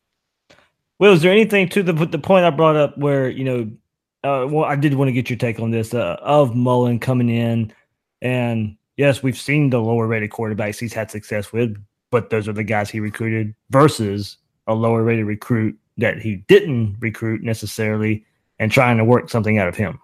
Will, 1.01 1.13
is 1.13 1.23
there 1.23 1.31
anything 1.31 1.67
to 1.69 1.81
the 1.81 1.93
the 1.93 2.19
point 2.19 2.45
I 2.45 2.51
brought 2.51 2.75
up 2.75 2.95
where 2.95 3.27
you 3.27 3.43
know? 3.43 3.71
Uh, 4.23 4.45
well, 4.47 4.65
I 4.65 4.75
did 4.75 4.93
want 4.93 5.07
to 5.07 5.13
get 5.13 5.31
your 5.31 5.37
take 5.37 5.59
on 5.59 5.71
this 5.71 5.95
uh, 5.95 6.17
of 6.21 6.55
Mullen 6.55 6.99
coming 6.99 7.27
in, 7.27 7.73
and 8.21 8.77
yes, 8.97 9.23
we've 9.23 9.37
seen 9.37 9.71
the 9.71 9.79
lower 9.79 10.05
rated 10.05 10.29
quarterbacks 10.29 10.77
he's 10.77 10.93
had 10.93 11.09
success 11.09 11.51
with, 11.51 11.75
but 12.11 12.29
those 12.29 12.47
are 12.47 12.53
the 12.53 12.63
guys 12.63 12.91
he 12.91 12.99
recruited 12.99 13.55
versus 13.71 14.37
a 14.67 14.75
lower 14.75 15.01
rated 15.01 15.25
recruit 15.25 15.75
that 15.97 16.21
he 16.21 16.35
didn't 16.47 16.97
recruit 16.99 17.41
necessarily, 17.41 18.23
and 18.59 18.71
trying 18.71 18.97
to 18.97 19.03
work 19.03 19.27
something 19.31 19.57
out 19.57 19.67
of 19.67 19.75
him. 19.75 19.99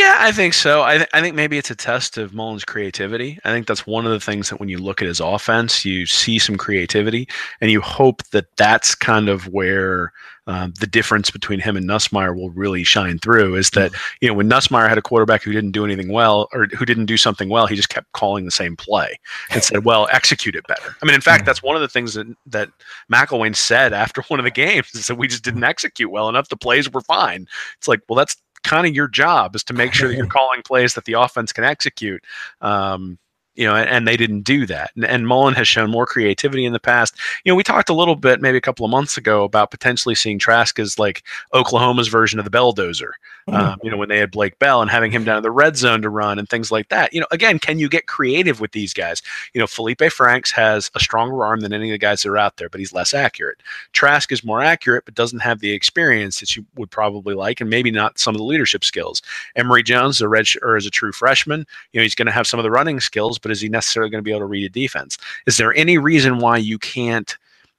Yeah, 0.00 0.16
I 0.18 0.32
think 0.32 0.54
so. 0.54 0.82
I, 0.82 0.96
th- 0.96 1.10
I 1.12 1.20
think 1.20 1.34
maybe 1.36 1.58
it's 1.58 1.70
a 1.70 1.74
test 1.74 2.16
of 2.16 2.32
Mullen's 2.32 2.64
creativity. 2.64 3.38
I 3.44 3.50
think 3.50 3.66
that's 3.66 3.86
one 3.86 4.06
of 4.06 4.12
the 4.12 4.18
things 4.18 4.48
that 4.48 4.58
when 4.58 4.70
you 4.70 4.78
look 4.78 5.02
at 5.02 5.08
his 5.08 5.20
offense, 5.20 5.84
you 5.84 6.06
see 6.06 6.38
some 6.38 6.56
creativity, 6.56 7.28
and 7.60 7.70
you 7.70 7.82
hope 7.82 8.22
that 8.28 8.46
that's 8.56 8.94
kind 8.94 9.28
of 9.28 9.48
where 9.48 10.14
um, 10.46 10.72
the 10.80 10.86
difference 10.86 11.30
between 11.30 11.60
him 11.60 11.76
and 11.76 11.86
Nussmeier 11.86 12.34
will 12.34 12.48
really 12.48 12.82
shine 12.82 13.18
through. 13.18 13.56
Is 13.56 13.68
that 13.70 13.92
you 14.22 14.28
know 14.28 14.32
when 14.32 14.48
Nussmeier 14.48 14.88
had 14.88 14.96
a 14.96 15.02
quarterback 15.02 15.42
who 15.42 15.52
didn't 15.52 15.72
do 15.72 15.84
anything 15.84 16.10
well 16.10 16.48
or 16.54 16.64
who 16.64 16.86
didn't 16.86 17.04
do 17.04 17.18
something 17.18 17.50
well, 17.50 17.66
he 17.66 17.76
just 17.76 17.90
kept 17.90 18.10
calling 18.12 18.46
the 18.46 18.50
same 18.50 18.76
play 18.76 19.20
and 19.50 19.62
said, 19.62 19.84
"Well, 19.84 20.08
execute 20.10 20.56
it 20.56 20.66
better." 20.66 20.96
I 21.02 21.04
mean, 21.04 21.14
in 21.14 21.20
fact, 21.20 21.44
that's 21.44 21.62
one 21.62 21.76
of 21.76 21.82
the 21.82 21.88
things 21.88 22.14
that 22.14 22.26
that 22.46 22.70
McElwain 23.12 23.54
said 23.54 23.92
after 23.92 24.22
one 24.28 24.40
of 24.40 24.44
the 24.44 24.50
games 24.50 24.94
is 24.94 25.08
that 25.08 25.16
we 25.16 25.28
just 25.28 25.44
didn't 25.44 25.62
execute 25.62 26.10
well 26.10 26.30
enough. 26.30 26.48
The 26.48 26.56
plays 26.56 26.90
were 26.90 27.02
fine. 27.02 27.46
It's 27.76 27.86
like, 27.86 28.00
well, 28.08 28.16
that's 28.16 28.36
kind 28.62 28.86
of 28.86 28.94
your 28.94 29.08
job 29.08 29.54
is 29.56 29.64
to 29.64 29.72
make 29.72 29.92
sure 29.92 30.08
that 30.08 30.16
you're 30.16 30.26
calling 30.38 30.62
plays 30.62 30.94
that 30.94 31.04
the 31.04 31.14
offense 31.14 31.52
can 31.52 31.64
execute. 31.64 32.24
Um, 32.60 33.18
you 33.54 33.66
know, 33.66 33.74
and, 33.74 33.88
and, 33.88 34.08
they 34.08 34.16
didn't 34.16 34.42
do 34.42 34.66
that. 34.66 34.90
And, 34.94 35.04
and, 35.04 35.26
Mullen 35.26 35.54
has 35.54 35.68
shown 35.68 35.90
more 35.90 36.06
creativity 36.06 36.64
in 36.64 36.72
the 36.72 36.80
past. 36.80 37.14
You 37.44 37.52
know, 37.52 37.56
we 37.56 37.62
talked 37.62 37.88
a 37.88 37.94
little 37.94 38.16
bit 38.16 38.40
maybe 38.40 38.58
a 38.58 38.60
couple 38.60 38.84
of 38.84 38.90
months 38.90 39.16
ago 39.16 39.44
about 39.44 39.70
potentially 39.70 40.14
seeing 40.14 40.38
Trask 40.38 40.78
as 40.78 40.98
like 40.98 41.22
Oklahoma's 41.52 42.08
version 42.08 42.38
of 42.38 42.44
the 42.44 42.50
Belldozer. 42.50 43.10
Mm-hmm. 43.48 43.54
Um, 43.54 43.80
you 43.82 43.90
know, 43.90 43.96
when 43.96 44.08
they 44.08 44.18
had 44.18 44.30
Blake 44.30 44.58
Bell 44.58 44.82
and 44.82 44.90
having 44.90 45.10
him 45.10 45.24
down 45.24 45.38
in 45.38 45.42
the 45.42 45.50
red 45.50 45.76
zone 45.76 46.02
to 46.02 46.10
run 46.10 46.38
and 46.38 46.48
things 46.48 46.70
like 46.70 46.88
that. 46.88 47.12
You 47.12 47.20
know, 47.20 47.26
again, 47.30 47.58
can 47.58 47.78
you 47.78 47.88
get 47.88 48.06
creative 48.06 48.60
with 48.60 48.72
these 48.72 48.92
guys? 48.92 49.22
You 49.54 49.60
know, 49.60 49.66
Felipe 49.66 50.02
Franks 50.02 50.52
has 50.52 50.90
a 50.94 51.00
stronger 51.00 51.44
arm 51.44 51.60
than 51.60 51.72
any 51.72 51.90
of 51.90 51.94
the 51.94 51.98
guys 51.98 52.22
that 52.22 52.28
are 52.28 52.38
out 52.38 52.56
there, 52.56 52.68
but 52.68 52.78
he's 52.78 52.92
less 52.92 53.14
accurate. 53.14 53.60
Trask 53.92 54.30
is 54.30 54.44
more 54.44 54.62
accurate, 54.62 55.04
but 55.04 55.14
doesn't 55.14 55.40
have 55.40 55.60
the 55.60 55.72
experience 55.72 56.40
that 56.40 56.54
you 56.54 56.64
would 56.76 56.90
probably 56.90 57.34
like, 57.34 57.60
and 57.60 57.70
maybe 57.70 57.90
not 57.90 58.18
some 58.18 58.34
of 58.34 58.38
the 58.38 58.44
leadership 58.44 58.84
skills. 58.84 59.22
Emory 59.56 59.82
Jones, 59.82 60.20
a 60.20 60.28
red 60.28 60.46
or 60.62 60.76
as 60.76 60.86
a 60.86 60.90
true 60.90 61.12
freshman, 61.12 61.66
you 61.92 62.00
know, 62.00 62.02
he's 62.02 62.14
going 62.14 62.26
to 62.26 62.32
have 62.32 62.46
some 62.46 62.60
of 62.60 62.64
the 62.64 62.70
running 62.70 63.00
skills, 63.00 63.38
but 63.50 63.54
is 63.54 63.60
he 63.60 63.68
necessarily 63.68 64.08
going 64.08 64.20
to 64.20 64.22
be 64.22 64.30
able 64.30 64.40
to 64.40 64.46
read 64.46 64.64
a 64.64 64.68
defense? 64.68 65.18
Is 65.48 65.56
there 65.56 65.74
any 65.74 65.98
reason 65.98 66.38
why 66.38 66.56
you 66.56 66.78
can't 66.78 67.36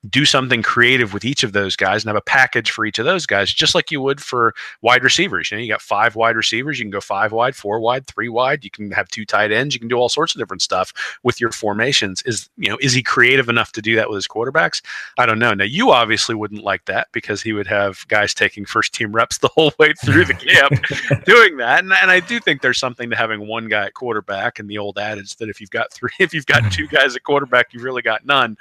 do 0.09 0.25
something 0.25 0.63
creative 0.63 1.13
with 1.13 1.23
each 1.23 1.43
of 1.43 1.53
those 1.53 1.75
guys 1.75 2.03
and 2.03 2.09
have 2.09 2.15
a 2.15 2.21
package 2.21 2.71
for 2.71 2.85
each 2.85 2.99
of 2.99 3.05
those 3.05 3.25
guys, 3.25 3.53
just 3.53 3.75
like 3.75 3.91
you 3.91 4.01
would 4.01 4.21
for 4.21 4.53
wide 4.81 5.03
receivers? 5.03 5.51
You 5.51 5.57
know, 5.57 5.63
you 5.63 5.69
got 5.69 5.81
five 5.81 6.15
wide 6.15 6.35
receivers, 6.35 6.79
you 6.79 6.85
can 6.85 6.91
go 6.91 7.01
five 7.01 7.31
wide, 7.31 7.55
four 7.55 7.79
wide, 7.79 8.07
three 8.07 8.29
wide. 8.29 8.63
You 8.63 8.71
can 8.71 8.91
have 8.91 9.09
two 9.09 9.25
tight 9.25 9.51
ends. 9.51 9.75
You 9.75 9.79
can 9.79 9.89
do 9.89 9.97
all 9.97 10.09
sorts 10.09 10.33
of 10.33 10.39
different 10.39 10.61
stuff 10.61 10.93
with 11.23 11.39
your 11.39 11.51
formations. 11.51 12.21
Is 12.23 12.49
you 12.57 12.69
know, 12.69 12.77
is 12.81 12.93
he 12.93 13.03
creative 13.03 13.49
enough 13.49 13.71
to 13.73 13.81
do 13.81 13.95
that 13.95 14.09
with 14.09 14.17
his 14.17 14.27
quarterbacks? 14.27 14.81
I 15.17 15.25
don't 15.25 15.39
know. 15.39 15.53
Now 15.53 15.65
you 15.65 15.91
obviously 15.91 16.35
wouldn't 16.35 16.63
like 16.63 16.85
that 16.85 17.07
because 17.11 17.41
he 17.41 17.53
would 17.53 17.67
have 17.67 18.07
guys 18.07 18.33
taking 18.33 18.65
first 18.65 18.93
team 18.93 19.11
reps 19.11 19.37
the 19.37 19.47
whole 19.55 19.73
way 19.77 19.93
through 20.03 20.25
the 20.25 20.33
camp 20.33 21.25
doing 21.25 21.57
that. 21.57 21.83
And, 21.83 21.93
and 21.93 22.09
I 22.11 22.19
do 22.19 22.39
think 22.39 22.61
there's 22.61 22.79
something 22.79 23.09
to 23.09 23.15
having 23.15 23.47
one 23.47 23.67
guy 23.67 23.85
at 23.85 23.93
quarterback 23.93 24.59
and 24.59 24.69
the 24.69 24.77
old 24.77 24.97
adage 24.97 25.35
that 25.37 25.49
if 25.49 25.61
you've 25.61 25.69
got 25.69 25.91
three, 25.91 26.11
if 26.19 26.33
you've 26.33 26.45
got 26.45 26.63
mm. 26.63 26.71
two 26.71 26.87
guys 26.87 27.15
at 27.15 27.23
quarterback, 27.23 27.73
you've 27.73 27.83
really 27.83 28.01
got 28.01 28.25
none. 28.25 28.57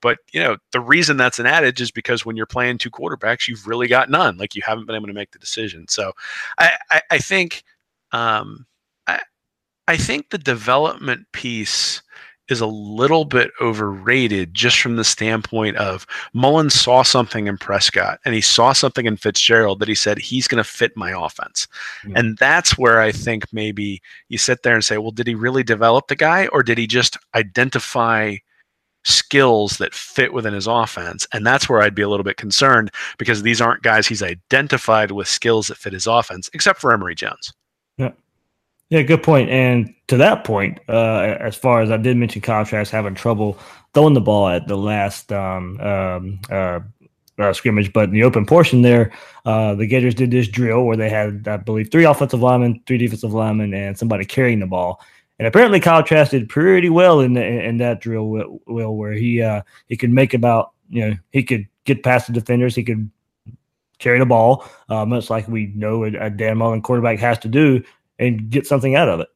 But 0.00 0.18
you 0.32 0.42
know, 0.42 0.56
the 0.72 0.80
reason 0.80 1.16
that's 1.16 1.38
an 1.38 1.46
adage 1.46 1.80
is 1.80 1.90
because 1.90 2.24
when 2.24 2.36
you're 2.36 2.46
playing 2.46 2.78
two 2.78 2.90
quarterbacks, 2.90 3.48
you've 3.48 3.66
really 3.66 3.88
got 3.88 4.10
none. 4.10 4.36
Like 4.36 4.54
you 4.54 4.62
haven't 4.64 4.86
been 4.86 4.96
able 4.96 5.08
to 5.08 5.12
make 5.12 5.32
the 5.32 5.38
decision. 5.38 5.88
So 5.88 6.12
I, 6.58 6.76
I, 6.90 7.02
I 7.12 7.18
think 7.18 7.64
um, 8.12 8.66
I, 9.06 9.20
I 9.86 9.96
think 9.96 10.30
the 10.30 10.38
development 10.38 11.26
piece 11.32 12.02
is 12.48 12.60
a 12.60 12.66
little 12.66 13.24
bit 13.24 13.50
overrated 13.60 14.54
just 14.54 14.80
from 14.80 14.96
the 14.96 15.04
standpoint 15.04 15.76
of 15.76 16.06
Mullen 16.32 16.70
saw 16.70 17.02
something 17.02 17.46
in 17.46 17.58
Prescott 17.58 18.20
and 18.24 18.34
he 18.34 18.40
saw 18.40 18.72
something 18.72 19.06
in 19.06 19.16
Fitzgerald 19.16 19.80
that 19.80 19.88
he 19.88 19.94
said 19.94 20.18
he's 20.18 20.48
going 20.48 20.62
to 20.62 20.68
fit 20.68 20.96
my 20.96 21.10
offense. 21.10 21.68
Mm-hmm. 22.02 22.16
And 22.16 22.38
that's 22.38 22.78
where 22.78 23.00
I 23.00 23.12
think 23.12 23.44
maybe 23.52 24.00
you 24.28 24.38
sit 24.38 24.62
there 24.62 24.74
and 24.74 24.84
say, 24.84 24.96
well, 24.98 25.10
did 25.10 25.26
he 25.26 25.34
really 25.34 25.62
develop 25.62 26.08
the 26.08 26.16
guy 26.16 26.46
or 26.48 26.62
did 26.62 26.78
he 26.78 26.86
just 26.86 27.18
identify 27.34 28.36
skills 29.08 29.78
that 29.78 29.94
fit 29.94 30.32
within 30.32 30.54
his 30.54 30.66
offense. 30.66 31.26
And 31.32 31.46
that's 31.46 31.68
where 31.68 31.80
I'd 31.80 31.94
be 31.94 32.02
a 32.02 32.08
little 32.08 32.24
bit 32.24 32.36
concerned 32.36 32.90
because 33.18 33.42
these 33.42 33.60
aren't 33.60 33.82
guys 33.82 34.06
he's 34.06 34.22
identified 34.22 35.10
with 35.10 35.28
skills 35.28 35.68
that 35.68 35.78
fit 35.78 35.92
his 35.92 36.06
offense, 36.06 36.50
except 36.54 36.80
for 36.80 36.92
Emory 36.92 37.14
Jones. 37.14 37.52
Yeah. 37.96 38.10
Yeah, 38.90 39.02
good 39.02 39.22
point. 39.22 39.50
And 39.50 39.94
to 40.06 40.16
that 40.16 40.44
point, 40.44 40.80
uh, 40.88 41.36
as 41.40 41.56
far 41.56 41.82
as 41.82 41.90
I 41.90 41.98
did 41.98 42.16
mention 42.16 42.40
contrast 42.40 42.90
having 42.90 43.14
trouble 43.14 43.58
throwing 43.92 44.14
the 44.14 44.20
ball 44.20 44.48
at 44.48 44.66
the 44.66 44.76
last 44.76 45.30
um, 45.32 45.78
um, 45.80 46.40
uh, 46.50 46.80
uh, 47.38 47.52
scrimmage, 47.52 47.92
but 47.92 48.04
in 48.04 48.14
the 48.14 48.22
open 48.22 48.46
portion 48.46 48.82
there, 48.82 49.12
uh, 49.44 49.74
the 49.74 49.86
Gators 49.86 50.14
did 50.14 50.30
this 50.30 50.48
drill 50.48 50.84
where 50.84 50.96
they 50.96 51.10
had, 51.10 51.46
I 51.46 51.58
believe, 51.58 51.90
three 51.90 52.04
offensive 52.04 52.40
linemen, 52.40 52.82
three 52.86 52.98
defensive 52.98 53.34
linemen, 53.34 53.74
and 53.74 53.96
somebody 53.96 54.24
carrying 54.24 54.60
the 54.60 54.66
ball. 54.66 55.00
And 55.38 55.46
apparently, 55.46 55.78
Kyle 55.80 56.02
Trask 56.02 56.32
did 56.32 56.48
pretty 56.48 56.90
well 56.90 57.20
in 57.20 57.34
the, 57.34 57.44
in 57.44 57.76
that 57.78 58.00
drill, 58.00 58.28
will 58.66 58.96
where 58.96 59.12
he 59.12 59.40
uh, 59.40 59.62
he 59.86 59.96
could 59.96 60.10
make 60.10 60.34
about 60.34 60.72
you 60.88 61.08
know 61.08 61.16
he 61.32 61.42
could 61.42 61.66
get 61.84 62.02
past 62.02 62.26
the 62.26 62.32
defenders, 62.32 62.74
he 62.74 62.82
could 62.82 63.08
carry 63.98 64.18
the 64.18 64.26
ball, 64.26 64.68
uh, 64.88 65.04
much 65.04 65.30
like 65.30 65.46
we 65.48 65.66
know 65.74 66.04
a, 66.04 66.08
a 66.08 66.30
Dan 66.30 66.58
Mullen 66.58 66.82
quarterback 66.82 67.18
has 67.18 67.38
to 67.40 67.48
do, 67.48 67.82
and 68.18 68.50
get 68.50 68.66
something 68.66 68.96
out 68.96 69.08
of 69.08 69.20
it. 69.20 69.28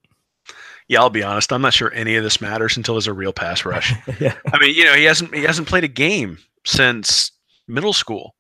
Yeah, 0.89 1.01
I'll 1.01 1.11
be 1.11 1.23
honest. 1.23 1.53
I'm 1.53 1.63
not 1.63 1.73
sure 1.73 1.93
any 1.95 2.17
of 2.17 2.25
this 2.25 2.41
matters 2.41 2.77
until 2.77 2.95
there's 2.95 3.07
a 3.07 3.13
real 3.13 3.33
pass 3.33 3.65
rush. 3.65 3.95
yeah. 4.21 4.35
I 4.53 4.59
mean, 4.59 4.75
you 4.75 4.85
know, 4.85 4.95
he 4.95 5.05
hasn't 5.05 5.35
he 5.35 5.43
hasn't 5.43 5.69
played 5.69 5.85
a 5.85 5.89
game 5.89 6.39
since 6.65 7.33
middle 7.69 7.93
school. 7.93 8.35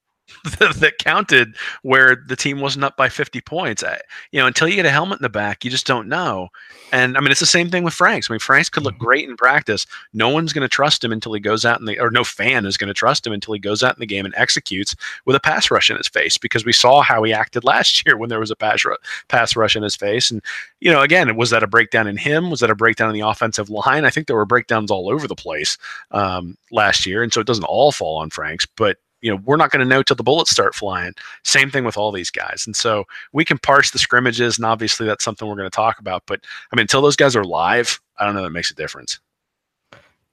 that 0.58 0.98
counted 0.98 1.54
where 1.82 2.16
the 2.26 2.36
team 2.36 2.60
wasn't 2.60 2.84
up 2.84 2.96
by 2.96 3.08
50 3.08 3.40
points. 3.42 3.84
I, 3.84 4.00
you 4.32 4.40
know, 4.40 4.46
until 4.46 4.68
you 4.68 4.74
get 4.74 4.86
a 4.86 4.90
helmet 4.90 5.18
in 5.18 5.22
the 5.22 5.28
back, 5.28 5.64
you 5.64 5.70
just 5.70 5.86
don't 5.86 6.08
know. 6.08 6.48
And 6.92 7.16
I 7.16 7.20
mean, 7.20 7.30
it's 7.30 7.40
the 7.40 7.46
same 7.46 7.70
thing 7.70 7.84
with 7.84 7.94
Franks. 7.94 8.28
I 8.28 8.34
mean, 8.34 8.40
Franks 8.40 8.68
could 8.68 8.82
look 8.82 8.94
mm-hmm. 8.94 9.04
great 9.04 9.28
in 9.28 9.36
practice. 9.36 9.86
No 10.12 10.28
one's 10.28 10.52
going 10.52 10.62
to 10.62 10.68
trust 10.68 11.04
him 11.04 11.12
until 11.12 11.32
he 11.32 11.40
goes 11.40 11.64
out 11.64 11.78
in 11.78 11.86
the, 11.86 11.98
or 12.00 12.10
no 12.10 12.24
fan 12.24 12.66
is 12.66 12.76
going 12.76 12.88
to 12.88 12.94
trust 12.94 13.26
him 13.26 13.32
until 13.32 13.54
he 13.54 13.60
goes 13.60 13.82
out 13.82 13.94
in 13.94 14.00
the 14.00 14.06
game 14.06 14.24
and 14.24 14.34
executes 14.36 14.96
with 15.24 15.36
a 15.36 15.40
pass 15.40 15.70
rush 15.70 15.90
in 15.90 15.96
his 15.96 16.08
face 16.08 16.36
because 16.36 16.64
we 16.64 16.72
saw 16.72 17.02
how 17.02 17.22
he 17.22 17.32
acted 17.32 17.64
last 17.64 18.04
year 18.04 18.16
when 18.16 18.28
there 18.28 18.40
was 18.40 18.50
a 18.50 18.56
pass, 18.56 18.84
ru- 18.84 18.96
pass 19.28 19.54
rush 19.54 19.76
in 19.76 19.82
his 19.82 19.96
face. 19.96 20.30
And, 20.30 20.42
you 20.80 20.90
know, 20.90 21.02
again, 21.02 21.34
was 21.36 21.50
that 21.50 21.62
a 21.62 21.68
breakdown 21.68 22.08
in 22.08 22.16
him? 22.16 22.50
Was 22.50 22.60
that 22.60 22.70
a 22.70 22.74
breakdown 22.74 23.08
in 23.08 23.14
the 23.14 23.26
offensive 23.26 23.70
line? 23.70 24.04
I 24.04 24.10
think 24.10 24.26
there 24.26 24.36
were 24.36 24.44
breakdowns 24.44 24.90
all 24.90 25.08
over 25.08 25.28
the 25.28 25.34
place 25.36 25.78
um, 26.10 26.58
last 26.72 27.06
year. 27.06 27.22
And 27.22 27.32
so 27.32 27.40
it 27.40 27.46
doesn't 27.46 27.64
all 27.64 27.92
fall 27.92 28.18
on 28.18 28.30
Franks, 28.30 28.66
but 28.66 28.98
you 29.22 29.30
know 29.30 29.40
we're 29.44 29.56
not 29.56 29.70
going 29.70 29.80
to 29.80 29.88
know 29.88 30.02
till 30.02 30.16
the 30.16 30.22
bullets 30.22 30.50
start 30.50 30.74
flying 30.74 31.12
same 31.44 31.70
thing 31.70 31.84
with 31.84 31.96
all 31.96 32.12
these 32.12 32.30
guys 32.30 32.64
and 32.66 32.76
so 32.76 33.04
we 33.32 33.44
can 33.44 33.58
parse 33.58 33.90
the 33.90 33.98
scrimmages 33.98 34.58
and 34.58 34.66
obviously 34.66 35.06
that's 35.06 35.24
something 35.24 35.48
we're 35.48 35.56
going 35.56 35.70
to 35.70 35.74
talk 35.74 35.98
about 35.98 36.22
but 36.26 36.40
i 36.72 36.76
mean 36.76 36.82
until 36.82 37.00
those 37.02 37.16
guys 37.16 37.34
are 37.34 37.44
live 37.44 38.00
i 38.18 38.24
don't 38.24 38.34
know 38.34 38.42
that 38.42 38.50
makes 38.50 38.70
a 38.70 38.74
difference 38.74 39.20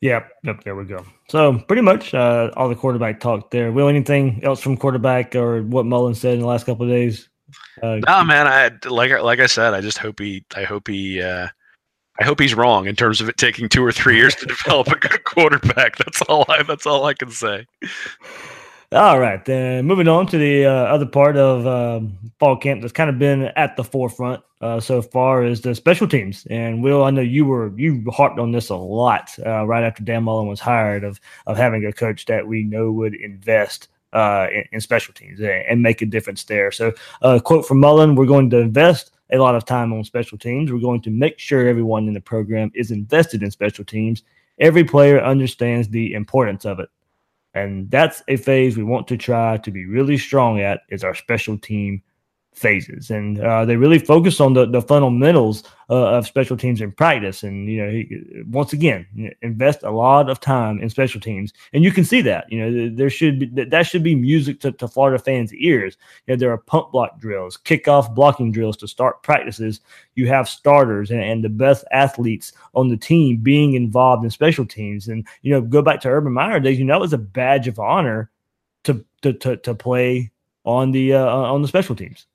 Yep, 0.02 0.32
yep, 0.44 0.64
there 0.64 0.76
we 0.76 0.86
go. 0.86 1.06
So 1.28 1.60
pretty 1.60 1.82
much 1.82 2.14
uh, 2.14 2.52
all 2.56 2.70
the 2.70 2.76
quarterback 2.76 3.20
talk 3.20 3.52
there. 3.52 3.72
Will 3.72 3.90
anything 3.90 4.40
else 4.44 4.62
from 4.62 4.78
quarterback 4.78 5.36
or 5.36 5.62
what 5.64 5.86
Mullen 5.86 6.16
said 6.16 6.36
in 6.36 6.40
the 6.40 6.48
last 6.48 6.66
couple 6.66 6.86
of 6.86 6.90
days? 6.90 7.28
Uh, 7.82 8.00
no, 8.08 8.24
man. 8.24 8.48
I 8.48 8.72
like 8.88 9.12
like 9.22 9.40
I 9.40 9.46
said. 9.46 9.74
I 9.74 9.82
just 9.82 9.98
hope 9.98 10.20
he. 10.20 10.46
I 10.56 10.64
hope 10.64 10.88
he. 10.88 11.22
Uh, 11.22 11.48
I 12.20 12.24
hope 12.24 12.40
he's 12.40 12.56
wrong 12.56 12.88
in 12.88 12.96
terms 12.96 13.20
of 13.20 13.28
it 13.28 13.38
taking 13.38 13.68
two 13.68 13.84
or 13.84 13.92
three 13.92 14.16
years 14.16 14.36
to 14.36 14.46
develop 14.48 14.88
a 14.88 14.96
good 15.00 15.24
quarterback. 15.26 15.98
That's 15.98 16.22
all 16.24 16.46
I. 16.48 16.64
That's 16.64 16.86
all 16.86 17.06
I 17.06 17.14
can 17.14 17.32
say. 17.32 17.66
All 18.92 19.20
right, 19.20 19.46
then 19.46 19.86
moving 19.86 20.08
on 20.08 20.26
to 20.28 20.38
the 20.40 20.66
uh, 20.66 20.72
other 20.72 21.06
part 21.06 21.38
of 21.38 21.68
uh, 21.68 22.02
fall 22.40 22.58
camp 22.58 22.82
that's 22.82 22.92
kind 22.92 23.08
of 23.08 23.20
been 23.20 23.44
at 23.56 23.78
the 23.78 23.84
forefront 23.84 24.42
uh, 24.62 24.80
so 24.80 25.00
far 25.00 25.44
is 25.44 25.62
the 25.62 25.76
special 25.76 26.08
teams. 26.08 26.48
And 26.50 26.84
Will, 26.84 27.04
I 27.04 27.12
know 27.12 27.22
you 27.22 27.46
were 27.46 27.72
you 27.78 28.04
harped 28.10 28.40
on 28.40 28.52
this 28.52 28.70
a 28.70 28.76
lot 28.76 29.38
uh, 29.46 29.68
right 29.68 29.84
after 29.84 30.04
Dan 30.04 30.24
Mullen 30.24 30.48
was 30.48 30.60
hired 30.60 31.04
of 31.04 31.20
of 31.46 31.56
having 31.56 31.86
a 31.86 31.94
coach 31.94 32.26
that 32.26 32.48
we 32.48 32.64
know 32.64 32.92
would 32.92 33.14
invest 33.14 33.90
uh, 34.14 34.48
in, 34.52 34.64
in, 34.72 34.82
special 34.82 35.14
teams 35.14 35.40
and 35.40 35.84
make 35.84 36.02
a 36.02 36.08
difference 36.08 36.44
there. 36.46 36.72
So, 36.72 36.92
uh, 37.22 37.38
quote 37.38 37.68
from 37.68 37.80
Mullen: 37.80 38.16
"We're 38.16 38.26
going 38.26 38.50
to 38.50 38.58
invest 38.58 39.12
a 39.32 39.38
lot 39.38 39.54
of 39.54 39.66
time 39.66 39.94
on 39.94 40.04
special 40.04 40.40
teams. 40.40 40.72
We're 40.72 40.80
going 40.80 41.02
to 41.02 41.12
make 41.12 41.38
sure 41.38 41.68
everyone 41.68 42.08
in 42.08 42.16
the 42.16 42.22
program 42.22 42.72
is 42.74 42.90
invested 42.90 43.44
in 43.44 43.52
special 43.52 43.86
teams. 43.86 44.24
Every 44.60 44.84
player 44.84 45.22
understands 45.22 45.90
the 45.90 46.14
importance 46.14 46.66
of 46.66 46.80
it, 46.80 46.90
and 47.54 47.90
that's 47.90 48.22
a 48.28 48.38
phase 48.38 48.78
we 48.78 48.84
want 48.84 49.08
to 49.08 49.18
try 49.18 49.58
to 49.58 49.72
be 49.72 49.86
really 49.86 50.18
strong 50.18 50.60
at. 50.60 50.82
Is 50.90 51.04
our 51.04 51.16
special 51.16 51.58
team 51.58 52.02
phases, 52.60 53.10
and 53.10 53.40
uh, 53.40 53.66
they 53.66 53.76
really 53.76 53.98
focus 53.98 54.40
on 54.40 54.54
the, 54.54 54.66
the 54.66 54.82
fundamentals 54.82 55.64
uh, 55.90 56.18
of 56.18 56.28
special 56.28 56.58
teams 56.58 56.82
in 56.82 56.92
practice. 56.92 57.44
And 57.44 57.70
you 57.70 57.84
know, 57.84 57.90
he, 57.90 58.44
once 58.48 58.74
again, 58.74 59.34
invest 59.42 59.84
a 59.84 59.90
lot 59.90 60.30
of 60.30 60.40
time 60.40 60.80
in 60.80 60.90
special 60.90 61.22
teams, 61.22 61.54
and 61.74 61.84
you 61.84 61.92
can 61.92 62.04
see 62.04 62.22
that. 62.22 62.52
You 62.52 62.60
know, 62.60 62.96
there 62.96 63.10
should 63.10 63.40
be 63.40 63.64
that 63.64 63.88
should 63.88 64.04
be 64.04 64.16
music 64.16 64.60
to, 64.62 64.72
to 64.74 64.88
Florida 64.88 65.18
fans' 65.18 65.54
ears. 65.54 65.98
You 66.28 66.34
know, 66.34 66.38
there 66.38 66.52
are 66.52 66.58
pump 66.58 66.92
block 66.92 67.20
drills, 67.20 67.58
kickoff 67.58 68.14
blocking 68.14 68.52
drills 68.52 68.78
to 68.78 68.88
start 68.88 69.24
practices. 69.24 69.80
You 70.16 70.28
have 70.28 70.50
starters 70.50 71.12
and, 71.12 71.22
and 71.22 71.44
the 71.44 71.50
best 71.50 71.86
athletes 71.92 72.54
on 72.76 72.90
the 72.90 72.98
team 72.98 73.38
being 73.38 73.74
involved 73.74 74.24
in 74.24 74.30
special 74.30 74.66
teams, 74.66 75.08
and 75.08 75.26
you 75.42 75.52
know, 75.52 75.62
go 75.62 75.82
back 75.82 76.02
to 76.02 76.10
Urban 76.10 76.34
Meyer 76.34 76.60
days. 76.60 76.78
You 76.78 76.86
know, 76.86 76.98
it 76.98 77.02
was 77.02 77.14
a 77.14 77.18
badge 77.18 77.68
of 77.68 77.80
honor 77.80 78.30
to 78.84 79.06
to 79.22 79.34
to, 79.34 79.58
to 79.58 79.74
play 79.74 80.32
on 80.66 80.92
the 80.92 81.14
uh, 81.14 81.26
on 81.26 81.62
the 81.62 81.68
special 81.68 81.96
teams. 81.96 82.28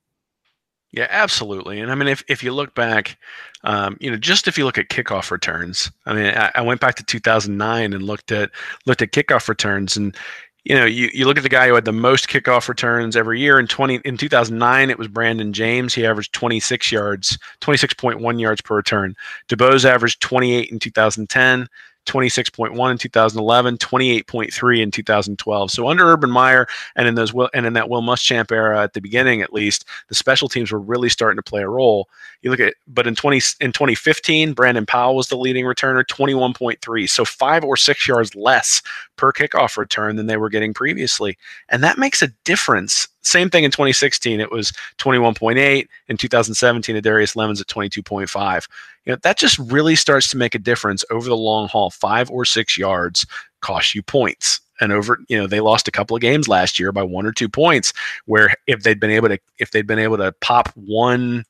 Yeah, 0.94 1.08
absolutely. 1.10 1.80
And 1.80 1.90
I 1.90 1.96
mean, 1.96 2.06
if, 2.06 2.22
if 2.28 2.44
you 2.44 2.52
look 2.52 2.76
back, 2.76 3.18
um, 3.64 3.96
you 4.00 4.08
know, 4.08 4.16
just 4.16 4.46
if 4.46 4.56
you 4.56 4.64
look 4.64 4.78
at 4.78 4.90
kickoff 4.90 5.32
returns, 5.32 5.90
I 6.06 6.14
mean, 6.14 6.26
I, 6.26 6.52
I, 6.54 6.60
went 6.60 6.80
back 6.80 6.94
to 6.96 7.02
2009 7.02 7.92
and 7.92 8.02
looked 8.04 8.30
at 8.30 8.50
looked 8.86 9.02
at 9.02 9.10
kickoff 9.10 9.48
returns, 9.48 9.96
and 9.96 10.16
you 10.62 10.76
know, 10.76 10.84
you, 10.84 11.10
you 11.12 11.26
look 11.26 11.36
at 11.36 11.42
the 11.42 11.48
guy 11.48 11.66
who 11.66 11.74
had 11.74 11.84
the 11.84 11.92
most 11.92 12.28
kickoff 12.28 12.68
returns 12.68 13.16
every 13.16 13.40
year 13.40 13.58
in 13.58 13.66
20 13.66 14.02
in 14.04 14.16
2009, 14.16 14.88
it 14.88 14.98
was 14.98 15.08
Brandon 15.08 15.52
James. 15.52 15.94
He 15.94 16.06
averaged 16.06 16.32
26 16.32 16.92
yards, 16.92 17.38
26.1 17.60 18.40
yards 18.40 18.60
per 18.60 18.76
return. 18.76 19.16
Debose 19.48 19.84
averaged 19.84 20.20
28 20.20 20.70
in 20.70 20.78
2010. 20.78 21.66
26.1 22.06 22.90
in 22.90 22.98
2011, 22.98 23.78
28.3 23.78 24.80
in 24.80 24.90
2012. 24.90 25.70
So 25.70 25.88
under 25.88 26.06
Urban 26.06 26.30
Meyer 26.30 26.66
and 26.96 27.08
in 27.08 27.14
those 27.14 27.32
and 27.54 27.66
in 27.66 27.72
that 27.74 27.88
Will 27.88 28.02
Muschamp 28.02 28.52
era 28.52 28.82
at 28.82 28.92
the 28.92 29.00
beginning 29.00 29.42
at 29.42 29.52
least, 29.52 29.84
the 30.08 30.14
special 30.14 30.48
teams 30.48 30.70
were 30.70 30.78
really 30.78 31.08
starting 31.08 31.36
to 31.36 31.42
play 31.42 31.62
a 31.62 31.68
role. 31.68 32.08
You 32.42 32.50
look 32.50 32.60
at 32.60 32.74
but 32.86 33.06
in 33.06 33.14
20 33.14 33.36
in 33.60 33.72
2015, 33.72 34.52
Brandon 34.52 34.86
Powell 34.86 35.16
was 35.16 35.28
the 35.28 35.36
leading 35.36 35.64
returner, 35.64 36.04
21.3. 36.04 37.08
So 37.08 37.24
5 37.24 37.64
or 37.64 37.76
6 37.76 38.08
yards 38.08 38.34
less 38.34 38.82
per 39.16 39.32
kickoff 39.32 39.76
return 39.76 40.16
than 40.16 40.26
they 40.26 40.36
were 40.36 40.50
getting 40.50 40.74
previously. 40.74 41.38
And 41.68 41.82
that 41.82 41.98
makes 41.98 42.22
a 42.22 42.28
difference 42.44 43.08
same 43.24 43.50
thing 43.50 43.64
in 43.64 43.70
2016. 43.70 44.40
It 44.40 44.50
was 44.50 44.72
21.8. 44.98 45.88
In 46.08 46.16
2017, 46.16 47.00
Darius 47.02 47.34
Lemons 47.34 47.60
at 47.60 47.66
22.5. 47.66 48.68
You 49.04 49.12
know, 49.12 49.18
that 49.22 49.38
just 49.38 49.58
really 49.58 49.96
starts 49.96 50.28
to 50.28 50.36
make 50.36 50.54
a 50.54 50.58
difference 50.58 51.04
over 51.10 51.28
the 51.28 51.36
long 51.36 51.68
haul. 51.68 51.90
Five 51.90 52.30
or 52.30 52.44
six 52.44 52.78
yards 52.78 53.26
cost 53.60 53.94
you 53.94 54.02
points. 54.02 54.60
And 54.80 54.92
over, 54.92 55.20
you 55.28 55.38
know, 55.38 55.46
they 55.46 55.60
lost 55.60 55.86
a 55.86 55.92
couple 55.92 56.16
of 56.16 56.20
games 56.20 56.48
last 56.48 56.78
year 56.80 56.90
by 56.90 57.02
one 57.02 57.26
or 57.26 57.32
two 57.32 57.48
points. 57.48 57.92
Where 58.26 58.54
if 58.66 58.82
they'd 58.82 59.00
been 59.00 59.10
able 59.10 59.28
to, 59.28 59.38
if 59.58 59.70
they'd 59.70 59.86
been 59.86 59.98
able 59.98 60.16
to 60.18 60.32
pop 60.40 60.68
one 60.74 61.44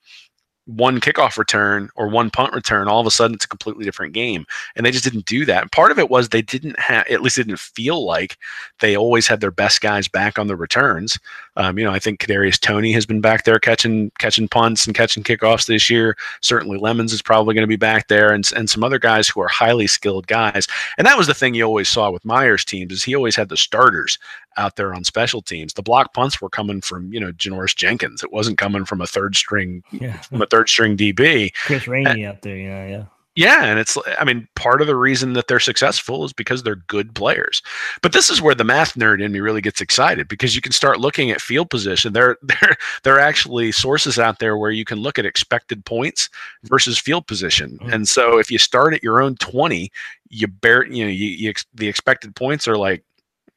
one 0.67 0.99
kickoff 1.01 1.37
return 1.37 1.91
or 1.95 2.09
one 2.09 2.31
punt 2.31 2.55
return, 2.55 2.89
all 2.89 3.01
of 3.01 3.07
a 3.07 3.11
sudden 3.11 3.35
it's 3.35 3.45
a 3.45 3.49
completely 3.49 3.85
different 3.85 4.15
game. 4.15 4.47
And 4.75 4.85
they 4.85 4.91
just 4.91 5.05
didn't 5.05 5.27
do 5.27 5.45
that. 5.45 5.73
part 5.73 5.91
of 5.91 5.99
it 5.99 6.09
was 6.09 6.29
they 6.29 6.43
didn't 6.43 6.79
have, 6.79 7.07
at 7.09 7.23
least 7.23 7.39
it 7.39 7.45
didn't 7.45 7.61
feel 7.61 8.05
like 8.05 8.39
they 8.81 8.97
always 8.97 9.27
had 9.27 9.41
their 9.41 9.51
best 9.51 9.81
guys 9.81 10.09
back 10.09 10.39
on 10.39 10.47
the 10.47 10.57
returns. 10.57 11.19
Um, 11.57 11.79
you 11.79 11.85
know, 11.85 11.93
I 11.93 11.99
think 11.99 12.21
Kadarius 12.21 12.59
Toney 12.59 12.93
has 12.93 13.07
been 13.07 13.21
back 13.21 13.45
there 13.45 13.59
catching 13.59 14.11
catching 14.19 14.49
punts 14.49 14.87
and 14.87 14.95
catching 14.95 15.23
kickoffs 15.23 15.67
this 15.67 15.89
year. 15.89 16.17
Certainly 16.41 16.79
Lemons 16.79 17.13
is 17.13 17.23
probably 17.23 17.55
going 17.55 17.63
to 17.63 17.69
be 17.69 17.77
back 17.77 18.09
there, 18.09 18.33
and 18.33 18.51
and 18.57 18.69
some 18.69 18.83
other 18.83 18.99
guys 18.99 19.29
who 19.29 19.41
are 19.41 19.49
highly 19.49 19.87
skilled 19.87 20.27
guys. 20.27 20.67
And 20.99 21.07
that 21.07 21.19
was 21.19 21.27
the 21.27 21.35
thing 21.35 21.55
you 21.55 21.65
always 21.65 21.89
saw 21.89 22.11
with 22.11 22.25
Meyer's 22.25 22.65
teams 22.65 22.93
is 22.93 23.05
he 23.05 23.15
always 23.15 23.37
had 23.37 23.49
the 23.49 23.57
starters 23.57 24.19
out 24.57 24.77
there 24.77 24.95
on 24.95 25.05
special 25.05 25.43
teams. 25.43 25.75
The 25.75 25.83
block 25.83 26.13
punts 26.15 26.41
were 26.41 26.51
coming 26.51 26.81
from 26.81 27.13
you 27.13 27.21
know 27.21 27.33
Janoris 27.33 27.77
Jenkins. 27.77 28.23
It 28.23 28.33
wasn't 28.33 28.59
coming 28.59 28.85
from 28.85 29.01
a 29.01 29.07
third 29.07 29.37
string 29.37 29.83
yeah. 29.93 30.21
from 30.21 30.43
a 30.43 30.47
third 30.47 30.69
string 30.69 30.97
DB. 30.97 31.53
Chris 31.55 31.87
Rainey 31.87 32.27
out 32.27 32.43
there, 32.43 32.57
yeah, 32.57 32.87
yeah. 32.87 33.05
Yeah, 33.37 33.65
and 33.65 33.81
it's 33.81 33.99
I 34.19 34.25
mean 34.25 34.47
part 34.55 34.81
of 34.81 34.87
the 34.87 34.95
reason 34.95 35.33
that 35.33 35.49
they're 35.49 35.59
successful 35.59 36.25
is 36.25 36.33
because 36.33 36.63
they're 36.63 36.77
good 36.77 37.15
players. 37.15 37.63
But 38.01 38.13
this 38.13 38.31
is 38.31 38.41
where 38.41 38.55
the 38.55 38.63
math 38.63 38.95
nerd 38.95 39.21
in 39.21 39.33
me 39.33 39.41
really 39.41 39.61
gets 39.61 39.81
excited 39.81 40.29
because 40.29 40.55
you 40.55 40.61
can 40.61 40.71
start 40.71 41.01
looking 41.01 41.33
at 41.33 41.41
field 41.41 41.69
position. 41.69 42.13
There 42.13 42.37
there 42.43 42.77
there 43.03 43.17
are 43.17 43.21
actually 43.21 43.73
sources 43.73 44.19
out 44.21 44.39
there 44.39 44.57
where 44.57 44.71
you 44.71 44.85
can 44.85 44.99
look 44.99 45.19
at 45.19 45.27
expected 45.27 45.85
points 45.85 46.31
versus 46.65 46.97
field 46.99 47.27
position. 47.27 47.79
Mm-hmm. 47.79 47.93
And 47.93 48.09
so 48.09 48.39
if 48.39 48.53
you 48.53 48.59
start 48.59 48.95
at 48.95 49.03
your 49.03 49.21
own 49.21 49.35
20, 49.37 49.91
you 50.29 50.47
bear 50.47 50.87
you 50.87 51.05
know 51.05 51.11
you, 51.11 51.27
you 51.27 51.53
the 51.75 51.89
expected 51.89 52.37
points 52.37 52.69
are 52.69 52.77
like 52.77 53.03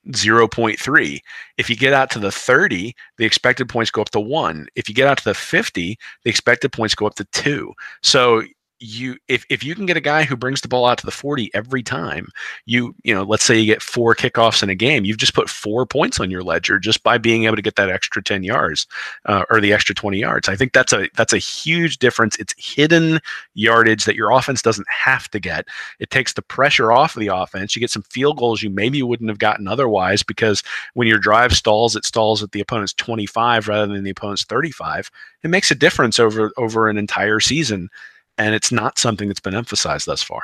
0.3. 0.10 1.22
If 1.58 1.70
you 1.70 1.76
get 1.76 1.94
out 1.94 2.10
to 2.12 2.20
the 2.20 2.32
30, 2.32 2.96
the 3.18 3.26
expected 3.26 3.70
points 3.70 3.92
go 3.92 4.02
up 4.02 4.10
to 4.12 4.20
1. 4.20 4.68
If 4.76 4.90
you 4.90 4.96
get 4.96 5.08
out 5.08 5.18
to 5.20 5.24
the 5.24 5.34
50, 5.34 6.00
the 6.24 6.30
expected 6.30 6.72
points 6.72 6.96
go 6.96 7.06
up 7.06 7.16
to 7.16 7.26
2. 7.26 7.74
So 8.02 8.44
you 8.80 9.18
if, 9.28 9.46
if 9.50 9.64
you 9.64 9.74
can 9.76 9.86
get 9.86 9.98
a 9.98 10.02
guy 10.02 10.24
who 10.24 10.36
brings 10.36 10.62
the 10.62 10.68
ball 10.68 10.86
out 10.86 10.98
to 11.00 11.06
the 11.06 11.12
40 11.12 11.50
every 11.54 11.82
time 11.82 12.28
you 12.66 12.94
you 13.04 13.14
know 13.14 13.24
let's 13.24 13.44
say 13.44 13.58
you 13.58 13.66
get 13.66 13.82
four 13.82 14.14
kickoffs 14.14 14.62
in 14.62 14.70
a 14.70 14.76
game 14.76 15.04
you've 15.04 15.18
just 15.18 15.34
put 15.34 15.50
four 15.50 15.86
points 15.86 16.20
on 16.20 16.30
your 16.30 16.44
ledger 16.44 16.80
just 16.80 17.04
by 17.04 17.18
being 17.18 17.46
able 17.46 17.56
to 17.56 17.62
get 17.62 17.76
that 17.76 17.90
extra 17.90 18.22
10 18.24 18.44
yards 18.44 18.86
uh, 19.26 19.44
or 19.50 19.60
the 19.60 19.74
extra 19.74 19.96
20 19.96 20.20
yards. 20.20 20.50
I 20.50 20.56
think 20.56 20.74
that's 20.74 20.94
a 20.94 21.10
that's 21.16 21.34
a 21.34 21.38
huge 21.38 21.98
difference. 21.98 22.38
It's 22.38 22.54
hidden 22.58 23.20
yardage 23.54 24.06
that 24.06 24.16
your 24.16 24.32
offense 24.32 24.62
doesn't 24.62 24.88
have 24.90 25.30
to 25.32 25.40
get. 25.40 25.68
It 26.00 26.10
takes 26.10 26.34
the 26.34 26.42
pressure 26.42 26.92
off 26.92 27.16
of 27.16 27.20
the 27.20 27.28
offense. 27.28 27.76
You 27.76 27.80
get 27.80 27.92
some 27.92 28.04
field 28.04 28.38
goals 28.38 28.62
you 28.62 28.70
maybe 28.70 29.02
wouldn't 29.02 29.30
have 29.30 29.40
gotten 29.40 29.68
otherwise 29.68 30.24
because 30.24 30.64
when 30.94 31.08
your 31.08 31.20
drive 31.20 31.54
stalls 31.54 31.96
it 31.96 32.06
stalls 32.06 32.44
at 32.44 32.52
the 32.52 32.62
opponent's 32.62 32.94
25 32.94 33.68
rather 33.68 33.94
than 33.94 34.04
the 34.04 34.10
opponent's 34.10 34.44
35 34.44 35.10
it 35.44 35.50
makes 35.50 35.72
a 35.72 35.76
difference 35.76 36.20
over 36.20 36.52
over 36.58 36.90
an 36.90 36.98
entire 36.98 37.40
season 37.40 37.90
and 38.38 38.54
it's 38.56 38.72
not 38.72 38.98
something 38.98 39.28
that's 39.28 39.40
been 39.40 39.56
emphasized 39.56 40.06
thus 40.06 40.24
far. 40.24 40.44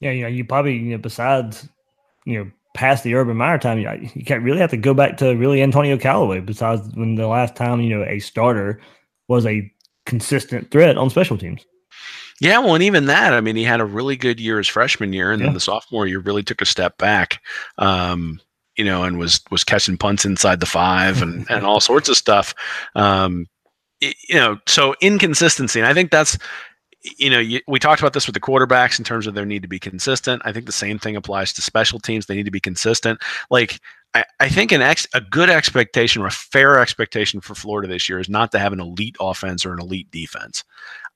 Yeah, 0.00 0.12
you 0.12 0.22
know, 0.22 0.28
you 0.28 0.44
probably 0.44 0.76
you 0.76 0.92
know 0.92 0.98
besides 0.98 1.68
you 2.24 2.38
know 2.38 2.50
past 2.74 3.04
the 3.04 3.14
Urban 3.14 3.36
Meyer 3.36 3.58
time, 3.58 3.78
you, 3.78 4.10
you 4.14 4.24
can't 4.24 4.42
really 4.42 4.60
have 4.60 4.70
to 4.70 4.76
go 4.76 4.94
back 4.94 5.16
to 5.18 5.34
really 5.34 5.62
Antonio 5.62 5.98
Callaway. 5.98 6.40
Besides 6.40 6.88
when 6.94 7.16
the 7.16 7.26
last 7.26 7.56
time 7.56 7.80
you 7.80 7.96
know 7.96 8.04
a 8.04 8.18
starter 8.18 8.80
was 9.28 9.46
a 9.46 9.70
consistent 10.06 10.70
threat 10.70 10.96
on 10.96 11.10
special 11.10 11.38
teams. 11.38 11.64
Yeah, 12.40 12.58
well, 12.58 12.74
and 12.74 12.82
even 12.82 13.04
that, 13.06 13.34
I 13.34 13.42
mean, 13.42 13.54
he 13.54 13.64
had 13.64 13.80
a 13.80 13.84
really 13.84 14.16
good 14.16 14.40
year 14.40 14.56
his 14.56 14.66
freshman 14.66 15.12
year, 15.12 15.30
and 15.30 15.40
yeah. 15.40 15.48
then 15.48 15.54
the 15.54 15.60
sophomore 15.60 16.06
year 16.06 16.20
really 16.20 16.42
took 16.42 16.62
a 16.62 16.66
step 16.66 16.96
back. 16.96 17.42
Um, 17.76 18.40
you 18.76 18.84
know, 18.84 19.04
and 19.04 19.18
was 19.18 19.40
was 19.50 19.62
catching 19.62 19.98
punts 19.98 20.24
inside 20.24 20.60
the 20.60 20.66
five 20.66 21.20
and 21.20 21.46
and 21.50 21.66
all 21.66 21.80
sorts 21.80 22.08
of 22.08 22.16
stuff. 22.16 22.54
Um, 22.94 23.46
you 24.00 24.34
know, 24.34 24.58
so 24.66 24.94
inconsistency, 25.02 25.80
and 25.80 25.86
I 25.86 25.92
think 25.92 26.10
that's 26.10 26.38
you 27.02 27.30
know, 27.30 27.38
you, 27.38 27.60
we 27.66 27.78
talked 27.78 28.00
about 28.00 28.12
this 28.12 28.26
with 28.26 28.34
the 28.34 28.40
quarterbacks 28.40 28.98
in 28.98 29.04
terms 29.04 29.26
of 29.26 29.34
their 29.34 29.46
need 29.46 29.62
to 29.62 29.68
be 29.68 29.78
consistent. 29.78 30.42
I 30.44 30.52
think 30.52 30.66
the 30.66 30.72
same 30.72 30.98
thing 30.98 31.16
applies 31.16 31.52
to 31.54 31.62
special 31.62 31.98
teams. 31.98 32.26
They 32.26 32.36
need 32.36 32.44
to 32.44 32.50
be 32.50 32.60
consistent. 32.60 33.20
Like, 33.50 33.80
I, 34.14 34.24
I 34.40 34.48
think 34.48 34.72
an 34.72 34.82
ex, 34.82 35.06
a 35.14 35.20
good 35.20 35.48
expectation 35.50 36.22
or 36.22 36.26
a 36.26 36.32
fair 36.32 36.78
expectation 36.78 37.40
for 37.40 37.54
Florida 37.54 37.88
this 37.88 38.08
year 38.08 38.18
is 38.18 38.28
not 38.28 38.52
to 38.52 38.58
have 38.58 38.72
an 38.72 38.80
elite 38.80 39.16
offense 39.20 39.64
or 39.64 39.72
an 39.72 39.80
elite 39.80 40.10
defense. 40.10 40.64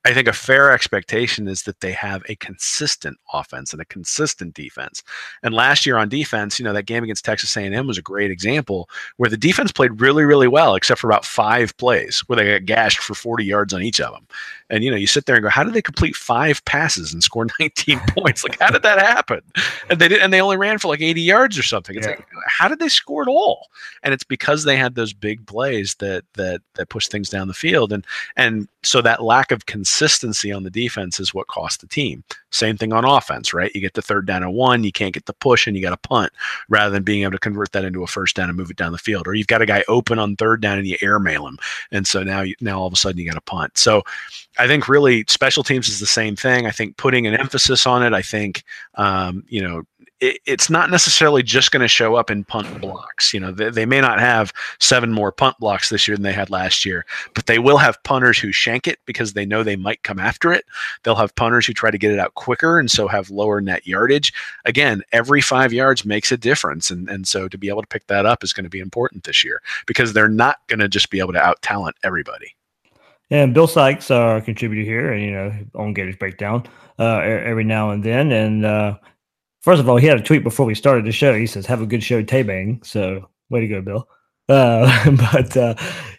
I 0.05 0.13
think 0.13 0.27
a 0.27 0.33
fair 0.33 0.71
expectation 0.71 1.47
is 1.47 1.63
that 1.63 1.79
they 1.79 1.91
have 1.91 2.21
a 2.29 2.35
consistent 2.35 3.17
offense 3.33 3.73
and 3.73 3.81
a 3.81 3.85
consistent 3.85 4.53
defense. 4.53 5.01
And 5.41 5.51
last 5.51 5.83
year 5.83 5.97
on 5.97 6.09
defense, 6.09 6.59
you 6.59 6.63
know, 6.63 6.73
that 6.73 6.85
game 6.85 7.03
against 7.03 7.25
Texas 7.25 7.57
A&M 7.57 7.87
was 7.87 7.97
a 7.97 8.03
great 8.03 8.29
example 8.29 8.87
where 9.17 9.31
the 9.31 9.37
defense 9.37 9.71
played 9.71 9.99
really, 9.99 10.23
really 10.23 10.47
well, 10.47 10.75
except 10.75 11.01
for 11.01 11.09
about 11.09 11.25
five 11.25 11.75
plays 11.77 12.23
where 12.27 12.37
they 12.37 12.59
got 12.59 12.65
gashed 12.65 12.99
for 12.99 13.15
40 13.15 13.45
yards 13.45 13.73
on 13.73 13.81
each 13.81 13.99
of 13.99 14.13
them. 14.13 14.27
And 14.69 14.83
you 14.83 14.91
know, 14.91 14.97
you 14.97 15.07
sit 15.07 15.25
there 15.25 15.37
and 15.37 15.43
go, 15.43 15.49
how 15.49 15.63
did 15.63 15.73
they 15.73 15.81
complete 15.81 16.15
five 16.15 16.63
passes 16.65 17.11
and 17.11 17.23
score 17.23 17.47
19 17.59 17.99
points? 18.09 18.43
Like, 18.43 18.59
how 18.59 18.69
did 18.69 18.83
that 18.83 18.99
happen? 18.99 19.41
And 19.89 19.99
they 19.99 20.07
did, 20.07 20.21
and 20.21 20.31
they 20.31 20.41
only 20.41 20.57
ran 20.57 20.77
for 20.77 20.87
like 20.87 21.01
80 21.01 21.21
yards 21.21 21.57
or 21.57 21.63
something. 21.63 21.95
It's 21.95 22.05
yeah. 22.05 22.13
like, 22.13 22.27
how 22.47 22.67
did 22.67 22.77
they 22.77 22.89
score 22.89 23.23
at 23.23 23.27
all? 23.27 23.69
And 24.03 24.13
it's 24.13 24.23
because 24.23 24.65
they 24.65 24.77
had 24.77 24.93
those 24.93 25.13
big 25.13 25.47
plays 25.47 25.95
that 25.95 26.25
that 26.35 26.61
that 26.75 26.89
push 26.89 27.07
things 27.07 27.29
down 27.29 27.47
the 27.47 27.55
field. 27.55 27.91
And 27.91 28.05
and 28.35 28.67
so 28.83 29.01
that 29.01 29.23
lack 29.23 29.51
of 29.51 29.65
consistency 29.65 29.94
on 30.01 30.63
the 30.63 30.69
defense 30.69 31.19
is 31.19 31.33
what 31.33 31.47
cost 31.47 31.81
the 31.81 31.87
team. 31.87 32.23
Same 32.51 32.77
thing 32.77 32.93
on 32.93 33.05
offense, 33.05 33.53
right? 33.53 33.73
You 33.75 33.81
get 33.81 33.93
the 33.93 34.01
third 34.01 34.25
down 34.25 34.43
and 34.43 34.53
one, 34.53 34.83
you 34.83 34.91
can't 34.91 35.13
get 35.13 35.25
the 35.25 35.33
push, 35.33 35.67
and 35.67 35.75
you 35.75 35.81
got 35.81 35.89
to 35.89 36.07
punt 36.07 36.31
rather 36.69 36.91
than 36.91 37.03
being 37.03 37.23
able 37.23 37.33
to 37.33 37.39
convert 37.39 37.71
that 37.73 37.85
into 37.85 38.03
a 38.03 38.07
first 38.07 38.35
down 38.35 38.49
and 38.49 38.57
move 38.57 38.71
it 38.71 38.77
down 38.77 38.91
the 38.91 38.97
field. 38.97 39.27
Or 39.27 39.33
you've 39.33 39.47
got 39.47 39.61
a 39.61 39.65
guy 39.65 39.83
open 39.87 40.19
on 40.19 40.35
third 40.35 40.61
down 40.61 40.77
and 40.77 40.87
you 40.87 40.97
airmail 41.01 41.47
him, 41.47 41.57
and 41.91 42.07
so 42.07 42.23
now 42.23 42.41
you, 42.41 42.55
now 42.61 42.79
all 42.79 42.87
of 42.87 42.93
a 42.93 42.97
sudden 42.97 43.19
you 43.19 43.27
got 43.27 43.37
a 43.37 43.41
punt. 43.41 43.77
So 43.77 44.03
I 44.57 44.67
think 44.67 44.87
really 44.87 45.25
special 45.27 45.63
teams 45.63 45.89
is 45.89 45.99
the 45.99 46.05
same 46.05 46.35
thing. 46.35 46.65
I 46.65 46.71
think 46.71 46.97
putting 46.97 47.27
an 47.27 47.35
emphasis 47.35 47.85
on 47.85 48.03
it. 48.03 48.13
I 48.13 48.21
think 48.21 48.63
um, 48.95 49.43
you 49.49 49.61
know 49.61 49.83
it, 50.19 50.39
it's 50.45 50.69
not 50.69 50.89
necessarily 50.89 51.43
just 51.43 51.71
going 51.71 51.81
to 51.81 51.87
show 51.87 52.15
up 52.15 52.31
in 52.31 52.43
punt 52.43 52.79
blocks. 52.79 53.33
You 53.33 53.39
know, 53.39 53.51
they, 53.51 53.69
they 53.69 53.85
may 53.85 53.99
not 53.99 54.19
have 54.19 54.53
seven 54.79 55.11
more 55.11 55.31
punt 55.31 55.57
blocks 55.59 55.89
this 55.89 56.07
year 56.07 56.15
than 56.15 56.23
they 56.23 56.33
had 56.33 56.49
last 56.49 56.85
year, 56.85 57.05
but 57.33 57.47
they 57.47 57.59
will 57.59 57.77
have 57.77 58.01
punters 58.03 58.39
who 58.39 58.51
shank 58.51 58.87
it 58.87 58.99
because 59.05 59.33
they 59.33 59.45
know 59.45 59.63
they 59.63 59.75
might 59.75 60.03
come 60.03 60.19
after 60.19 60.53
it. 60.53 60.65
They'll 61.03 61.15
have 61.15 61.35
punters 61.35 61.65
who 61.65 61.73
try 61.73 61.91
to 61.91 61.97
get 61.97 62.11
it 62.11 62.19
out 62.19 62.33
quicker 62.35 62.79
and 62.79 62.89
so 62.89 63.07
have 63.07 63.29
lower 63.29 63.61
net 63.61 63.85
yardage. 63.85 64.33
Again, 64.65 65.03
every 65.11 65.41
five 65.41 65.73
yards 65.73 66.05
makes 66.05 66.31
a 66.31 66.37
difference. 66.37 66.89
And, 66.89 67.09
and 67.09 67.27
so 67.27 67.47
to 67.47 67.57
be 67.57 67.69
able 67.69 67.81
to 67.81 67.87
pick 67.87 68.07
that 68.07 68.25
up 68.25 68.43
is 68.43 68.53
going 68.53 68.63
to 68.63 68.69
be 68.69 68.79
important 68.79 69.25
this 69.25 69.43
year 69.43 69.61
because 69.85 70.13
they're 70.13 70.29
not 70.29 70.57
going 70.67 70.79
to 70.79 70.87
just 70.87 71.09
be 71.09 71.19
able 71.19 71.33
to 71.33 71.41
out 71.41 71.61
talent 71.61 71.95
everybody. 72.03 72.55
And 73.31 73.53
Bill 73.55 73.67
Sykes, 73.67 74.11
our 74.11 74.39
contributor 74.39 74.83
here, 74.83 75.11
and 75.11 75.23
you 75.23 75.31
know, 75.31 75.53
on 75.73 75.93
Gators 75.93 76.15
Breakdown, 76.15 76.63
uh, 76.99 77.17
every 77.17 77.63
now 77.63 77.89
and 77.89 78.03
then. 78.03 78.31
And 78.31 78.63
uh, 78.63 78.97
first 79.65 79.81
of 79.81 79.89
all, 79.89 79.97
he 79.97 80.05
had 80.05 80.19
a 80.19 80.23
tweet 80.23 80.43
before 80.43 80.65
we 80.65 80.75
started 80.75 81.05
the 81.05 81.11
show. 81.11 81.33
He 81.33 81.47
says, 81.47 81.65
"Have 81.65 81.81
a 81.81 81.87
good 81.87 82.03
show, 82.03 82.23
Taybang." 82.23 82.85
So, 82.85 83.27
way 83.49 83.59
to 83.61 83.67
go, 83.67 83.81
Bill. 83.81 84.07
Uh, 84.47 85.11
but 85.33 85.57
uh, 85.57 85.73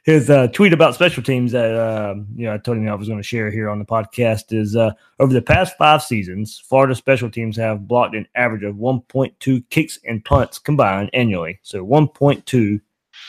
his 0.04 0.28
uh, 0.28 0.48
tweet 0.48 0.72
about 0.72 0.96
special 0.96 1.22
teams 1.22 1.52
that 1.52 1.72
uh, 1.72 2.16
you 2.34 2.44
know 2.44 2.54
I 2.54 2.58
told 2.58 2.76
him 2.76 2.88
I 2.88 2.94
was 2.94 3.08
going 3.08 3.20
to 3.20 3.26
share 3.26 3.50
here 3.50 3.70
on 3.70 3.78
the 3.78 3.84
podcast 3.84 4.52
is 4.52 4.74
uh, 4.74 4.90
over 5.20 5.32
the 5.32 5.40
past 5.40 5.76
five 5.78 6.02
seasons, 6.02 6.58
Florida 6.58 6.94
special 6.94 7.30
teams 7.30 7.56
have 7.56 7.86
blocked 7.86 8.16
an 8.16 8.26
average 8.34 8.64
of 8.64 8.74
1.2 8.74 9.64
kicks 9.70 9.98
and 10.04 10.24
punts 10.24 10.58
combined 10.58 11.10
annually. 11.14 11.60
So 11.62 11.86
1.2 11.86 12.80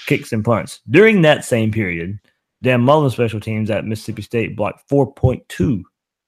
kicks 0.07 0.33
and 0.33 0.43
punts 0.43 0.81
during 0.89 1.21
that 1.21 1.45
same 1.45 1.71
period. 1.71 2.19
Dan 2.63 2.81
Mullen 2.81 3.11
special 3.11 3.39
teams 3.39 3.69
at 3.69 3.85
Mississippi 3.85 4.23
State 4.23 4.55
blocked 4.55 4.89
4.2 4.89 5.83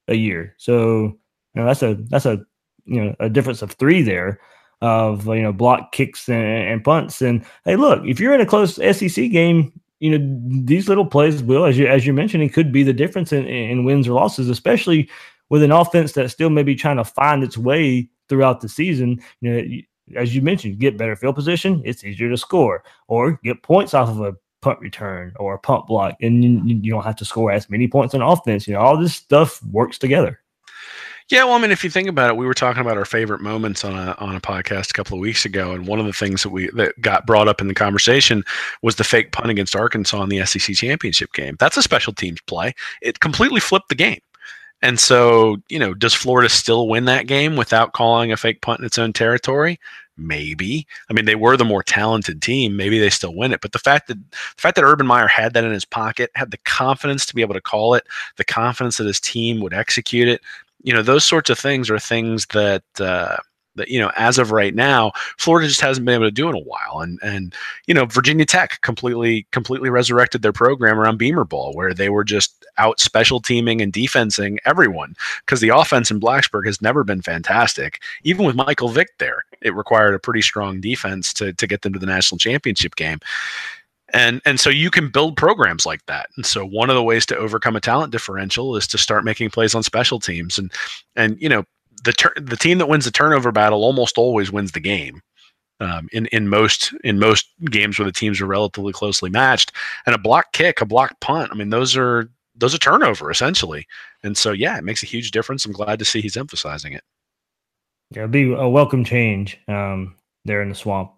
a 0.09 0.13
year. 0.13 0.53
So 0.59 1.17
you 1.55 1.61
know, 1.61 1.65
that's 1.65 1.81
a 1.81 1.95
that's 1.95 2.27
a 2.27 2.45
you 2.89 3.03
know 3.03 3.15
a 3.19 3.29
difference 3.29 3.61
of 3.61 3.71
three 3.71 4.01
there 4.01 4.39
of 4.81 5.25
you 5.27 5.41
know 5.41 5.53
block 5.53 5.91
kicks 5.91 6.29
and, 6.29 6.43
and, 6.43 6.83
punts. 6.83 7.21
And 7.21 7.45
hey, 7.65 7.75
look, 7.75 8.03
if 8.05 8.19
you're 8.19 8.33
in 8.33 8.41
a 8.41 8.45
close 8.45 8.75
SEC 8.75 9.31
game, 9.31 9.73
you 9.99 10.17
know 10.17 10.39
these 10.65 10.87
little 10.87 11.05
plays 11.05 11.43
will, 11.43 11.65
as 11.65 11.77
you 11.77 11.87
as 11.87 12.05
you 12.05 12.13
mentioned, 12.13 12.43
it 12.43 12.53
could 12.53 12.71
be 12.71 12.83
the 12.83 12.93
difference 12.93 13.33
in, 13.33 13.45
in 13.47 13.83
wins 13.83 14.07
or 14.07 14.13
losses, 14.13 14.49
especially 14.49 15.09
with 15.49 15.63
an 15.63 15.71
offense 15.71 16.13
that 16.13 16.29
still 16.29 16.49
may 16.49 16.63
be 16.63 16.75
trying 16.75 16.97
to 16.97 17.03
find 17.03 17.43
its 17.43 17.57
way 17.57 18.09
throughout 18.29 18.61
the 18.61 18.69
season. 18.69 19.19
You 19.41 19.51
know, 19.51 19.81
as 20.15 20.35
you 20.35 20.41
mentioned, 20.41 20.79
get 20.79 20.97
better 20.97 21.15
field 21.15 21.35
position, 21.35 21.81
it's 21.85 22.03
easier 22.03 22.29
to 22.29 22.37
score, 22.37 22.83
or 23.07 23.39
get 23.43 23.63
points 23.63 23.93
off 23.93 24.09
of 24.09 24.21
a 24.21 24.33
punt 24.61 24.79
return 24.79 25.33
or 25.37 25.53
a 25.53 25.59
punt 25.59 25.87
block, 25.87 26.15
and 26.21 26.43
you, 26.43 26.77
you 26.81 26.91
don't 26.91 27.03
have 27.03 27.15
to 27.17 27.25
score 27.25 27.51
as 27.51 27.69
many 27.69 27.87
points 27.87 28.13
on 28.13 28.21
offense. 28.21 28.67
You 28.67 28.73
know, 28.73 28.81
all 28.81 28.97
this 28.97 29.15
stuff 29.15 29.61
works 29.63 29.97
together. 29.97 30.39
Yeah, 31.29 31.43
well, 31.43 31.53
I 31.53 31.61
mean, 31.61 31.69
if 31.69 31.83
you 31.83 31.91
think 31.91 32.09
about 32.09 32.31
it, 32.31 32.37
we 32.37 32.47
were 32.47 32.55
talking 32.55 32.81
about 32.81 32.97
our 32.97 33.05
favorite 33.05 33.41
moments 33.41 33.85
on 33.85 33.93
a 33.93 34.15
on 34.17 34.35
a 34.35 34.41
podcast 34.41 34.89
a 34.89 34.93
couple 34.93 35.15
of 35.15 35.21
weeks 35.21 35.45
ago, 35.45 35.73
and 35.73 35.85
one 35.85 35.99
of 35.99 36.07
the 36.07 36.13
things 36.13 36.41
that 36.41 36.49
we 36.49 36.69
that 36.71 36.99
got 37.01 37.27
brought 37.27 37.47
up 37.47 37.61
in 37.61 37.67
the 37.67 37.75
conversation 37.75 38.43
was 38.81 38.95
the 38.95 39.03
fake 39.03 39.31
punt 39.31 39.51
against 39.51 39.75
Arkansas 39.75 40.23
in 40.23 40.29
the 40.29 40.43
SEC 40.43 40.75
championship 40.75 41.31
game. 41.33 41.55
That's 41.59 41.77
a 41.77 41.83
special 41.83 42.13
teams 42.13 42.41
play. 42.41 42.73
It 43.03 43.19
completely 43.19 43.59
flipped 43.59 43.89
the 43.89 43.95
game. 43.95 44.19
And 44.81 44.99
so, 44.99 45.57
you 45.69 45.77
know, 45.77 45.93
does 45.93 46.13
Florida 46.13 46.49
still 46.49 46.87
win 46.87 47.05
that 47.05 47.27
game 47.27 47.55
without 47.57 47.93
calling 47.93 48.31
a 48.31 48.37
fake 48.37 48.61
punt 48.61 48.79
in 48.79 48.85
its 48.85 48.97
own 48.97 49.13
territory? 49.13 49.79
Maybe. 50.17 50.87
I 51.09 51.13
mean, 51.13 51.25
they 51.25 51.35
were 51.35 51.57
the 51.57 51.65
more 51.65 51.83
talented 51.83 52.41
team. 52.41 52.75
Maybe 52.75 52.97
they 52.97 53.09
still 53.09 53.35
win 53.35 53.53
it. 53.53 53.61
But 53.61 53.73
the 53.73 53.79
fact 53.79 54.07
that 54.07 54.17
the 54.31 54.61
fact 54.61 54.75
that 54.75 54.83
Urban 54.83 55.05
Meyer 55.07 55.27
had 55.27 55.53
that 55.53 55.63
in 55.63 55.71
his 55.71 55.85
pocket, 55.85 56.31
had 56.35 56.51
the 56.51 56.57
confidence 56.59 57.25
to 57.27 57.35
be 57.35 57.41
able 57.41 57.53
to 57.53 57.61
call 57.61 57.93
it, 57.93 58.05
the 58.37 58.43
confidence 58.43 58.97
that 58.97 59.07
his 59.07 59.19
team 59.19 59.61
would 59.61 59.73
execute 59.73 60.27
it, 60.27 60.41
you 60.81 60.93
know, 60.93 61.01
those 61.01 61.25
sorts 61.25 61.49
of 61.49 61.59
things 61.59 61.89
are 61.89 61.99
things 61.99 62.45
that 62.47 62.83
uh, 62.99 63.37
that 63.75 63.89
you 63.89 63.99
know, 63.99 64.11
as 64.15 64.37
of 64.37 64.51
right 64.51 64.75
now, 64.75 65.11
Florida 65.37 65.67
just 65.67 65.81
hasn't 65.81 66.05
been 66.05 66.15
able 66.15 66.25
to 66.25 66.31
do 66.31 66.49
in 66.49 66.55
a 66.55 66.59
while. 66.59 67.01
And 67.01 67.19
and 67.23 67.55
you 67.87 67.93
know, 67.93 68.05
Virginia 68.05 68.45
Tech 68.45 68.81
completely 68.81 69.47
completely 69.51 69.89
resurrected 69.89 70.41
their 70.41 70.53
program 70.53 70.99
around 70.99 71.17
Beamer 71.17 71.45
Ball, 71.45 71.73
where 71.73 71.93
they 71.93 72.09
were 72.09 72.23
just 72.23 72.65
out 72.77 72.99
special 72.99 73.41
teaming 73.41 73.81
and 73.81 73.91
defensing 73.91 74.59
everyone 74.65 75.15
because 75.45 75.59
the 75.59 75.69
offense 75.69 76.11
in 76.11 76.19
Blacksburg 76.19 76.65
has 76.65 76.81
never 76.81 77.03
been 77.03 77.21
fantastic. 77.21 77.99
Even 78.23 78.45
with 78.45 78.55
Michael 78.55 78.89
Vick 78.89 79.17
there, 79.17 79.43
it 79.61 79.75
required 79.75 80.13
a 80.13 80.19
pretty 80.19 80.41
strong 80.41 80.79
defense 80.79 81.33
to 81.33 81.53
to 81.53 81.67
get 81.67 81.81
them 81.81 81.93
to 81.93 81.99
the 81.99 82.05
national 82.05 82.37
championship 82.37 82.95
game 82.95 83.19
and 84.13 84.41
and 84.45 84.59
so 84.59 84.69
you 84.69 84.91
can 84.91 85.09
build 85.09 85.37
programs 85.37 85.85
like 85.85 86.05
that. 86.07 86.29
And 86.35 86.45
so 86.45 86.65
one 86.65 86.89
of 86.89 86.95
the 86.95 87.03
ways 87.03 87.25
to 87.27 87.37
overcome 87.37 87.75
a 87.75 87.81
talent 87.81 88.11
differential 88.11 88.75
is 88.75 88.87
to 88.87 88.97
start 88.97 89.23
making 89.23 89.49
plays 89.49 89.75
on 89.75 89.83
special 89.83 90.19
teams. 90.19 90.57
And 90.57 90.71
and 91.15 91.39
you 91.41 91.49
know 91.49 91.65
the 92.03 92.13
ter- 92.13 92.33
the 92.37 92.57
team 92.57 92.77
that 92.77 92.87
wins 92.87 93.05
the 93.05 93.11
turnover 93.11 93.51
battle 93.51 93.83
almost 93.83 94.17
always 94.17 94.51
wins 94.51 94.71
the 94.71 94.79
game 94.79 95.21
um, 95.79 96.07
in 96.11 96.27
in 96.27 96.47
most 96.47 96.93
in 97.03 97.19
most 97.19 97.47
games 97.65 97.97
where 97.97 98.05
the 98.05 98.11
teams 98.11 98.41
are 98.41 98.45
relatively 98.45 98.93
closely 98.93 99.29
matched. 99.29 99.71
And 100.05 100.15
a 100.15 100.19
block 100.19 100.53
kick 100.53 100.81
a 100.81 100.85
block 100.85 101.19
punt 101.19 101.51
i 101.51 101.55
mean 101.55 101.69
those 101.69 101.95
are 101.97 102.29
those 102.55 102.75
are 102.75 102.79
turnover 102.79 103.31
essentially. 103.31 103.87
And 104.23 104.37
so 104.37 104.51
yeah 104.51 104.77
it 104.77 104.83
makes 104.83 105.03
a 105.03 105.07
huge 105.07 105.31
difference. 105.31 105.65
I'm 105.65 105.71
glad 105.71 105.99
to 105.99 106.05
see 106.05 106.21
he's 106.21 106.37
emphasizing 106.37 106.93
it. 106.93 107.03
Yeah 108.11 108.19
it'd 108.19 108.31
be 108.31 108.53
a 108.53 108.67
welcome 108.67 109.03
change 109.03 109.59
um, 109.67 110.15
there 110.45 110.61
in 110.61 110.69
the 110.69 110.75
swamp 110.75 111.11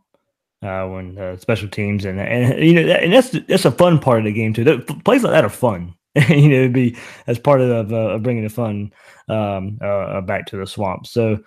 uh, 0.61 0.87
when 0.87 1.17
uh, 1.17 1.37
special 1.37 1.67
teams 1.67 2.05
and 2.05 2.19
and 2.19 2.63
you 2.63 2.73
know 2.73 2.93
and 2.93 3.13
that's 3.13 3.29
that's 3.47 3.65
a 3.65 3.71
fun 3.71 3.99
part 3.99 4.19
of 4.19 4.25
the 4.25 4.31
game 4.31 4.53
too. 4.53 4.63
The, 4.63 4.79
plays 5.03 5.23
like 5.23 5.33
that 5.33 5.45
are 5.45 5.49
fun. 5.49 5.95
you 6.29 6.49
know, 6.49 6.55
it'd 6.55 6.73
be 6.73 6.97
as 7.27 7.39
part 7.39 7.61
of 7.61 7.93
uh, 7.93 8.17
bringing 8.17 8.43
the 8.43 8.49
fun 8.49 8.91
um, 9.29 9.79
uh, 9.81 9.85
uh, 9.85 10.21
back 10.21 10.45
to 10.47 10.57
the 10.57 10.67
swamp. 10.67 11.07
So 11.07 11.39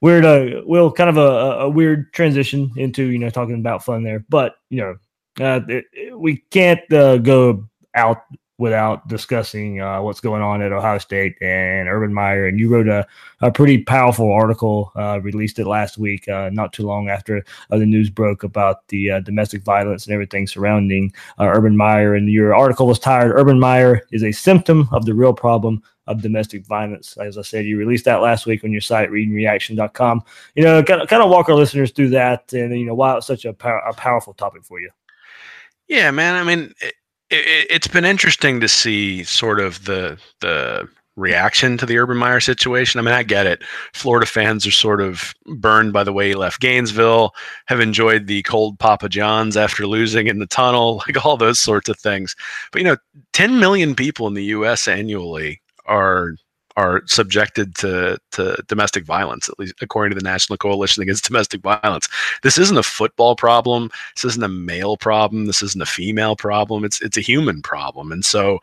weird, 0.00 0.24
uh, 0.24 0.62
well, 0.66 0.92
kind 0.92 1.10
of 1.10 1.16
a, 1.16 1.64
a, 1.64 1.68
weird 1.68 2.12
transition 2.12 2.70
into 2.76 3.04
you 3.06 3.18
know 3.18 3.30
talking 3.30 3.56
about 3.56 3.84
fun 3.84 4.04
there, 4.04 4.24
but 4.28 4.54
you 4.70 4.80
know, 4.80 5.44
uh, 5.44 5.60
it, 5.68 5.84
it, 5.92 6.18
we 6.18 6.36
can't 6.50 6.80
go 6.88 7.68
out 7.96 8.22
without 8.58 9.08
discussing 9.08 9.80
uh, 9.80 10.00
what's 10.00 10.20
going 10.20 10.40
on 10.40 10.62
at 10.62 10.72
Ohio 10.72 10.98
State 10.98 11.36
and 11.42 11.88
Urban 11.88 12.14
Meyer. 12.14 12.46
And 12.46 12.58
you 12.58 12.68
wrote 12.68 12.86
a, 12.86 13.04
a 13.40 13.50
pretty 13.50 13.78
powerful 13.78 14.30
article, 14.30 14.92
uh, 14.94 15.20
released 15.20 15.58
it 15.58 15.66
last 15.66 15.98
week, 15.98 16.28
uh, 16.28 16.50
not 16.52 16.72
too 16.72 16.84
long 16.84 17.08
after 17.08 17.44
uh, 17.70 17.78
the 17.78 17.86
news 17.86 18.10
broke 18.10 18.44
about 18.44 18.86
the 18.88 19.10
uh, 19.10 19.20
domestic 19.20 19.62
violence 19.62 20.06
and 20.06 20.14
everything 20.14 20.46
surrounding 20.46 21.12
uh, 21.40 21.46
Urban 21.46 21.76
Meyer. 21.76 22.14
And 22.14 22.30
your 22.30 22.54
article 22.54 22.86
was 22.86 23.00
tired. 23.00 23.32
Urban 23.34 23.58
Meyer 23.58 24.02
is 24.12 24.22
a 24.22 24.30
symptom 24.30 24.88
of 24.92 25.04
the 25.04 25.14
real 25.14 25.34
problem 25.34 25.82
of 26.06 26.22
domestic 26.22 26.64
violence. 26.66 27.16
As 27.16 27.36
I 27.36 27.42
said, 27.42 27.64
you 27.64 27.76
released 27.76 28.04
that 28.04 28.20
last 28.20 28.46
week 28.46 28.62
on 28.62 28.70
your 28.70 28.82
site, 28.82 29.10
readingreaction.com. 29.10 30.22
You 30.54 30.62
know, 30.62 30.82
kind 30.82 31.02
of, 31.02 31.08
kind 31.08 31.22
of 31.22 31.30
walk 31.30 31.48
our 31.48 31.56
listeners 31.56 31.90
through 31.90 32.10
that 32.10 32.52
and, 32.52 32.78
you 32.78 32.86
know, 32.86 32.94
why 32.94 33.16
it's 33.16 33.26
such 33.26 33.46
a, 33.46 33.52
pow- 33.52 33.82
a 33.88 33.94
powerful 33.94 34.34
topic 34.34 34.64
for 34.64 34.80
you. 34.80 34.90
Yeah, 35.88 36.10
man. 36.12 36.34
I 36.34 36.44
mean, 36.44 36.72
it, 36.80 36.94
it, 37.34 37.66
it's 37.70 37.88
been 37.88 38.04
interesting 38.04 38.60
to 38.60 38.68
see 38.68 39.24
sort 39.24 39.60
of 39.60 39.84
the 39.84 40.18
the 40.40 40.88
reaction 41.16 41.78
to 41.78 41.86
the 41.86 41.98
Urban 41.98 42.16
Meyer 42.16 42.40
situation. 42.40 42.98
I 42.98 43.02
mean, 43.02 43.14
I 43.14 43.22
get 43.22 43.46
it. 43.46 43.62
Florida 43.92 44.26
fans 44.26 44.66
are 44.66 44.72
sort 44.72 45.00
of 45.00 45.32
burned 45.46 45.92
by 45.92 46.02
the 46.02 46.12
way 46.12 46.28
he 46.28 46.34
left 46.34 46.60
Gainesville, 46.60 47.32
have 47.66 47.80
enjoyed 47.80 48.26
the 48.26 48.42
cold 48.42 48.78
Papa 48.78 49.08
John's 49.08 49.56
after 49.56 49.86
losing 49.86 50.26
in 50.26 50.38
the 50.38 50.46
tunnel, 50.46 51.02
like 51.06 51.24
all 51.24 51.36
those 51.36 51.60
sorts 51.60 51.88
of 51.88 51.98
things. 51.98 52.34
But 52.72 52.82
you 52.82 52.88
know, 52.88 52.96
10 53.32 53.60
million 53.60 53.94
people 53.94 54.26
in 54.26 54.34
the 54.34 54.44
US 54.46 54.88
annually 54.88 55.60
are 55.86 56.34
are 56.76 57.02
subjected 57.06 57.74
to, 57.76 58.18
to 58.32 58.62
domestic 58.66 59.04
violence, 59.04 59.48
at 59.48 59.58
least 59.58 59.74
according 59.80 60.10
to 60.10 60.20
the 60.20 60.28
National 60.28 60.56
Coalition 60.56 61.02
Against 61.02 61.26
Domestic 61.26 61.60
Violence. 61.62 62.08
This 62.42 62.58
isn't 62.58 62.76
a 62.76 62.82
football 62.82 63.36
problem. 63.36 63.90
This 64.16 64.24
isn't 64.24 64.42
a 64.42 64.48
male 64.48 64.96
problem. 64.96 65.46
This 65.46 65.62
isn't 65.62 65.82
a 65.82 65.86
female 65.86 66.36
problem. 66.36 66.84
It's 66.84 67.00
it's 67.00 67.16
a 67.16 67.22
human 67.22 67.62
problem. 67.62 68.10
And 68.10 68.24
so, 68.24 68.58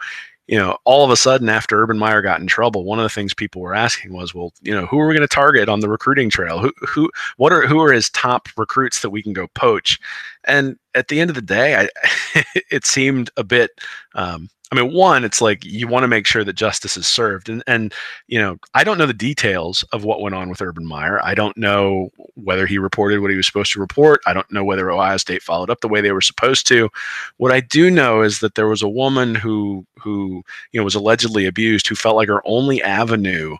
you 0.48 0.58
know, 0.58 0.78
all 0.84 1.06
of 1.06 1.12
a 1.12 1.16
sudden 1.16 1.48
after 1.48 1.82
Urban 1.82 1.98
Meyer 1.98 2.22
got 2.22 2.42
in 2.42 2.48
trouble, 2.48 2.84
one 2.84 3.00
of 3.00 3.04
the 3.04 3.10
things 3.10 3.34
people 3.34 3.62
were 3.62 3.76
asking 3.76 4.12
was, 4.12 4.36
well, 4.36 4.52
you 4.62 4.74
know, 4.74 4.86
who 4.86 5.00
are 5.00 5.08
we 5.08 5.16
going 5.16 5.28
to 5.28 5.34
target 5.34 5.70
on 5.70 5.80
the 5.80 5.90
recruiting 5.90 6.30
trail? 6.30 6.60
Who 6.60 6.74
who 6.86 7.10
what 7.38 7.54
are 7.54 7.66
who 7.66 7.80
are 7.80 7.94
his 7.94 8.10
top 8.10 8.50
recruits 8.58 9.02
that 9.02 9.12
we 9.12 9.24
can 9.24 9.34
go 9.34 9.48
poach? 9.56 10.00
And 10.44 10.78
at 10.96 11.08
the 11.08 11.22
end 11.22 11.30
of 11.30 11.36
the 11.36 11.42
day, 11.42 11.88
I, 12.36 12.44
it 12.70 12.86
seemed 12.86 13.30
a 13.38 13.44
bit 13.44 13.72
um, 14.16 14.50
I 14.72 14.76
mean, 14.76 14.94
one, 14.94 15.26
it's 15.26 15.42
like 15.42 15.66
you 15.66 15.86
want 15.86 16.04
to 16.04 16.08
make 16.08 16.26
sure 16.26 16.46
that 16.46 16.54
justice 16.54 16.96
is 16.96 17.06
served, 17.06 17.50
and 17.50 17.62
and 17.68 17.94
you 18.28 18.40
know, 18.40 18.58
I 18.74 18.86
don't 18.86 18.98
know 18.98 19.06
the 19.06 19.14
details 19.14 19.84
of 19.92 20.06
what 20.06 20.22
went 20.22 20.34
on 20.34 20.50
with 20.50 20.62
Urban 20.62 20.86
Meyer. 20.86 21.20
I 21.24 21.36
don't 21.36 21.58
know 21.58 22.10
whether 22.36 22.66
he 22.66 22.78
reported 22.78 23.20
what 23.20 23.32
he 23.32 23.36
was 23.36 23.46
supposed 23.46 23.74
to 23.74 23.82
report. 23.82 24.22
I 24.26 24.34
don't 24.34 24.50
know 24.50 24.64
whether 24.64 24.90
Ohio 24.90 25.18
State 25.18 25.44
followed 25.44 25.70
up 25.70 25.82
the 25.82 25.90
way 25.90 26.00
they 26.00 26.14
were 26.14 26.22
supposed 26.22 26.68
to. 26.68 26.90
What 27.36 27.52
I 27.52 27.60
do 27.60 27.92
know 27.92 28.22
is 28.22 28.40
that 28.40 28.56
there 28.56 28.70
was 28.70 28.82
a 28.82 28.88
woman 28.88 29.36
who 29.36 29.86
who 30.00 30.42
you 30.72 30.80
know 30.80 30.86
was 30.86 30.96
allegedly 30.96 31.46
abused, 31.46 31.88
who 31.88 31.96
felt 31.96 32.16
like 32.16 32.30
her 32.30 32.42
only 32.46 32.82
avenue 32.82 33.58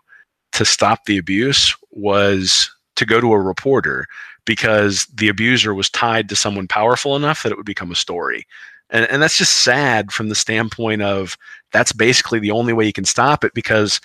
to 0.52 0.64
stop 0.64 1.04
the 1.04 1.18
abuse 1.18 1.76
was 1.90 2.70
to 2.96 3.04
go 3.04 3.20
to 3.20 3.32
a 3.32 3.40
reporter 3.40 4.06
because 4.44 5.06
the 5.06 5.28
abuser 5.28 5.74
was 5.74 5.90
tied 5.90 6.28
to 6.28 6.36
someone 6.36 6.66
powerful 6.68 7.16
enough 7.16 7.42
that 7.42 7.52
it 7.52 7.56
would 7.56 7.66
become 7.66 7.90
a 7.90 7.96
story. 7.96 8.46
And, 8.92 9.06
and 9.10 9.22
that's 9.22 9.38
just 9.38 9.62
sad 9.62 10.12
from 10.12 10.28
the 10.28 10.34
standpoint 10.34 11.02
of 11.02 11.36
that's 11.72 11.92
basically 11.92 12.38
the 12.38 12.52
only 12.52 12.72
way 12.72 12.86
you 12.86 12.92
can 12.92 13.04
stop 13.04 13.42
it 13.44 13.54
because 13.54 14.00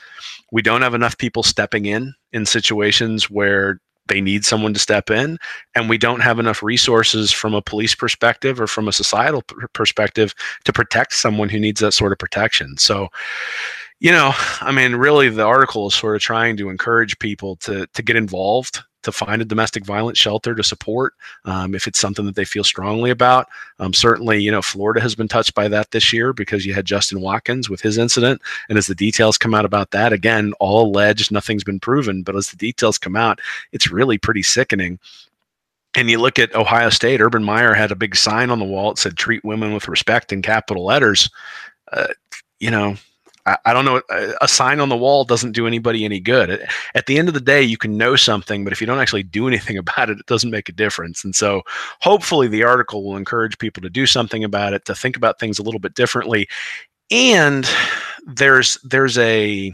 we 0.52 0.62
don't 0.62 0.82
have 0.82 0.96
enough 0.96 1.18
people 1.18 1.44
stepping 1.44 1.86
in 1.86 2.16
in 2.32 2.46
situations 2.46 3.30
where 3.30 3.80
they 4.08 4.22
need 4.22 4.46
someone 4.46 4.74
to 4.74 4.80
step 4.80 5.10
in. 5.10 5.38
And 5.76 5.90
we 5.90 5.98
don't 5.98 6.22
have 6.22 6.40
enough 6.40 6.64
resources 6.64 7.32
from 7.32 7.54
a 7.54 7.62
police 7.62 7.94
perspective 7.94 8.60
or 8.60 8.68
from 8.68 8.88
a 8.88 8.94
societal 8.94 9.44
perspective 9.74 10.34
to 10.64 10.74
protect 10.74 11.14
someone 11.14 11.50
who 11.50 11.60
needs 11.60 11.82
that 11.82 11.92
sort 11.92 12.14
of 12.14 12.18
protection. 12.18 12.78
So 12.78 13.10
you 14.00 14.12
know 14.12 14.32
i 14.62 14.72
mean 14.72 14.96
really 14.96 15.30
the 15.30 15.44
article 15.44 15.88
is 15.88 15.96
sort 15.96 16.16
of 16.16 16.22
trying 16.22 16.56
to 16.56 16.70
encourage 16.70 17.18
people 17.20 17.56
to 17.56 17.88
to 17.94 18.04
get 18.04 18.16
involved 18.16 18.84
to 19.04 19.12
find 19.12 19.42
a 19.42 19.46
domestic 19.46 19.86
violence 19.86 20.18
shelter 20.18 20.56
to 20.56 20.64
support 20.64 21.14
um, 21.46 21.76
if 21.76 21.88
it's 21.88 22.00
something 22.00 22.26
that 22.26 22.36
they 22.36 22.46
feel 22.46 22.64
strongly 22.64 23.10
about. 23.10 23.48
Um, 23.80 23.94
certainly, 23.94 24.42
you 24.42 24.52
know, 24.52 24.62
Florida 24.62 25.00
has 25.00 25.16
been 25.16 25.28
touched 25.28 25.54
by 25.54 25.68
that 25.70 25.92
this 25.92 26.12
year 26.12 26.34
because 26.34 26.66
you 26.66 26.74
had 26.74 26.86
Justin 26.86 27.22
Watkins 27.22 27.70
with 27.70 27.82
his 27.82 27.98
incident. 27.98 28.42
And 28.70 28.78
as 28.78 28.88
the 28.88 28.96
details 28.96 29.38
come 29.38 29.54
out 29.54 29.66
about 29.66 29.92
that, 29.92 30.14
again, 30.14 30.54
all 30.60 30.86
alleged, 30.86 31.32
nothing's 31.32 31.64
been 31.64 31.80
proven. 31.80 32.24
But 32.24 32.36
as 32.36 32.50
the 32.50 32.58
details 32.58 32.98
come 32.98 33.16
out, 33.16 33.40
it's 33.72 33.92
really 33.92 34.18
pretty 34.18 34.44
sickening. 34.44 35.00
And 35.96 36.10
you 36.10 36.20
look 36.20 36.38
at 36.38 36.54
Ohio 36.54 36.90
State, 36.90 37.22
Urban 37.22 37.44
Meyer 37.44 37.74
had 37.74 37.92
a 37.92 37.96
big 37.96 38.16
sign 38.16 38.50
on 38.52 38.60
the 38.60 38.66
wall 38.66 38.92
that 38.92 39.00
said, 39.00 39.18
treat 39.18 39.44
women 39.44 39.74
with 39.74 39.88
respect 39.88 40.32
in 40.32 40.42
capital 40.42 40.86
letters. 40.86 41.30
Uh, 41.92 42.08
you 42.60 42.70
know, 42.70 42.96
I, 43.66 43.74
don't 43.74 43.86
know. 43.86 44.02
Uh, 44.10 44.34
a 44.42 44.48
sign 44.48 44.80
on 44.80 44.90
the 44.90 44.98
wall 44.98 45.24
doesn't 45.24 45.54
do 45.54 45.68
anybody 45.68 46.04
any 46.04 46.20
good. 46.20 46.68
At 46.96 47.06
the 47.06 47.18
end 47.18 47.28
of 47.28 47.34
the 47.34 47.42
day, 47.42 47.62
you 47.62 47.78
can 47.78 47.98
know 47.98 48.16
something, 48.16 48.64
but 48.64 48.74
if 48.74 48.82
you 48.82 48.88
don't 48.88 49.00
actually 49.00 49.24
do 49.24 49.48
anything 49.48 49.78
about 49.78 50.10
it, 50.10 50.20
it 50.20 50.26
doesn't 50.26 50.52
make 50.52 50.70
a 50.70 50.74
difference. 50.74 51.24
And 51.24 51.36
so, 51.36 51.62
hopefully, 52.02 52.48
the 52.48 52.64
article 52.64 53.04
will 53.04 53.18
encourage 53.18 53.58
people 53.58 53.82
to 53.82 53.90
do 53.90 54.06
something 54.06 54.44
about 54.44 54.74
it, 54.74 54.86
to 54.86 54.96
think 54.96 55.16
about 55.16 55.40
things 55.40 55.60
a 55.60 55.64
little 55.64 55.80
bit 55.80 55.96
differently. 55.96 56.48
And 57.10 57.68
there's 58.26 58.78
there's 58.84 59.18
a 59.18 59.74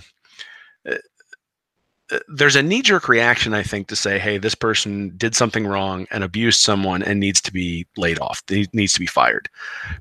there's 2.28 2.56
a 2.56 2.64
knee 2.64 2.82
jerk 2.82 3.08
reaction, 3.08 3.54
I 3.54 3.64
think, 3.64 3.88
to 3.88 3.96
say, 3.96 4.20
hey, 4.20 4.38
this 4.38 4.56
person 4.56 5.14
did 5.18 5.36
something 5.36 5.66
wrong 5.66 6.08
and 6.12 6.24
abused 6.24 6.60
someone 6.60 7.04
and 7.04 7.20
needs 7.20 7.42
to 7.42 7.54
be 7.54 7.86
laid 7.98 8.20
off, 8.20 8.42
needs 8.50 8.94
to 8.94 9.00
be 9.00 9.08
fired. 9.08 9.50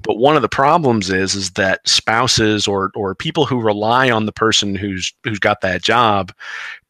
But 0.02 0.16
one 0.18 0.36
of 0.36 0.42
the 0.42 0.48
problems 0.48 1.10
is 1.10 1.34
is 1.34 1.52
that 1.52 1.86
spouses 1.88 2.66
or 2.66 2.90
or 2.94 3.14
people 3.14 3.46
who 3.46 3.60
rely 3.60 4.10
on 4.10 4.26
the 4.26 4.32
person 4.32 4.74
who's 4.74 5.12
who's 5.24 5.38
got 5.38 5.60
that 5.60 5.82
job 5.82 6.32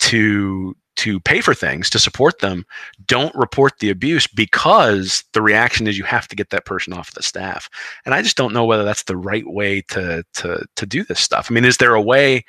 to 0.00 0.76
to 0.94 1.20
pay 1.20 1.40
for 1.40 1.54
things 1.54 1.88
to 1.88 1.98
support 1.98 2.40
them 2.40 2.66
don't 3.06 3.34
report 3.34 3.78
the 3.78 3.88
abuse 3.88 4.26
because 4.26 5.24
the 5.32 5.40
reaction 5.40 5.86
is 5.86 5.96
you 5.96 6.04
have 6.04 6.28
to 6.28 6.36
get 6.36 6.50
that 6.50 6.66
person 6.66 6.92
off 6.92 7.14
the 7.14 7.22
staff 7.22 7.70
and 8.04 8.14
i 8.14 8.20
just 8.20 8.36
don't 8.36 8.52
know 8.52 8.64
whether 8.64 8.84
that's 8.84 9.04
the 9.04 9.16
right 9.16 9.46
way 9.46 9.80
to 9.88 10.22
to 10.34 10.64
to 10.76 10.84
do 10.84 11.02
this 11.04 11.18
stuff 11.18 11.46
i 11.50 11.54
mean 11.54 11.64
is 11.64 11.78
there 11.78 11.94
a 11.94 12.02
way 12.02 12.44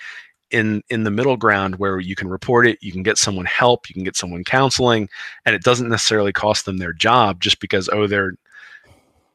in 0.54 0.84
in 0.90 1.04
the 1.04 1.12
middle 1.12 1.36
ground 1.36 1.76
where 1.76 2.00
you 2.00 2.16
can 2.16 2.30
report 2.30 2.68
it 2.68 2.78
you 2.82 2.92
can 2.92 3.04
get 3.04 3.18
someone 3.18 3.46
help 3.46 3.90
you 3.90 3.94
can 3.94 4.04
get 4.04 4.16
someone 4.16 4.44
counseling 4.44 5.10
and 5.46 5.56
it 5.56 5.64
doesn't 5.64 5.90
necessarily 5.90 6.32
cost 6.32 6.66
them 6.66 6.78
their 6.78 6.94
job 6.94 7.42
just 7.42 7.60
because 7.60 7.90
oh 7.92 8.08
they're 8.08 8.34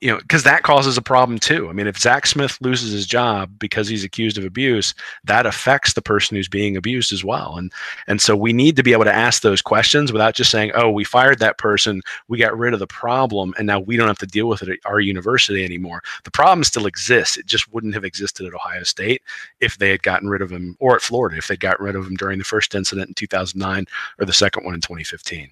you 0.01 0.09
know, 0.11 0.19
because 0.19 0.45
that 0.45 0.63
causes 0.63 0.97
a 0.97 1.03
problem 1.03 1.39
too. 1.39 1.69
I 1.69 1.73
mean, 1.73 1.89
if 1.89 1.99
Zach 1.99 2.27
Smith 2.27 2.57
loses 2.61 2.93
his 2.93 3.05
job 3.05 3.51
because 3.59 3.89
he's 3.89 4.05
accused 4.05 4.39
of 4.39 4.45
abuse, 4.45 4.95
that 5.25 5.45
affects 5.45 5.95
the 5.95 6.03
person 6.03 6.37
who's 6.37 6.49
being 6.49 6.77
abused 6.77 7.13
as 7.13 7.25
well. 7.25 7.57
And 7.57 7.73
and 8.07 8.21
so 8.21 8.37
we 8.37 8.53
need 8.53 8.77
to 8.77 8.85
be 8.85 8.93
able 8.93 9.05
to 9.05 9.15
ask 9.15 9.43
those 9.43 9.61
questions 9.61 10.13
without 10.13 10.35
just 10.35 10.53
saying, 10.53 10.71
"Oh, 10.75 10.89
we 10.91 11.03
fired 11.03 11.41
that 11.41 11.59
person, 11.59 12.01
we 12.29 12.39
got 12.39 12.57
rid 12.57 12.75
of 12.75 12.79
the 12.79 12.87
problem, 12.87 13.55
and 13.59 13.67
now 13.67 13.81
we 13.81 13.97
don't 13.97 14.07
have 14.07 14.19
to 14.19 14.27
deal 14.27 14.47
with 14.47 14.63
it 14.63 14.69
at 14.69 14.79
our 14.85 15.01
university 15.01 15.65
anymore." 15.65 16.03
The 16.23 16.31
problem 16.31 16.63
still 16.63 16.87
exists. 16.87 17.37
It 17.37 17.47
just 17.47 17.73
wouldn't 17.73 17.95
have 17.95 18.05
existed 18.05 18.47
at 18.47 18.55
Ohio 18.55 18.85
State 18.85 19.23
if 19.59 19.79
they 19.79 19.91
had 19.91 20.05
gotten 20.05 20.29
rid 20.29 20.43
of 20.43 20.53
him, 20.53 20.77
or 20.79 20.95
at 20.95 21.03
Florida 21.03 21.37
if 21.37 21.49
they 21.49 21.57
got 21.57 21.81
rid 21.81 21.97
of 21.97 22.07
him 22.07 22.15
during 22.15 22.39
the 22.39 22.45
first 22.45 22.75
incident 22.75 23.09
in 23.09 23.15
2009 23.15 23.87
or 24.21 24.27
the 24.27 24.33
second 24.33 24.65
one 24.65 24.75
in 24.75 24.81
2015. 24.81 25.51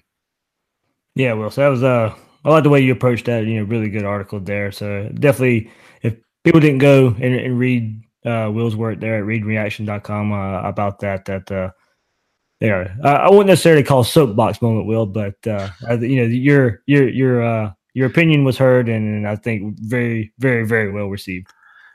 Yeah, 1.15 1.33
well, 1.33 1.49
so 1.49 1.61
that 1.61 1.67
was 1.67 1.83
uh 1.83 2.15
I 2.45 2.49
like 2.49 2.63
the 2.63 2.69
way 2.69 2.81
you 2.81 2.93
approached 2.93 3.25
that. 3.25 3.45
You 3.45 3.59
know, 3.59 3.63
really 3.63 3.89
good 3.89 4.05
article 4.05 4.39
there. 4.39 4.71
So 4.71 5.09
definitely, 5.09 5.71
if 6.01 6.15
people 6.43 6.59
didn't 6.59 6.79
go 6.79 7.07
and, 7.07 7.35
and 7.35 7.59
read 7.59 8.01
uh, 8.25 8.51
Will's 8.53 8.75
work 8.75 8.99
there 8.99 9.17
at 9.17 9.23
readreaction.com 9.23 10.31
uh, 10.31 10.61
about 10.67 10.99
that, 10.99 11.25
that 11.25 11.51
uh, 11.51 11.71
yeah, 12.59 12.93
I, 13.03 13.11
I 13.11 13.29
wouldn't 13.29 13.47
necessarily 13.47 13.83
call 13.83 14.03
soapbox 14.03 14.61
moment, 14.61 14.87
Will, 14.87 15.05
but 15.05 15.35
uh, 15.45 15.69
you 15.99 16.17
know, 16.17 16.27
your 16.27 16.81
your 16.85 17.07
your 17.07 17.43
uh, 17.43 17.71
your 17.97 18.05
opinion 18.05 18.43
was 18.43 18.59
heard, 18.59 18.89
and, 18.89 19.15
and 19.15 19.27
I 19.27 19.35
think 19.35 19.79
very, 19.79 20.31
very, 20.37 20.67
very 20.67 20.91
well 20.91 21.07
received. 21.07 21.47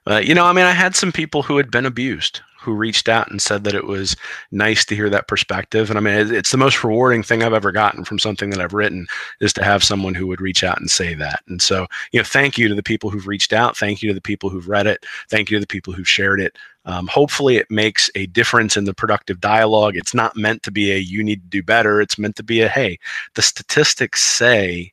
Uh, 0.05 0.17
you 0.17 0.35
know, 0.35 0.45
I 0.45 0.53
mean, 0.53 0.65
I 0.65 0.73
had 0.73 0.97
some 0.97 1.13
people 1.13 1.45
who 1.45 1.57
had 1.57 1.71
been 1.71 1.87
abused 1.87 2.41
who 2.63 2.75
reached 2.75 3.09
out 3.09 3.31
and 3.31 3.43
said 3.43 3.65
that 3.65 3.75
it 3.75 3.87
was 3.87 4.17
nice 4.51 4.85
to 4.87 4.95
hear 4.95 5.11
that 5.11 5.29
perspective. 5.29 5.91
And 5.91 5.99
I 5.99 6.01
mean, 6.01 6.35
it's 6.35 6.53
the 6.53 6.57
most 6.57 6.83
rewarding 6.83 7.23
thing 7.23 7.43
I've 7.43 7.53
ever 7.53 7.73
gotten 7.73 8.05
from 8.05 8.19
something 8.19 8.51
that 8.51 8.61
I've 8.61 8.73
written 8.73 9.07
is 9.41 9.53
to 9.55 9.65
have 9.65 9.83
someone 9.83 10.15
who 10.15 10.27
would 10.29 10.41
reach 10.41 10.65
out 10.65 10.79
and 10.79 10.91
say 10.91 11.15
that. 11.15 11.43
And 11.49 11.61
so, 11.61 11.87
you 12.13 12.21
know, 12.21 12.25
thank 12.25 12.57
you 12.57 12.69
to 12.69 12.75
the 12.75 12.83
people 12.83 13.11
who've 13.11 13.27
reached 13.27 13.53
out. 13.53 13.77
Thank 13.77 14.03
you 14.03 14.09
to 14.09 14.15
the 14.15 14.21
people 14.21 14.49
who've 14.49 14.69
read 14.69 14.87
it. 14.87 15.05
Thank 15.29 15.51
you 15.51 15.57
to 15.57 15.61
the 15.61 15.67
people 15.67 15.93
who've 15.93 16.09
shared 16.09 16.41
it. 16.41 16.57
Um, 16.85 17.07
hopefully, 17.07 17.57
it 17.57 17.71
makes 17.71 18.11
a 18.15 18.27
difference 18.27 18.77
in 18.77 18.85
the 18.85 18.95
productive 18.95 19.41
dialogue. 19.41 19.97
It's 19.97 20.15
not 20.15 20.37
meant 20.37 20.63
to 20.65 20.71
be 20.71 20.91
a 20.93 20.99
you 20.99 21.23
need 21.23 21.43
to 21.43 21.49
do 21.49 21.63
better. 21.63 22.01
It's 22.01 22.19
meant 22.19 22.37
to 22.37 22.43
be 22.43 22.61
a 22.63 22.69
hey, 22.69 22.99
the 23.35 23.43
statistics 23.43 24.23
say 24.23 24.93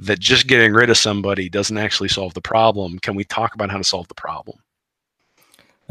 that 0.00 0.20
just 0.20 0.46
getting 0.46 0.72
rid 0.72 0.90
of 0.90 0.96
somebody 0.96 1.48
doesn't 1.48 1.78
actually 1.78 2.08
solve 2.08 2.34
the 2.34 2.40
problem. 2.40 2.98
Can 3.00 3.14
we 3.14 3.24
talk 3.24 3.54
about 3.54 3.70
how 3.70 3.78
to 3.78 3.84
solve 3.84 4.08
the 4.08 4.14
problem? 4.14 4.58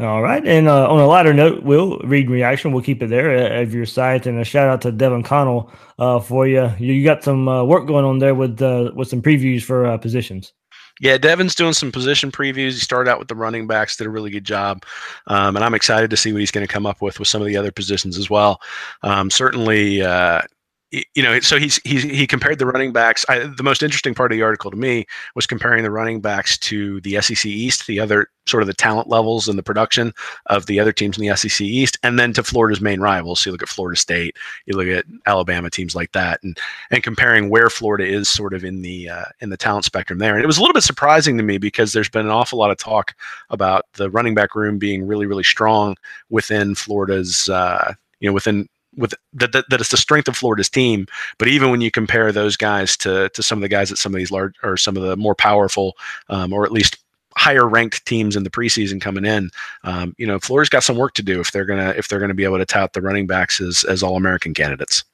All 0.00 0.22
right. 0.22 0.46
And 0.46 0.68
uh, 0.68 0.88
on 0.88 1.00
a 1.00 1.06
lighter 1.06 1.34
note, 1.34 1.64
we'll 1.64 1.98
read 1.98 2.30
reaction. 2.30 2.72
We'll 2.72 2.84
keep 2.84 3.02
it 3.02 3.08
there 3.08 3.60
of 3.60 3.74
your 3.74 3.84
site. 3.84 4.26
And 4.26 4.38
a 4.38 4.44
shout 4.44 4.68
out 4.68 4.80
to 4.82 4.92
Devin 4.92 5.24
Connell 5.24 5.72
uh, 5.98 6.20
for 6.20 6.46
you. 6.46 6.70
You 6.78 7.02
got 7.02 7.24
some 7.24 7.48
uh, 7.48 7.64
work 7.64 7.88
going 7.88 8.04
on 8.04 8.20
there 8.20 8.34
with 8.34 8.62
uh, 8.62 8.92
with 8.94 9.08
some 9.08 9.22
previews 9.22 9.62
for 9.62 9.86
uh, 9.86 9.98
positions. 9.98 10.52
Yeah, 11.00 11.18
Devin's 11.18 11.54
doing 11.54 11.72
some 11.72 11.92
position 11.92 12.30
previews. 12.30 12.72
He 12.72 12.80
started 12.80 13.10
out 13.10 13.18
with 13.18 13.28
the 13.28 13.36
running 13.36 13.66
backs, 13.66 13.96
did 13.96 14.06
a 14.06 14.10
really 14.10 14.30
good 14.30 14.44
job, 14.44 14.84
um, 15.28 15.54
and 15.54 15.64
I'm 15.64 15.74
excited 15.74 16.10
to 16.10 16.16
see 16.16 16.32
what 16.32 16.40
he's 16.40 16.50
going 16.50 16.66
to 16.66 16.72
come 16.72 16.86
up 16.86 17.00
with 17.00 17.20
with 17.20 17.28
some 17.28 17.40
of 17.40 17.46
the 17.46 17.56
other 17.56 17.70
positions 17.70 18.18
as 18.18 18.28
well. 18.28 18.60
Um, 19.02 19.30
certainly, 19.30 20.02
uh, 20.02 20.42
you 20.90 21.22
know, 21.22 21.38
so 21.40 21.58
he's, 21.58 21.78
he's 21.84 22.02
he 22.02 22.26
compared 22.26 22.58
the 22.58 22.66
running 22.66 22.92
backs. 22.92 23.26
I, 23.28 23.40
the 23.40 23.62
most 23.62 23.82
interesting 23.82 24.14
part 24.14 24.32
of 24.32 24.38
the 24.38 24.42
article 24.42 24.70
to 24.70 24.76
me 24.76 25.06
was 25.34 25.46
comparing 25.46 25.82
the 25.82 25.90
running 25.90 26.20
backs 26.22 26.56
to 26.58 27.00
the 27.02 27.20
SEC 27.20 27.44
East, 27.44 27.86
the 27.86 28.00
other 28.00 28.28
sort 28.46 28.62
of 28.62 28.66
the 28.66 28.74
talent 28.74 29.06
levels 29.08 29.48
and 29.48 29.58
the 29.58 29.62
production 29.62 30.14
of 30.46 30.64
the 30.64 30.80
other 30.80 30.92
teams 30.92 31.18
in 31.18 31.26
the 31.26 31.36
SEC 31.36 31.60
East, 31.60 31.98
and 32.02 32.18
then 32.18 32.32
to 32.32 32.42
Florida's 32.42 32.80
main 32.80 33.00
rivals. 33.00 33.40
So 33.40 33.48
you 33.48 33.52
look 33.52 33.62
at 33.62 33.68
Florida 33.68 34.00
State, 34.00 34.36
you 34.64 34.76
look 34.76 34.88
at 34.88 35.04
Alabama 35.26 35.68
teams 35.68 35.94
like 35.94 36.12
that, 36.12 36.42
and 36.42 36.58
and 36.90 37.02
comparing 37.02 37.50
where 37.50 37.68
Florida 37.68 38.06
is 38.06 38.26
sort 38.26 38.54
of 38.54 38.64
in 38.64 38.80
the 38.80 39.10
uh, 39.10 39.26
in 39.40 39.50
the 39.50 39.58
talent 39.58 39.84
spectrum 39.84 40.18
there. 40.18 40.34
And 40.34 40.42
it 40.42 40.46
was 40.46 40.56
a 40.56 40.60
little 40.62 40.74
bit 40.74 40.84
surprising 40.84 41.36
to 41.36 41.42
me 41.42 41.58
because 41.58 41.92
there's 41.92 42.08
been 42.08 42.24
an 42.24 42.32
awful 42.32 42.58
lot 42.58 42.70
of 42.70 42.78
talk 42.78 43.14
about 43.50 43.84
the 43.94 44.08
running 44.08 44.34
back 44.34 44.54
room 44.54 44.78
being 44.78 45.06
really 45.06 45.26
really 45.26 45.44
strong 45.44 45.96
within 46.30 46.74
Florida's. 46.74 47.50
Uh, 47.50 47.92
you 48.20 48.28
know, 48.28 48.32
within 48.32 48.68
with 48.98 49.14
that, 49.32 49.52
that, 49.52 49.64
that 49.70 49.80
it's 49.80 49.90
the 49.90 49.96
strength 49.96 50.28
of 50.28 50.36
Florida's 50.36 50.68
team. 50.68 51.06
But 51.38 51.48
even 51.48 51.70
when 51.70 51.80
you 51.80 51.90
compare 51.90 52.32
those 52.32 52.56
guys 52.56 52.96
to 52.98 53.28
to 53.30 53.42
some 53.42 53.58
of 53.58 53.62
the 53.62 53.68
guys 53.68 53.90
at 53.90 53.98
some 53.98 54.14
of 54.14 54.18
these 54.18 54.30
large 54.30 54.54
or 54.62 54.76
some 54.76 54.96
of 54.96 55.02
the 55.02 55.16
more 55.16 55.34
powerful, 55.34 55.96
um, 56.28 56.52
or 56.52 56.64
at 56.64 56.72
least 56.72 56.98
higher 57.36 57.68
ranked 57.68 58.04
teams 58.04 58.34
in 58.34 58.42
the 58.42 58.50
preseason 58.50 59.00
coming 59.00 59.24
in, 59.24 59.50
um, 59.84 60.14
you 60.18 60.26
know, 60.26 60.40
Florida's 60.40 60.68
got 60.68 60.82
some 60.82 60.96
work 60.96 61.14
to 61.14 61.22
do 61.22 61.40
if 61.40 61.52
they're 61.52 61.64
gonna 61.64 61.94
if 61.96 62.08
they're 62.08 62.20
gonna 62.20 62.34
be 62.34 62.44
able 62.44 62.58
to 62.58 62.66
tout 62.66 62.92
the 62.92 63.00
running 63.00 63.26
backs 63.26 63.60
as 63.60 63.84
as 63.84 64.02
all 64.02 64.16
American 64.16 64.52
candidates. 64.54 65.04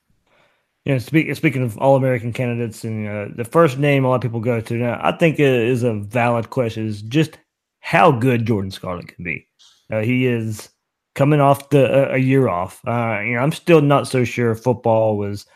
Yeah, 0.84 0.98
speak, 0.98 1.34
speaking 1.34 1.62
of 1.62 1.78
all 1.78 1.96
American 1.96 2.32
candidates, 2.34 2.84
and 2.84 3.08
uh, 3.08 3.34
the 3.34 3.44
first 3.44 3.78
name 3.78 4.04
a 4.04 4.08
lot 4.08 4.16
of 4.16 4.20
people 4.20 4.40
go 4.40 4.60
to 4.60 4.74
now, 4.74 5.00
I 5.02 5.12
think 5.12 5.40
is 5.40 5.82
a 5.82 5.94
valid 5.94 6.50
question 6.50 6.86
is 6.86 7.00
just 7.00 7.38
how 7.80 8.12
good 8.12 8.44
Jordan 8.44 8.70
Scarlett 8.70 9.08
can 9.08 9.24
be. 9.24 9.46
Uh, 9.90 10.00
he 10.00 10.26
is 10.26 10.68
coming 11.14 11.40
off 11.40 11.70
the 11.70 12.12
a, 12.12 12.18
year 12.18 12.48
off. 12.48 12.80
Uh, 12.86 13.20
you 13.20 13.34
know, 13.34 13.40
I'm 13.40 13.52
still 13.52 13.80
not 13.80 14.08
so 14.08 14.24
sure 14.24 14.54
football 14.54 15.16
was 15.16 15.46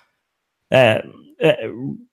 uh, 0.71 1.01
uh, 1.43 1.55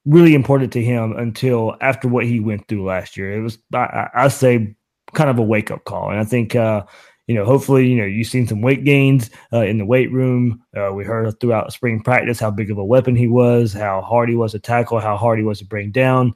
really 0.06 0.36
important 0.36 0.74
to 0.74 0.84
him 0.84 1.14
until 1.18 1.76
after 1.82 2.08
what 2.08 2.26
he 2.26 2.40
went 2.40 2.68
through 2.68 2.86
last 2.86 3.18
year. 3.18 3.34
It 3.38 3.42
was, 3.42 3.58
I, 3.74 4.10
I 4.14 4.28
say, 4.28 4.76
kind 5.14 5.30
of 5.30 5.38
a 5.38 5.44
wake 5.44 5.72
up 5.72 5.84
call, 5.86 6.10
and 6.10 6.20
I 6.20 6.24
think. 6.26 6.56
Uh, 6.56 6.84
you 7.28 7.34
know, 7.34 7.44
hopefully, 7.44 7.88
you 7.88 7.96
know, 7.96 8.06
you've 8.06 8.28
seen 8.28 8.46
some 8.46 8.62
weight 8.62 8.84
gains 8.84 9.32
uh, 9.52 9.62
in 9.62 9.80
the 9.80 9.86
weight 9.86 10.12
room. 10.12 10.62
We 10.94 11.04
heard 11.04 11.40
throughout 11.40 11.74
spring 11.74 12.04
practice 12.04 12.40
how 12.40 12.52
big 12.52 12.70
of 12.70 12.78
a 12.78 12.86
weapon 12.86 13.16
he 13.16 13.28
was, 13.28 13.74
how 13.74 14.02
hard 14.02 14.30
he 14.30 14.36
was 14.36 14.52
to 14.52 14.60
tackle, 14.60 15.00
how 15.00 15.18
hard 15.18 15.40
he 15.40 15.44
was 15.44 15.58
to 15.58 15.66
bring 15.66 15.90
down 15.90 16.36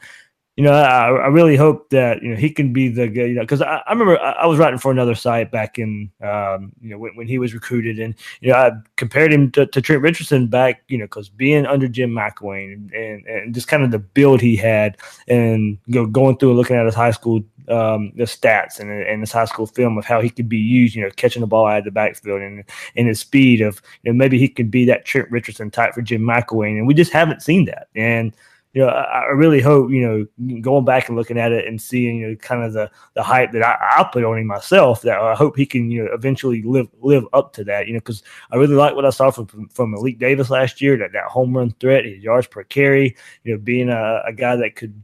you 0.60 0.66
know, 0.66 0.74
I, 0.74 1.07
I, 1.07 1.28
really 1.28 1.55
hope 1.55 1.89
that 1.91 2.22
you 2.22 2.28
know 2.28 2.36
he 2.36 2.49
can 2.49 2.74
be 2.74 2.89
the 2.89 3.07
guy. 3.07 3.24
You 3.24 3.36
know, 3.36 3.43
because 3.43 3.62
I, 3.62 3.82
I, 3.88 3.93
remember 3.93 4.20
I, 4.20 4.32
I, 4.32 4.45
was 4.45 4.60
writing 4.60 4.78
for 4.78 4.91
another 4.91 5.16
site 5.16 5.51
back 5.51 5.80
in 5.80 6.12
um, 6.22 6.74
you 6.82 6.89
know 6.89 6.97
when, 6.97 7.16
when, 7.16 7.28
he 7.30 7.39
was 7.39 7.53
recruited, 7.53 7.97
and 7.97 8.14
you 8.41 8.51
know 8.51 8.57
I 8.57 8.72
compared 8.97 9.32
him 9.32 9.51
to, 9.51 9.68
to 9.68 9.82
Trent 9.82 10.01
Richardson 10.01 10.47
back, 10.47 10.84
you 10.89 10.97
know, 10.97 11.05
because 11.05 11.30
being 11.30 11.66
under 11.66 11.88
Jim 11.88 12.12
McElwain 12.12 12.74
and, 12.74 12.91
and, 12.91 13.26
and 13.26 13.55
just 13.55 13.70
kind 13.70 13.84
of 13.84 13.91
the 13.91 13.99
build 13.99 14.41
he 14.41 14.57
had, 14.57 14.97
and 15.30 15.78
you 15.86 15.95
know 15.95 16.05
going 16.05 16.36
through 16.36 16.49
and 16.49 16.57
looking 16.57 16.76
at 16.76 16.86
his 16.86 16.93
high 16.93 17.12
school 17.12 17.41
um, 17.70 18.12
the 18.18 18.26
stats 18.26 18.82
and, 18.82 18.91
and 18.91 19.22
his 19.22 19.32
high 19.32 19.45
school 19.45 19.66
film 19.66 19.97
of 19.97 20.03
how 20.03 20.20
he 20.20 20.30
could 20.30 20.49
be 20.49 20.57
used, 20.57 20.93
you 20.93 21.03
know, 21.03 21.12
catching 21.16 21.39
the 21.39 21.47
ball 21.47 21.68
out 21.68 21.78
of 21.78 21.86
the 21.86 21.91
backfield 21.91 22.41
and, 22.41 22.66
and 22.97 23.07
his 23.07 23.22
speed 23.22 23.62
of, 23.62 23.82
you 24.03 24.12
know, 24.12 24.18
maybe 24.18 24.38
he 24.39 24.49
could 24.49 24.72
be 24.72 24.86
that 24.86 25.05
Trent 25.05 25.30
Richardson 25.30 25.70
type 25.70 25.93
for 25.93 26.01
Jim 26.01 26.24
McElwain. 26.24 26.80
And 26.80 26.88
we 26.88 26.95
just 26.95 27.14
haven't 27.14 27.43
seen 27.43 27.66
that. 27.66 27.88
And, 27.95 28.34
you 28.74 28.84
know, 28.84 28.89
I, 28.89 29.22
I 29.22 29.26
really 29.30 29.61
hope, 29.61 29.89
you 29.89 30.01
know, 30.39 30.59
going 30.61 30.86
back 30.86 31.07
and 31.07 31.17
looking 31.17 31.39
at 31.39 31.51
it 31.51 31.67
and 31.67 31.82
seeing, 31.82 32.17
you 32.17 32.28
know, 32.30 32.36
kind 32.36 32.63
of 32.63 32.74
the, 32.74 32.91
the 33.15 33.24
hype 33.24 33.51
that 33.53 33.63
I, 33.63 33.78
I 33.97 34.03
put 34.03 34.24
on 34.24 34.38
him 34.38 34.45
myself, 34.45 35.01
that 35.01 35.20
I 35.20 35.34
hope 35.34 35.57
he 35.57 35.65
can, 35.65 35.89
you 35.89 36.03
know, 36.03 36.13
eventually 36.13 36.61
live 36.61 36.88
live 37.01 37.26
up 37.34 37.51
to 37.53 37.63
that, 37.63 37.88
you 37.88 37.93
know, 37.93 37.99
because 37.99 38.22
I 38.51 38.57
really 38.57 38.76
like 38.76 38.95
what 38.95 39.05
I 39.05 39.09
saw 39.09 39.32
from, 39.32 39.70
from, 39.70 39.91
Malik 39.91 40.20
Davis 40.20 40.51
last 40.51 40.82
year, 40.82 40.97
that, 40.97 41.13
that 41.13 41.24
home 41.26 41.57
run 41.57 41.72
threat, 41.80 42.05
his 42.05 42.24
yards 42.24 42.45
per 42.45 42.63
carry, 42.63 43.15
you 43.43 43.53
know, 43.53 43.59
being 43.59 43.89
a, 43.89 44.22
a 44.28 44.34
guy 44.34 44.55
that 44.55 44.76
could, 44.76 45.01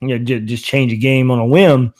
you 0.00 0.08
know, 0.08 0.18
just, 0.18 0.44
just 0.46 0.64
change 0.64 0.92
a 0.92 0.96
game 0.96 1.30
on 1.30 1.38
a 1.38 1.46
whim. 1.46 1.92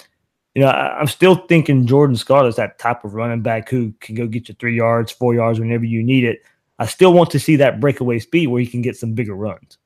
You 0.54 0.62
know, 0.62 0.68
I, 0.68 0.98
I'm 0.98 1.08
still 1.08 1.34
thinking 1.46 1.86
Jordan 1.86 2.16
Scarlett 2.16 2.48
is 2.48 2.56
that 2.56 2.78
type 2.78 3.04
of 3.04 3.14
running 3.14 3.42
back 3.42 3.68
who 3.68 3.92
can 4.00 4.14
go 4.14 4.26
get 4.26 4.48
you 4.48 4.54
three 4.58 4.76
yards, 4.76 5.12
four 5.12 5.34
yards 5.34 5.60
whenever 5.60 5.84
you 5.84 6.02
need 6.02 6.24
it. 6.24 6.42
I 6.78 6.86
still 6.86 7.12
want 7.12 7.30
to 7.32 7.38
see 7.38 7.56
that 7.56 7.80
breakaway 7.80 8.18
speed 8.18 8.46
where 8.46 8.62
he 8.62 8.66
can 8.66 8.80
get 8.80 8.96
some 8.96 9.12
bigger 9.12 9.34
runs. 9.34 9.76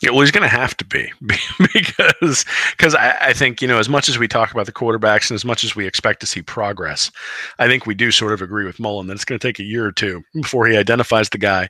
Yeah, 0.00 0.10
well, 0.10 0.20
he's 0.20 0.30
going 0.30 0.48
to 0.48 0.56
have 0.56 0.74
to 0.78 0.84
be 0.86 1.12
because 1.74 2.46
because 2.70 2.94
I, 2.94 3.16
I, 3.20 3.32
think 3.34 3.60
you 3.60 3.68
know 3.68 3.78
as 3.78 3.88
much 3.88 4.08
as 4.08 4.18
we 4.18 4.26
talk 4.26 4.50
about 4.50 4.64
the 4.64 4.72
quarterbacks 4.72 5.30
and 5.30 5.34
as 5.34 5.44
much 5.44 5.62
as 5.62 5.76
we 5.76 5.86
expect 5.86 6.20
to 6.20 6.26
see 6.26 6.40
progress, 6.40 7.10
I 7.58 7.66
think 7.66 7.84
we 7.84 7.94
do 7.94 8.10
sort 8.10 8.32
of 8.32 8.40
agree 8.40 8.64
with 8.64 8.80
Mullen 8.80 9.08
that 9.08 9.14
it's 9.14 9.26
going 9.26 9.38
to 9.38 9.46
take 9.46 9.58
a 9.58 9.64
year 9.64 9.84
or 9.84 9.92
two 9.92 10.22
before 10.32 10.66
he 10.66 10.76
identifies 10.76 11.28
the 11.28 11.36
guy 11.36 11.68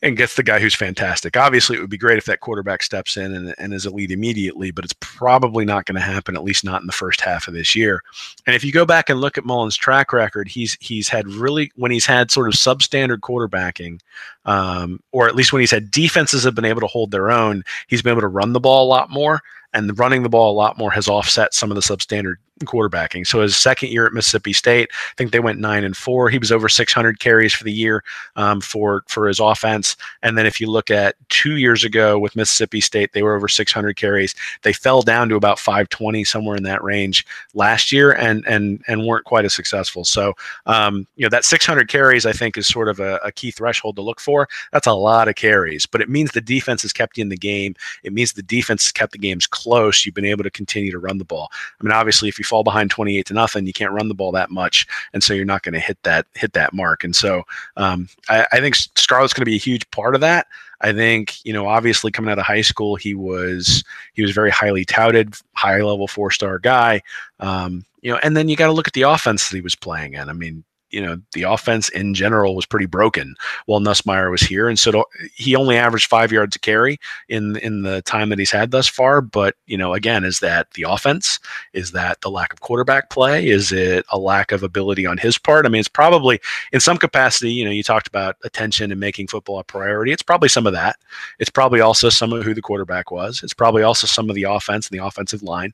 and 0.00 0.16
gets 0.16 0.34
the 0.34 0.42
guy 0.42 0.60
who's 0.60 0.74
fantastic. 0.74 1.36
Obviously, 1.36 1.76
it 1.76 1.80
would 1.80 1.90
be 1.90 1.98
great 1.98 2.16
if 2.16 2.24
that 2.24 2.40
quarterback 2.40 2.82
steps 2.82 3.18
in 3.18 3.34
and, 3.34 3.54
and 3.58 3.74
is 3.74 3.84
elite 3.84 4.12
immediately, 4.12 4.70
but 4.70 4.86
it's 4.86 4.96
probably 5.00 5.66
not 5.66 5.84
going 5.84 5.96
to 5.96 6.00
happen 6.00 6.36
at 6.36 6.44
least 6.44 6.64
not 6.64 6.80
in 6.80 6.86
the 6.86 6.92
first 6.92 7.20
half 7.20 7.48
of 7.48 7.54
this 7.54 7.76
year. 7.76 8.02
And 8.46 8.56
if 8.56 8.64
you 8.64 8.72
go 8.72 8.86
back 8.86 9.10
and 9.10 9.20
look 9.20 9.36
at 9.36 9.44
Mullen's 9.44 9.76
track 9.76 10.14
record, 10.14 10.48
he's 10.48 10.78
he's 10.80 11.10
had 11.10 11.28
really 11.28 11.70
when 11.76 11.90
he's 11.90 12.06
had 12.06 12.30
sort 12.30 12.48
of 12.48 12.54
substandard 12.54 13.18
quarterbacking, 13.18 14.00
um, 14.48 14.98
or 15.12 15.28
at 15.28 15.36
least 15.36 15.52
when 15.52 15.60
he's 15.60 15.70
had 15.70 15.90
defenses 15.90 16.42
have 16.42 16.54
been 16.54 16.64
able 16.64 16.80
to 16.80 16.86
hold 16.86 17.10
their 17.10 17.30
own 17.30 17.62
he's 17.86 18.02
been 18.02 18.12
able 18.12 18.22
to 18.22 18.28
run 18.28 18.52
the 18.54 18.60
ball 18.60 18.86
a 18.86 18.88
lot 18.88 19.10
more, 19.10 19.40
and 19.74 19.98
running 19.98 20.22
the 20.22 20.28
ball 20.28 20.52
a 20.52 20.56
lot 20.56 20.78
more 20.78 20.90
has 20.90 21.06
offset 21.06 21.52
some 21.54 21.70
of 21.70 21.74
the 21.74 21.82
substandard 21.82 22.36
quarterbacking. 22.66 23.26
So 23.26 23.40
his 23.40 23.56
second 23.56 23.90
year 23.90 24.06
at 24.06 24.12
Mississippi 24.12 24.52
State, 24.52 24.90
I 24.92 25.14
think 25.16 25.32
they 25.32 25.40
went 25.40 25.60
nine 25.60 25.84
and 25.84 25.96
four. 25.96 26.30
He 26.30 26.38
was 26.38 26.52
over 26.52 26.68
600 26.68 27.20
carries 27.20 27.52
for 27.52 27.64
the 27.64 27.72
year 27.72 28.02
um, 28.36 28.60
for 28.60 29.04
for 29.08 29.28
his 29.28 29.40
offense. 29.40 29.96
And 30.22 30.36
then 30.36 30.46
if 30.46 30.60
you 30.60 30.70
look 30.70 30.90
at 30.90 31.16
two 31.28 31.56
years 31.56 31.84
ago 31.84 32.18
with 32.18 32.36
Mississippi 32.36 32.80
State, 32.80 33.12
they 33.12 33.22
were 33.22 33.36
over 33.36 33.48
600 33.48 33.96
carries. 33.96 34.34
They 34.62 34.72
fell 34.72 35.02
down 35.02 35.28
to 35.28 35.36
about 35.36 35.58
520 35.58 36.24
somewhere 36.24 36.56
in 36.56 36.62
that 36.64 36.82
range 36.82 37.26
last 37.54 37.92
year, 37.92 38.12
and 38.12 38.46
and 38.46 38.82
and 38.88 39.06
weren't 39.06 39.24
quite 39.24 39.44
as 39.44 39.54
successful. 39.54 40.04
So 40.04 40.34
um, 40.66 41.06
you 41.16 41.24
know 41.24 41.30
that 41.30 41.44
600 41.44 41.88
carries 41.88 42.26
I 42.26 42.32
think 42.32 42.56
is 42.56 42.66
sort 42.66 42.88
of 42.88 43.00
a, 43.00 43.16
a 43.24 43.32
key 43.32 43.50
threshold 43.50 43.96
to 43.96 44.02
look 44.02 44.20
for. 44.20 44.48
That's 44.72 44.86
a 44.86 44.92
lot 44.92 45.28
of 45.28 45.34
carries, 45.34 45.86
but 45.86 46.00
it 46.00 46.08
means 46.08 46.32
the 46.32 46.40
defense 46.40 46.82
has 46.82 46.92
kept 46.92 47.16
you 47.16 47.22
in 47.22 47.28
the 47.28 47.36
game. 47.36 47.74
It 48.02 48.12
means 48.12 48.32
the 48.32 48.42
defense 48.42 48.84
has 48.84 48.92
kept 48.92 49.12
the 49.12 49.18
games 49.18 49.46
close. 49.46 50.04
You've 50.04 50.14
been 50.14 50.24
able 50.24 50.44
to 50.44 50.50
continue 50.50 50.90
to 50.90 50.98
run 50.98 51.18
the 51.18 51.24
ball. 51.24 51.50
I 51.52 51.84
mean, 51.84 51.92
obviously, 51.92 52.28
if 52.28 52.38
you 52.38 52.44
fall 52.48 52.64
behind 52.64 52.90
28 52.90 53.26
to 53.26 53.34
nothing, 53.34 53.66
you 53.66 53.72
can't 53.72 53.92
run 53.92 54.08
the 54.08 54.14
ball 54.14 54.32
that 54.32 54.50
much, 54.50 54.86
and 55.12 55.22
so 55.22 55.34
you're 55.34 55.44
not 55.44 55.62
going 55.62 55.74
to 55.74 55.80
hit 55.80 56.02
that 56.02 56.26
hit 56.34 56.52
that 56.54 56.72
mark. 56.72 57.04
And 57.04 57.14
so 57.14 57.42
um, 57.76 58.08
I, 58.28 58.46
I 58.52 58.60
think 58.60 58.74
Scarlett's 58.74 59.32
going 59.32 59.42
to 59.42 59.50
be 59.50 59.56
a 59.56 59.58
huge 59.58 59.88
part 59.90 60.14
of 60.14 60.20
that. 60.22 60.46
I 60.80 60.92
think 60.92 61.44
you 61.44 61.52
know, 61.52 61.66
obviously 61.66 62.10
coming 62.10 62.30
out 62.30 62.38
of 62.38 62.44
high 62.44 62.62
school, 62.62 62.96
he 62.96 63.14
was 63.14 63.84
he 64.14 64.22
was 64.22 64.32
very 64.32 64.50
highly 64.50 64.84
touted, 64.84 65.34
high 65.54 65.80
level 65.82 66.08
four 66.08 66.30
star 66.30 66.58
guy. 66.58 67.02
Um, 67.40 67.84
you 68.00 68.12
know, 68.12 68.18
and 68.22 68.36
then 68.36 68.48
you 68.48 68.56
got 68.56 68.66
to 68.66 68.72
look 68.72 68.86
at 68.86 68.94
the 68.94 69.02
offense 69.02 69.48
that 69.48 69.56
he 69.56 69.60
was 69.60 69.74
playing 69.74 70.14
in. 70.14 70.28
I 70.28 70.32
mean, 70.32 70.64
you 70.90 71.00
know 71.00 71.20
the 71.32 71.42
offense 71.42 71.88
in 71.90 72.14
general 72.14 72.54
was 72.54 72.66
pretty 72.66 72.86
broken 72.86 73.34
while 73.66 73.80
Nussmeier 73.80 74.30
was 74.30 74.42
here, 74.42 74.68
and 74.68 74.78
so 74.78 75.04
he 75.34 75.54
only 75.54 75.76
averaged 75.76 76.08
five 76.08 76.32
yards 76.32 76.56
a 76.56 76.58
carry 76.58 76.98
in 77.28 77.56
in 77.56 77.82
the 77.82 78.02
time 78.02 78.28
that 78.30 78.38
he's 78.38 78.50
had 78.50 78.70
thus 78.70 78.88
far. 78.88 79.20
But 79.20 79.56
you 79.66 79.76
know, 79.76 79.94
again, 79.94 80.24
is 80.24 80.40
that 80.40 80.70
the 80.72 80.84
offense? 80.84 81.38
Is 81.72 81.92
that 81.92 82.20
the 82.20 82.30
lack 82.30 82.52
of 82.52 82.60
quarterback 82.60 83.10
play? 83.10 83.48
Is 83.48 83.72
it 83.72 84.06
a 84.10 84.18
lack 84.18 84.52
of 84.52 84.62
ability 84.62 85.06
on 85.06 85.18
his 85.18 85.38
part? 85.38 85.66
I 85.66 85.68
mean, 85.68 85.80
it's 85.80 85.88
probably 85.88 86.40
in 86.72 86.80
some 86.80 86.98
capacity. 86.98 87.52
You 87.52 87.64
know, 87.64 87.70
you 87.70 87.82
talked 87.82 88.08
about 88.08 88.36
attention 88.44 88.90
and 88.90 89.00
making 89.00 89.28
football 89.28 89.58
a 89.58 89.64
priority. 89.64 90.12
It's 90.12 90.22
probably 90.22 90.48
some 90.48 90.66
of 90.66 90.72
that. 90.72 90.96
It's 91.38 91.50
probably 91.50 91.80
also 91.80 92.08
some 92.08 92.32
of 92.32 92.42
who 92.42 92.54
the 92.54 92.62
quarterback 92.62 93.10
was. 93.10 93.42
It's 93.42 93.54
probably 93.54 93.82
also 93.82 94.06
some 94.06 94.28
of 94.28 94.36
the 94.36 94.44
offense 94.44 94.88
and 94.88 94.98
the 94.98 95.04
offensive 95.04 95.42
line. 95.42 95.72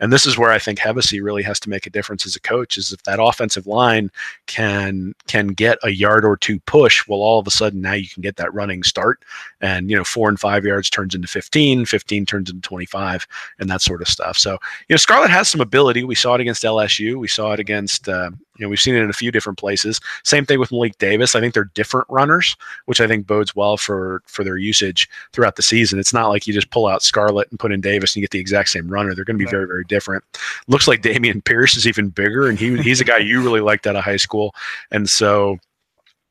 And 0.00 0.12
this 0.12 0.26
is 0.26 0.38
where 0.38 0.50
I 0.50 0.58
think 0.58 0.78
Hevesy 0.78 1.22
really 1.22 1.42
has 1.42 1.60
to 1.60 1.70
make 1.70 1.86
a 1.86 1.90
difference 1.90 2.26
as 2.26 2.36
a 2.36 2.40
coach. 2.40 2.76
Is 2.76 2.92
if 2.92 3.02
that 3.04 3.22
offensive 3.22 3.66
line 3.66 4.10
can 4.50 5.14
can 5.28 5.48
get 5.48 5.78
a 5.84 5.90
yard 5.90 6.24
or 6.24 6.36
two 6.36 6.58
push, 6.60 7.06
well, 7.06 7.20
all 7.20 7.38
of 7.38 7.46
a 7.46 7.52
sudden 7.52 7.80
now 7.80 7.92
you 7.92 8.08
can 8.08 8.20
get 8.20 8.34
that 8.36 8.52
running 8.52 8.82
start, 8.82 9.22
and 9.60 9.88
you 9.88 9.96
know 9.96 10.02
four 10.02 10.28
and 10.28 10.40
five 10.40 10.64
yards 10.64 10.90
turns 10.90 11.14
into 11.14 11.28
15, 11.28 11.86
15 11.86 12.26
turns 12.26 12.50
into 12.50 12.60
25, 12.60 13.28
and 13.60 13.70
that 13.70 13.80
sort 13.80 14.02
of 14.02 14.08
stuff. 14.08 14.36
So 14.36 14.52
you 14.88 14.94
know 14.94 14.96
Scarlett 14.96 15.30
has 15.30 15.48
some 15.48 15.60
ability. 15.60 16.02
We 16.02 16.16
saw 16.16 16.34
it 16.34 16.40
against 16.40 16.64
LSU. 16.64 17.16
We 17.16 17.28
saw 17.28 17.52
it 17.52 17.60
against 17.60 18.08
uh, 18.08 18.32
you 18.60 18.66
know 18.66 18.70
we've 18.70 18.80
seen 18.80 18.94
it 18.94 19.02
in 19.02 19.08
a 19.08 19.14
few 19.14 19.32
different 19.32 19.58
places. 19.58 20.00
Same 20.22 20.44
thing 20.44 20.60
with 20.60 20.70
Malik 20.70 20.98
Davis. 20.98 21.34
I 21.34 21.40
think 21.40 21.54
they're 21.54 21.64
different 21.64 22.06
runners, 22.10 22.56
which 22.84 23.00
I 23.00 23.06
think 23.06 23.26
bodes 23.26 23.56
well 23.56 23.78
for 23.78 24.22
for 24.26 24.44
their 24.44 24.58
usage 24.58 25.08
throughout 25.32 25.56
the 25.56 25.62
season. 25.62 25.98
It's 25.98 26.12
not 26.12 26.28
like 26.28 26.46
you 26.46 26.52
just 26.52 26.70
pull 26.70 26.86
out 26.86 27.02
Scarlett 27.02 27.48
and 27.50 27.58
put 27.58 27.72
in 27.72 27.80
Davis 27.80 28.14
and 28.14 28.16
you 28.16 28.22
get 28.22 28.32
the 28.32 28.38
exact 28.38 28.68
same 28.68 28.88
runner. 28.88 29.14
They're 29.14 29.24
going 29.24 29.38
to 29.38 29.44
be 29.44 29.50
very 29.50 29.66
very 29.66 29.84
different. 29.84 30.22
Looks 30.68 30.86
like 30.86 31.00
Dameon 31.00 31.42
Pierce 31.42 31.74
is 31.74 31.86
even 31.86 32.10
bigger, 32.10 32.48
and 32.48 32.58
he 32.58 32.76
he's 32.82 33.00
a 33.00 33.04
guy 33.04 33.18
you 33.18 33.42
really 33.42 33.62
liked 33.62 33.86
out 33.86 33.96
of 33.96 34.04
high 34.04 34.18
school. 34.18 34.54
And 34.90 35.08
so 35.08 35.58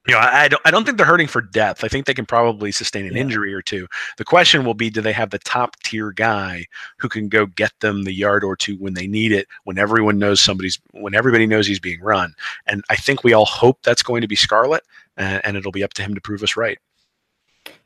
you 0.09 0.15
know, 0.15 0.21
I, 0.21 0.43
I, 0.43 0.47
don't, 0.47 0.61
I 0.65 0.71
don't 0.71 0.85
think 0.85 0.97
they're 0.97 1.05
hurting 1.05 1.27
for 1.27 1.41
depth. 1.41 1.83
I 1.83 1.87
think 1.87 2.05
they 2.05 2.13
can 2.13 2.25
probably 2.25 2.71
sustain 2.71 3.05
an 3.05 3.15
yeah. 3.15 3.21
injury 3.21 3.53
or 3.53 3.61
two. 3.61 3.87
The 4.17 4.25
question 4.25 4.65
will 4.65 4.73
be 4.73 4.89
do 4.89 5.01
they 5.01 5.13
have 5.13 5.29
the 5.29 5.39
top 5.39 5.75
tier 5.83 6.11
guy 6.11 6.65
who 6.97 7.07
can 7.07 7.29
go 7.29 7.45
get 7.45 7.71
them 7.79 8.03
the 8.03 8.13
yard 8.13 8.43
or 8.43 8.55
two 8.55 8.75
when 8.77 8.93
they 8.93 9.07
need 9.07 9.31
it, 9.31 9.47
when 9.65 9.77
everyone 9.77 10.17
knows 10.17 10.41
somebody's, 10.41 10.79
when 10.91 11.13
everybody 11.13 11.45
knows 11.45 11.67
he's 11.67 11.79
being 11.79 12.01
run? 12.01 12.33
And 12.65 12.83
I 12.89 12.95
think 12.95 13.23
we 13.23 13.33
all 13.33 13.45
hope 13.45 13.79
that's 13.83 14.03
going 14.03 14.21
to 14.21 14.27
be 14.27 14.35
Scarlett, 14.35 14.83
and, 15.17 15.41
and 15.45 15.57
it'll 15.57 15.71
be 15.71 15.83
up 15.83 15.93
to 15.93 16.01
him 16.01 16.15
to 16.15 16.21
prove 16.21 16.43
us 16.43 16.57
right. 16.57 16.79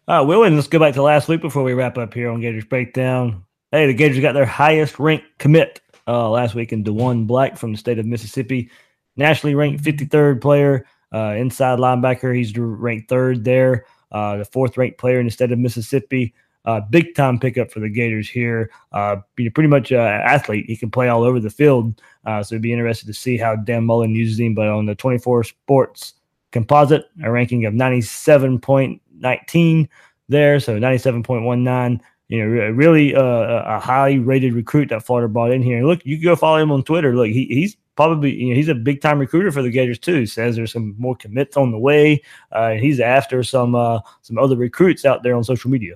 Uh, 0.08 0.24
Will, 0.26 0.44
and 0.44 0.56
let's 0.56 0.68
go 0.68 0.80
back 0.80 0.94
to 0.94 1.02
last 1.02 1.28
week 1.28 1.42
before 1.42 1.64
we 1.64 1.74
wrap 1.74 1.98
up 1.98 2.14
here 2.14 2.30
on 2.30 2.42
Gators 2.42 2.66
Breakdown. 2.66 3.44
Hey, 3.72 3.88
the 3.88 3.94
Gators 3.94 4.20
got 4.20 4.34
their 4.34 4.46
highest 4.46 5.00
ranked 5.00 5.26
commit 5.40 5.82
uh, 6.08 6.30
last 6.30 6.56
week 6.56 6.72
in 6.74 6.84
Diwun 6.84 7.28
Black 7.28 7.58
from 7.58 7.72
the 7.72 7.78
state 7.78 8.00
of 8.00 8.06
Mississippi 8.06 8.70
nationally 9.16 9.56
ranked 9.56 9.84
53rd 9.84 10.42
player, 10.42 10.86
uh, 11.14 11.36
inside 11.38 11.80
linebacker. 11.80 12.36
He's 12.36 12.58
ranked 12.58 13.10
third 13.10 13.44
there, 13.44 13.86
uh, 14.12 14.38
the 14.38 14.46
fourth 14.46 14.78
ranked 14.78 14.98
player 14.98 15.20
in 15.20 15.26
the 15.26 15.32
state 15.32 15.52
of 15.52 15.60
Mississippi. 15.60 16.34
Uh, 16.66 16.80
big 16.80 17.14
time 17.14 17.38
pickup 17.40 17.70
for 17.72 17.82
the 17.82 17.90
Gators 17.90 18.30
here. 18.30 18.72
Uh, 18.94 19.18
pretty 19.36 19.68
much 19.68 19.92
an 19.92 20.00
athlete. 20.00 20.66
He 20.66 20.78
can 20.78 20.90
play 20.90 21.10
all 21.10 21.24
over 21.24 21.40
the 21.40 21.50
field. 21.50 22.02
Uh, 22.26 22.42
so 22.42 22.56
it'd 22.56 22.62
be 22.62 22.72
interested 22.72 23.06
to 23.08 23.14
see 23.14 23.38
how 23.38 23.58
Dan 23.58 23.84
Mullen 23.84 24.16
uses 24.16 24.40
him. 24.40 24.56
But 24.56 24.70
on 24.70 24.86
the 24.86 24.96
24 24.96 25.44
Sports 25.44 26.14
composite, 26.52 27.04
a 27.22 27.30
ranking 27.30 27.66
of 27.66 27.74
97.19 27.74 29.90
there. 30.30 30.60
So 30.62 30.80
97.19 30.80 32.00
you 32.30 32.40
know, 32.40 32.46
really 32.72 33.14
uh, 33.14 33.22
a 33.22 33.78
highly 33.80 34.20
rated 34.20 34.54
recruit 34.54 34.88
that 34.90 35.06
Florida 35.06 35.28
brought 35.28 35.52
in 35.52 35.62
here. 35.62 35.78
And 35.78 35.86
look, 35.86 36.04
you 36.06 36.18
can 36.18 36.24
go 36.24 36.36
follow 36.36 36.58
him 36.58 36.72
on 36.72 36.82
Twitter. 36.84 37.16
Look, 37.16 37.28
he, 37.28 37.46
he's 37.46 37.78
probably 37.96 38.34
you 38.34 38.50
know 38.50 38.56
he's 38.56 38.70
a 38.70 38.76
big 38.76 39.02
time 39.02 39.20
recruiter 39.20 39.52
for 39.52 39.62
the 39.62 39.70
Gators 39.70 40.00
too. 40.00 40.26
Says 40.26 40.56
there's 40.56 40.72
some 40.72 40.96
more 40.98 41.16
commits 41.16 41.58
on 41.58 41.72
the 41.72 41.80
way. 41.80 42.22
Uh, 42.52 42.72
and 42.74 42.80
he's 42.80 43.00
after 43.00 43.44
some 43.44 43.76
uh, 43.76 44.00
some 44.22 44.38
other 44.38 44.56
recruits 44.56 45.06
out 45.06 45.24
there 45.24 45.36
on 45.36 45.44
social 45.44 45.70
media. 45.70 45.96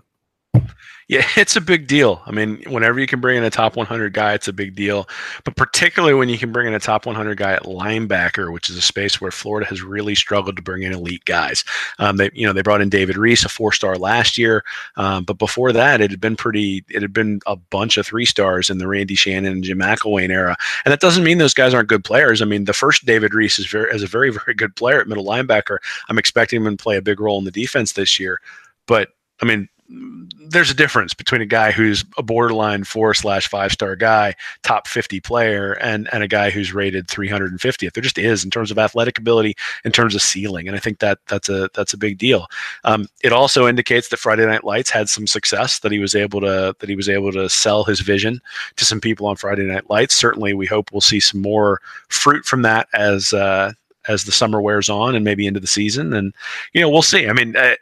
Yeah, 1.08 1.26
it's 1.38 1.56
a 1.56 1.62
big 1.62 1.88
deal. 1.88 2.22
I 2.26 2.32
mean, 2.32 2.62
whenever 2.68 3.00
you 3.00 3.08
can 3.08 3.22
bring 3.22 3.38
in 3.38 3.44
a 3.44 3.50
top 3.50 3.76
100 3.76 4.14
guy, 4.14 4.34
it's 4.34 4.48
a 4.48 4.54
big 4.54 4.76
deal. 4.76 5.08
But 5.44 5.56
particularly 5.56 6.14
when 6.14 6.30
you 6.30 6.38
can 6.38 6.52
bring 6.52 6.68
in 6.68 6.74
a 6.74 6.80
top 6.80 7.06
100 7.06 7.38
guy 7.38 7.54
at 7.54 7.64
linebacker, 7.64 8.52
which 8.52 8.70
is 8.70 8.78
a 8.78 8.82
space 8.82 9.22
where 9.22 9.32
Florida 9.32 9.68
has 9.68 9.82
really 9.82 10.16
struggled 10.16 10.58
to 10.58 10.62
bring 10.62 10.84
in 10.84 10.94
elite 10.94 11.26
guys. 11.26 11.64
Um, 12.00 12.18
they, 12.18 12.30
you 12.34 12.46
know, 12.46 12.54
they 12.54 12.62
brought 12.62 12.82
in 12.82 12.90
David 12.90 13.18
Reese, 13.18 13.46
a 13.46 13.50
four-star 13.50 13.98
last 13.98 14.38
year, 14.38 14.64
um, 14.98 15.24
but 15.24 15.38
before 15.38 15.72
that, 15.72 16.02
it 16.02 16.12
had 16.12 16.22
been 16.22 16.36
pretty. 16.36 16.84
It 16.90 17.02
had 17.02 17.14
been 17.14 17.40
a 17.46 17.56
bunch 17.56 17.98
of 17.98 18.06
three 18.06 18.26
stars 18.26 18.70
in 18.70 18.78
the 18.78 18.88
Randy 18.88 19.16
Shannon 19.16 19.54
and 19.54 19.64
Jim 19.64 19.80
McElwain 19.80 20.30
era, 20.30 20.56
and 20.86 20.92
that 20.92 21.00
doesn't 21.00 21.24
mean 21.24 21.38
those 21.38 21.54
guys 21.54 21.74
aren't 21.74 21.90
good 21.90 22.04
players. 22.04 22.42
I 22.42 22.46
mean, 22.46 22.66
the 22.66 22.74
first 22.74 23.06
David 23.06 23.34
Reese 23.34 23.60
is 23.60 23.68
very, 23.68 23.90
is 23.92 24.04
a 24.04 24.08
very, 24.08 24.30
very 24.46 24.54
good 24.54 24.76
player 24.76 25.00
at 25.00 25.08
middle 25.08 25.26
linebacker. 25.26 25.78
I'm 26.10 26.18
expecting 26.18 26.64
him 26.64 26.78
to 26.78 26.84
play 26.84 26.98
a 26.98 27.02
big 27.02 27.20
role 27.20 27.40
in 27.40 27.46
the 27.46 27.52
defense 27.52 27.94
this 27.94 28.20
year, 28.20 28.40
but 28.88 29.10
I 29.42 29.46
mean, 29.46 29.70
there's 29.90 30.70
a 30.70 30.74
difference 30.74 31.14
between 31.14 31.42
a 31.42 31.46
guy 31.46 31.72
who's 31.72 32.04
a 32.18 32.24
borderline 32.24 32.84
four 32.84 33.14
slash 33.14 33.48
five 33.48 33.72
star 33.72 33.96
guy, 33.96 34.34
top 34.64 34.88
50 34.88 35.20
player, 35.22 35.74
and, 35.74 36.10
and 36.12 36.24
a 36.24 36.28
guy 36.28 36.50
who's 36.50 36.74
rated 36.74 37.08
350th. 37.08 37.94
There 37.94 38.04
just 38.04 38.18
is 38.18 38.44
in 38.44 38.52
terms 38.52 38.70
of 38.70 38.78
athletic 38.78 39.18
ability, 39.18 39.56
in 39.86 39.92
terms 39.92 40.14
of 40.14 40.22
ceiling. 40.22 40.68
And 40.68 40.76
I 40.76 40.80
think 40.80 41.00
that 41.00 41.20
that's 41.28 41.48
a, 41.48 41.70
that's 41.74 41.94
a 41.94 41.98
big 41.98 42.18
deal. 42.18 42.48
Um, 42.84 43.08
it 43.24 43.32
also 43.32 43.68
indicates 43.68 44.10
that 44.10 44.18
Friday 44.18 44.46
Night 44.46 44.66
Lights 44.66 44.90
had 44.90 45.10
some 45.10 45.26
success 45.26 45.80
that 45.80 45.92
he 45.92 46.00
was 46.00 46.16
able 46.16 46.42
to, 46.42 46.76
that 46.78 46.90
he 46.90 46.96
was 46.96 47.10
able 47.10 47.32
to 47.32 47.50
sell 47.50 47.84
his 47.84 48.02
vision 48.02 48.42
to 48.76 48.86
some 48.86 49.00
people 49.00 49.26
on 49.28 49.38
Friday 49.38 49.64
Night 49.64 49.90
Lights. 49.90 50.16
Certainly 50.16 50.54
we 50.54 50.66
hope 50.66 50.92
we'll 50.92 51.02
see 51.02 51.22
some 51.22 51.42
more 51.42 51.82
fruit 52.10 52.46
from 52.46 52.62
that 52.64 52.88
as, 52.94 53.32
uh, 53.32 53.72
as 54.10 54.24
the 54.24 54.32
summer 54.32 54.62
wears 54.62 54.90
on 54.90 55.16
and 55.16 55.24
maybe 55.24 55.48
into 55.48 55.60
the 55.60 55.68
season. 55.68 56.14
And, 56.14 56.34
you 56.74 56.82
know, 56.82 56.90
we'll 56.90 57.02
see. 57.02 57.28
I 57.28 57.34
mean, 57.34 57.56
uh, 57.56 57.76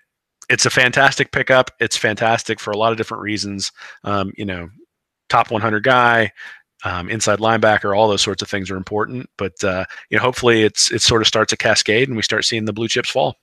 it's 0.50 0.66
a 0.66 0.70
fantastic 0.70 1.32
pickup. 1.32 1.72
It's 1.80 1.98
fantastic 1.98 2.60
for 2.60 2.72
a 2.72 2.78
lot 2.78 2.92
of 2.92 2.98
different 2.98 3.24
reasons. 3.24 3.72
Um, 4.04 4.32
you 4.38 4.46
know, 4.46 4.70
top 5.30 5.52
100 5.52 5.84
guy, 5.84 6.32
um, 6.84 7.10
inside 7.10 7.40
linebacker, 7.40 7.98
all 7.98 8.08
those 8.08 8.22
sorts 8.22 8.42
of 8.42 8.50
things 8.50 8.70
are 8.70 8.78
important. 8.78 9.30
But 9.38 9.64
uh, 9.64 9.86
you 10.10 10.18
know, 10.18 10.24
hopefully, 10.24 10.64
it's 10.64 10.92
it 10.92 11.02
sort 11.02 11.22
of 11.22 11.28
starts 11.28 11.52
a 11.52 11.58
cascade, 11.58 12.08
and 12.08 12.16
we 12.16 12.24
start 12.24 12.46
seeing 12.46 12.66
the 12.66 12.74
blue 12.74 12.88
chips 12.88 13.10
fall. 13.10 13.36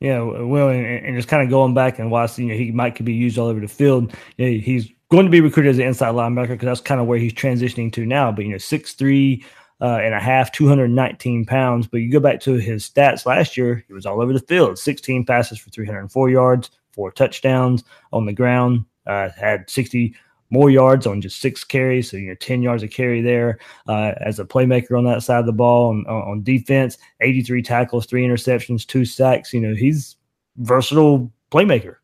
Yeah, 0.00 0.20
well, 0.20 0.68
and, 0.68 0.86
and 0.86 1.16
just 1.16 1.28
kind 1.28 1.42
of 1.42 1.50
going 1.50 1.74
back 1.74 1.98
and 1.98 2.10
watching, 2.10 2.46
you 2.46 2.54
know, 2.54 2.58
he 2.58 2.70
might 2.70 2.94
could 2.94 3.06
be 3.06 3.14
used 3.14 3.36
all 3.36 3.48
over 3.48 3.58
the 3.58 3.66
field. 3.66 4.14
You 4.36 4.46
know, 4.46 4.58
he's 4.60 4.88
going 5.10 5.24
to 5.24 5.30
be 5.30 5.40
recruited 5.40 5.70
as 5.70 5.78
an 5.78 5.86
inside 5.86 6.14
linebacker 6.14 6.50
because 6.50 6.66
that's 6.66 6.80
kind 6.80 7.00
of 7.00 7.06
where 7.06 7.18
he's 7.18 7.32
transitioning 7.32 7.92
to 7.94 8.06
now. 8.06 8.30
But 8.30 8.44
you 8.44 8.52
know, 8.52 8.58
six 8.58 8.92
three, 8.92 9.44
uh, 9.80 10.00
and 10.02 10.14
a 10.14 10.20
half, 10.20 10.52
219 10.52 11.44
pounds. 11.44 11.86
But 11.86 11.98
you 11.98 12.10
go 12.10 12.20
back 12.20 12.40
to 12.40 12.54
his 12.54 12.88
stats 12.88 13.26
last 13.26 13.56
year, 13.56 13.84
he 13.86 13.92
was 13.92 14.06
all 14.06 14.20
over 14.20 14.32
the 14.32 14.40
field 14.40 14.78
16 14.78 15.24
passes 15.24 15.58
for 15.58 15.70
304 15.70 16.30
yards, 16.30 16.70
four 16.92 17.10
touchdowns 17.10 17.84
on 18.12 18.26
the 18.26 18.32
ground, 18.32 18.84
uh, 19.06 19.28
had 19.30 19.68
60 19.68 20.14
more 20.50 20.70
yards 20.70 21.06
on 21.06 21.20
just 21.20 21.40
six 21.40 21.62
carries. 21.62 22.10
So, 22.10 22.16
you 22.16 22.28
know, 22.28 22.34
10 22.34 22.62
yards 22.62 22.82
a 22.82 22.88
carry 22.88 23.20
there 23.20 23.58
uh, 23.86 24.14
as 24.20 24.38
a 24.38 24.44
playmaker 24.44 24.96
on 24.96 25.04
that 25.04 25.22
side 25.22 25.40
of 25.40 25.46
the 25.46 25.52
ball. 25.52 25.90
On, 25.90 26.06
on 26.06 26.42
defense, 26.42 26.98
83 27.20 27.62
tackles, 27.62 28.06
three 28.06 28.26
interceptions, 28.26 28.86
two 28.86 29.04
sacks. 29.04 29.52
You 29.52 29.60
know, 29.60 29.74
he's 29.74 30.16
versatile 30.56 31.30
playmaker. 31.50 31.96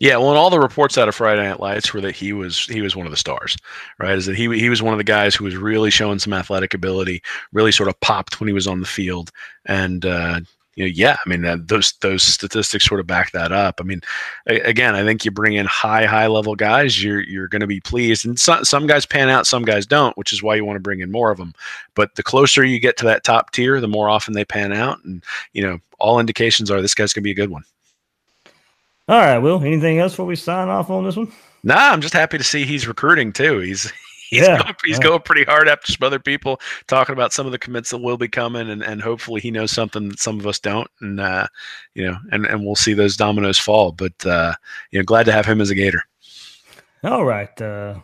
Yeah, 0.00 0.16
well, 0.18 0.28
and 0.30 0.38
all 0.38 0.50
the 0.50 0.60
reports 0.60 0.96
out 0.96 1.08
of 1.08 1.14
Friday 1.16 1.42
Night 1.42 1.58
Lights 1.58 1.92
were 1.92 2.00
that 2.02 2.14
he 2.14 2.32
was 2.32 2.66
he 2.66 2.80
was 2.80 2.94
one 2.94 3.06
of 3.06 3.10
the 3.10 3.16
stars, 3.16 3.56
right? 3.98 4.16
Is 4.16 4.26
that 4.26 4.36
he 4.36 4.44
he 4.56 4.68
was 4.68 4.80
one 4.80 4.94
of 4.94 4.98
the 4.98 5.04
guys 5.04 5.34
who 5.34 5.44
was 5.44 5.56
really 5.56 5.90
showing 5.90 6.20
some 6.20 6.32
athletic 6.32 6.72
ability, 6.72 7.20
really 7.52 7.72
sort 7.72 7.88
of 7.88 7.98
popped 8.00 8.38
when 8.40 8.46
he 8.46 8.52
was 8.54 8.68
on 8.68 8.80
the 8.80 8.86
field, 8.86 9.32
and 9.66 10.06
uh, 10.06 10.38
you 10.76 10.84
know, 10.84 10.90
yeah, 10.94 11.16
I 11.26 11.28
mean 11.28 11.66
those 11.66 11.94
those 11.94 12.22
statistics 12.22 12.84
sort 12.86 13.00
of 13.00 13.08
back 13.08 13.32
that 13.32 13.50
up. 13.50 13.80
I 13.80 13.82
mean, 13.82 14.00
a- 14.48 14.60
again, 14.60 14.94
I 14.94 15.02
think 15.02 15.24
you 15.24 15.32
bring 15.32 15.54
in 15.54 15.66
high 15.66 16.04
high 16.04 16.28
level 16.28 16.54
guys, 16.54 17.02
you're 17.02 17.22
you're 17.22 17.48
going 17.48 17.60
to 17.62 17.66
be 17.66 17.80
pleased, 17.80 18.24
and 18.24 18.38
some 18.38 18.64
some 18.64 18.86
guys 18.86 19.04
pan 19.04 19.28
out, 19.28 19.48
some 19.48 19.64
guys 19.64 19.84
don't, 19.84 20.16
which 20.16 20.32
is 20.32 20.44
why 20.44 20.54
you 20.54 20.64
want 20.64 20.76
to 20.76 20.80
bring 20.80 21.00
in 21.00 21.10
more 21.10 21.32
of 21.32 21.38
them. 21.38 21.52
But 21.96 22.14
the 22.14 22.22
closer 22.22 22.64
you 22.64 22.78
get 22.78 22.96
to 22.98 23.04
that 23.06 23.24
top 23.24 23.50
tier, 23.50 23.80
the 23.80 23.88
more 23.88 24.08
often 24.08 24.34
they 24.34 24.44
pan 24.44 24.72
out, 24.72 25.02
and 25.04 25.24
you 25.54 25.62
know, 25.62 25.80
all 25.98 26.20
indications 26.20 26.70
are 26.70 26.80
this 26.80 26.94
guy's 26.94 27.12
going 27.12 27.22
to 27.22 27.24
be 27.24 27.32
a 27.32 27.34
good 27.34 27.50
one. 27.50 27.64
All 29.08 29.18
right, 29.18 29.38
Will. 29.38 29.62
Anything 29.64 29.98
else 29.98 30.12
before 30.12 30.26
we 30.26 30.36
sign 30.36 30.68
off 30.68 30.90
on 30.90 31.04
this 31.04 31.16
one? 31.16 31.32
Nah, 31.62 31.90
I'm 31.92 32.00
just 32.00 32.14
happy 32.14 32.38
to 32.38 32.44
see 32.44 32.64
he's 32.64 32.86
recruiting 32.86 33.32
too. 33.32 33.58
He's 33.60 33.90
he's 34.30 34.46
Yeah, 34.46 34.58
going, 34.58 34.74
he's 34.84 34.98
yeah. 34.98 35.02
going 35.04 35.22
pretty 35.22 35.44
hard 35.44 35.68
after 35.68 35.90
some 35.92 36.06
other 36.06 36.18
people 36.18 36.60
talking 36.86 37.14
about 37.14 37.32
some 37.32 37.46
of 37.46 37.52
the 37.52 37.58
commits 37.58 37.90
that 37.90 37.98
will 37.98 38.18
be 38.18 38.28
coming, 38.28 38.68
and, 38.70 38.82
and 38.82 39.00
hopefully 39.02 39.40
he 39.40 39.50
knows 39.50 39.70
something 39.72 40.10
that 40.10 40.20
some 40.20 40.38
of 40.38 40.46
us 40.46 40.58
don't, 40.58 40.88
and 41.00 41.20
uh, 41.20 41.46
you 41.94 42.06
know, 42.06 42.18
and, 42.32 42.46
and 42.46 42.64
we'll 42.64 42.74
see 42.76 42.92
those 42.92 43.16
dominoes 43.16 43.58
fall. 43.58 43.92
But 43.92 44.24
uh, 44.26 44.54
you 44.90 44.98
know, 44.98 45.04
glad 45.04 45.24
to 45.24 45.32
have 45.32 45.46
him 45.46 45.60
as 45.60 45.70
a 45.70 45.74
Gator. 45.74 46.02
All 47.02 47.24
right. 47.24 47.60
Uh, 47.60 48.00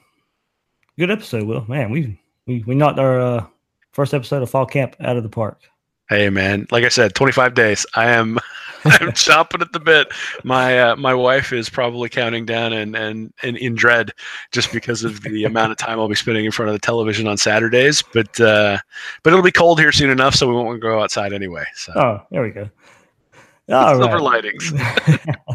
good 0.98 1.10
episode, 1.10 1.44
Will. 1.44 1.64
Man, 1.68 1.90
we 1.90 2.18
we, 2.46 2.62
we 2.66 2.74
knocked 2.74 2.98
our 2.98 3.20
uh, 3.20 3.46
first 3.92 4.14
episode 4.14 4.42
of 4.42 4.50
fall 4.50 4.66
camp 4.66 4.96
out 5.00 5.16
of 5.16 5.22
the 5.22 5.28
park. 5.28 5.60
Hey 6.08 6.28
man, 6.30 6.66
like 6.70 6.84
I 6.84 6.88
said, 6.88 7.14
25 7.14 7.54
days. 7.54 7.86
I 7.94 8.10
am 8.10 8.38
I'm 8.84 9.12
chomping 9.12 9.62
at 9.62 9.72
the 9.72 9.80
bit. 9.80 10.08
My 10.44 10.78
uh, 10.78 10.96
my 10.96 11.14
wife 11.14 11.52
is 11.52 11.70
probably 11.70 12.08
counting 12.10 12.44
down 12.44 12.72
and, 12.74 12.94
and 12.94 13.32
and 13.42 13.56
in 13.56 13.74
dread 13.74 14.12
just 14.52 14.72
because 14.72 15.04
of 15.04 15.22
the 15.22 15.44
amount 15.44 15.72
of 15.72 15.78
time 15.78 15.98
I'll 15.98 16.08
be 16.08 16.14
spending 16.14 16.44
in 16.44 16.50
front 16.52 16.68
of 16.68 16.74
the 16.74 16.78
television 16.80 17.26
on 17.26 17.38
Saturdays. 17.38 18.02
But 18.12 18.38
uh, 18.40 18.78
but 19.22 19.32
it'll 19.32 19.42
be 19.42 19.52
cold 19.52 19.80
here 19.80 19.92
soon 19.92 20.10
enough, 20.10 20.34
so 20.34 20.46
we 20.46 20.54
won't 20.54 20.82
go 20.82 21.02
outside 21.02 21.32
anyway. 21.32 21.64
So 21.74 21.92
Oh, 21.96 22.20
there 22.30 22.42
we 22.42 22.50
go. 22.50 22.68
All 23.70 23.96
silver 23.96 24.16
right. 24.16 24.22
linings. 24.22 24.72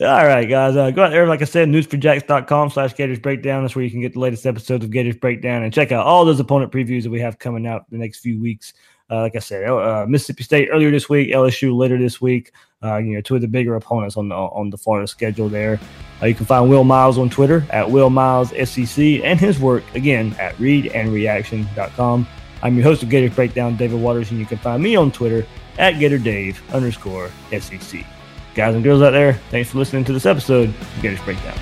All 0.00 0.26
right, 0.26 0.48
guys. 0.48 0.76
Uh, 0.76 0.90
go 0.90 1.04
out 1.04 1.10
there, 1.10 1.26
like 1.28 1.42
I 1.42 1.44
said, 1.44 1.68
news4jax.com 1.68 2.70
slash 2.70 2.94
Gators 2.94 3.20
Breakdown. 3.20 3.62
That's 3.62 3.76
where 3.76 3.84
you 3.84 3.90
can 3.90 4.00
get 4.00 4.14
the 4.14 4.18
latest 4.18 4.46
episodes 4.46 4.84
of 4.84 4.90
Gators 4.90 5.16
Breakdown 5.16 5.62
and 5.62 5.72
check 5.72 5.92
out 5.92 6.04
all 6.06 6.24
those 6.24 6.40
opponent 6.40 6.72
previews 6.72 7.04
that 7.04 7.10
we 7.10 7.20
have 7.20 7.38
coming 7.38 7.66
out 7.68 7.88
the 7.90 7.98
next 7.98 8.18
few 8.18 8.40
weeks. 8.40 8.72
Uh, 9.12 9.20
like 9.20 9.36
I 9.36 9.40
said, 9.40 9.68
uh, 9.68 10.06
Mississippi 10.08 10.42
State 10.42 10.68
earlier 10.72 10.90
this 10.90 11.06
week, 11.06 11.32
LSU 11.32 11.76
later 11.76 11.98
this 11.98 12.18
week. 12.18 12.52
Uh, 12.82 12.96
you 12.96 13.12
know, 13.12 13.20
two 13.20 13.34
of 13.34 13.42
the 13.42 13.46
bigger 13.46 13.76
opponents 13.76 14.16
on 14.16 14.30
the 14.30 14.34
on 14.34 14.70
the 14.70 14.78
Florida 14.78 15.06
schedule 15.06 15.50
there. 15.50 15.78
You 16.22 16.34
can 16.34 16.46
find 16.46 16.70
Will 16.70 16.82
Miles 16.82 17.18
on 17.18 17.28
Twitter 17.28 17.66
at 17.70 17.90
Will 17.90 18.08
Miles 18.08 18.50
SEC 18.68 18.98
and 19.22 19.38
his 19.38 19.60
work 19.60 19.84
again 19.94 20.34
at 20.40 20.54
readandreaction.com. 20.56 22.26
I'm 22.62 22.74
your 22.74 22.84
host 22.84 23.02
of 23.02 23.10
Gators 23.10 23.34
Breakdown, 23.34 23.76
David 23.76 24.00
Waters, 24.00 24.30
and 24.30 24.40
you 24.40 24.46
can 24.46 24.58
find 24.58 24.82
me 24.82 24.96
on 24.96 25.12
Twitter 25.12 25.46
at 25.78 25.94
GatorDave 25.94 26.56
underscore 26.72 27.30
SEC. 27.50 28.06
Guys 28.54 28.74
and 28.74 28.82
girls 28.82 29.02
out 29.02 29.10
there, 29.10 29.34
thanks 29.50 29.70
for 29.70 29.78
listening 29.78 30.04
to 30.04 30.12
this 30.12 30.26
episode 30.26 30.68
of 30.68 31.02
Gators 31.02 31.20
Breakdown. 31.20 31.58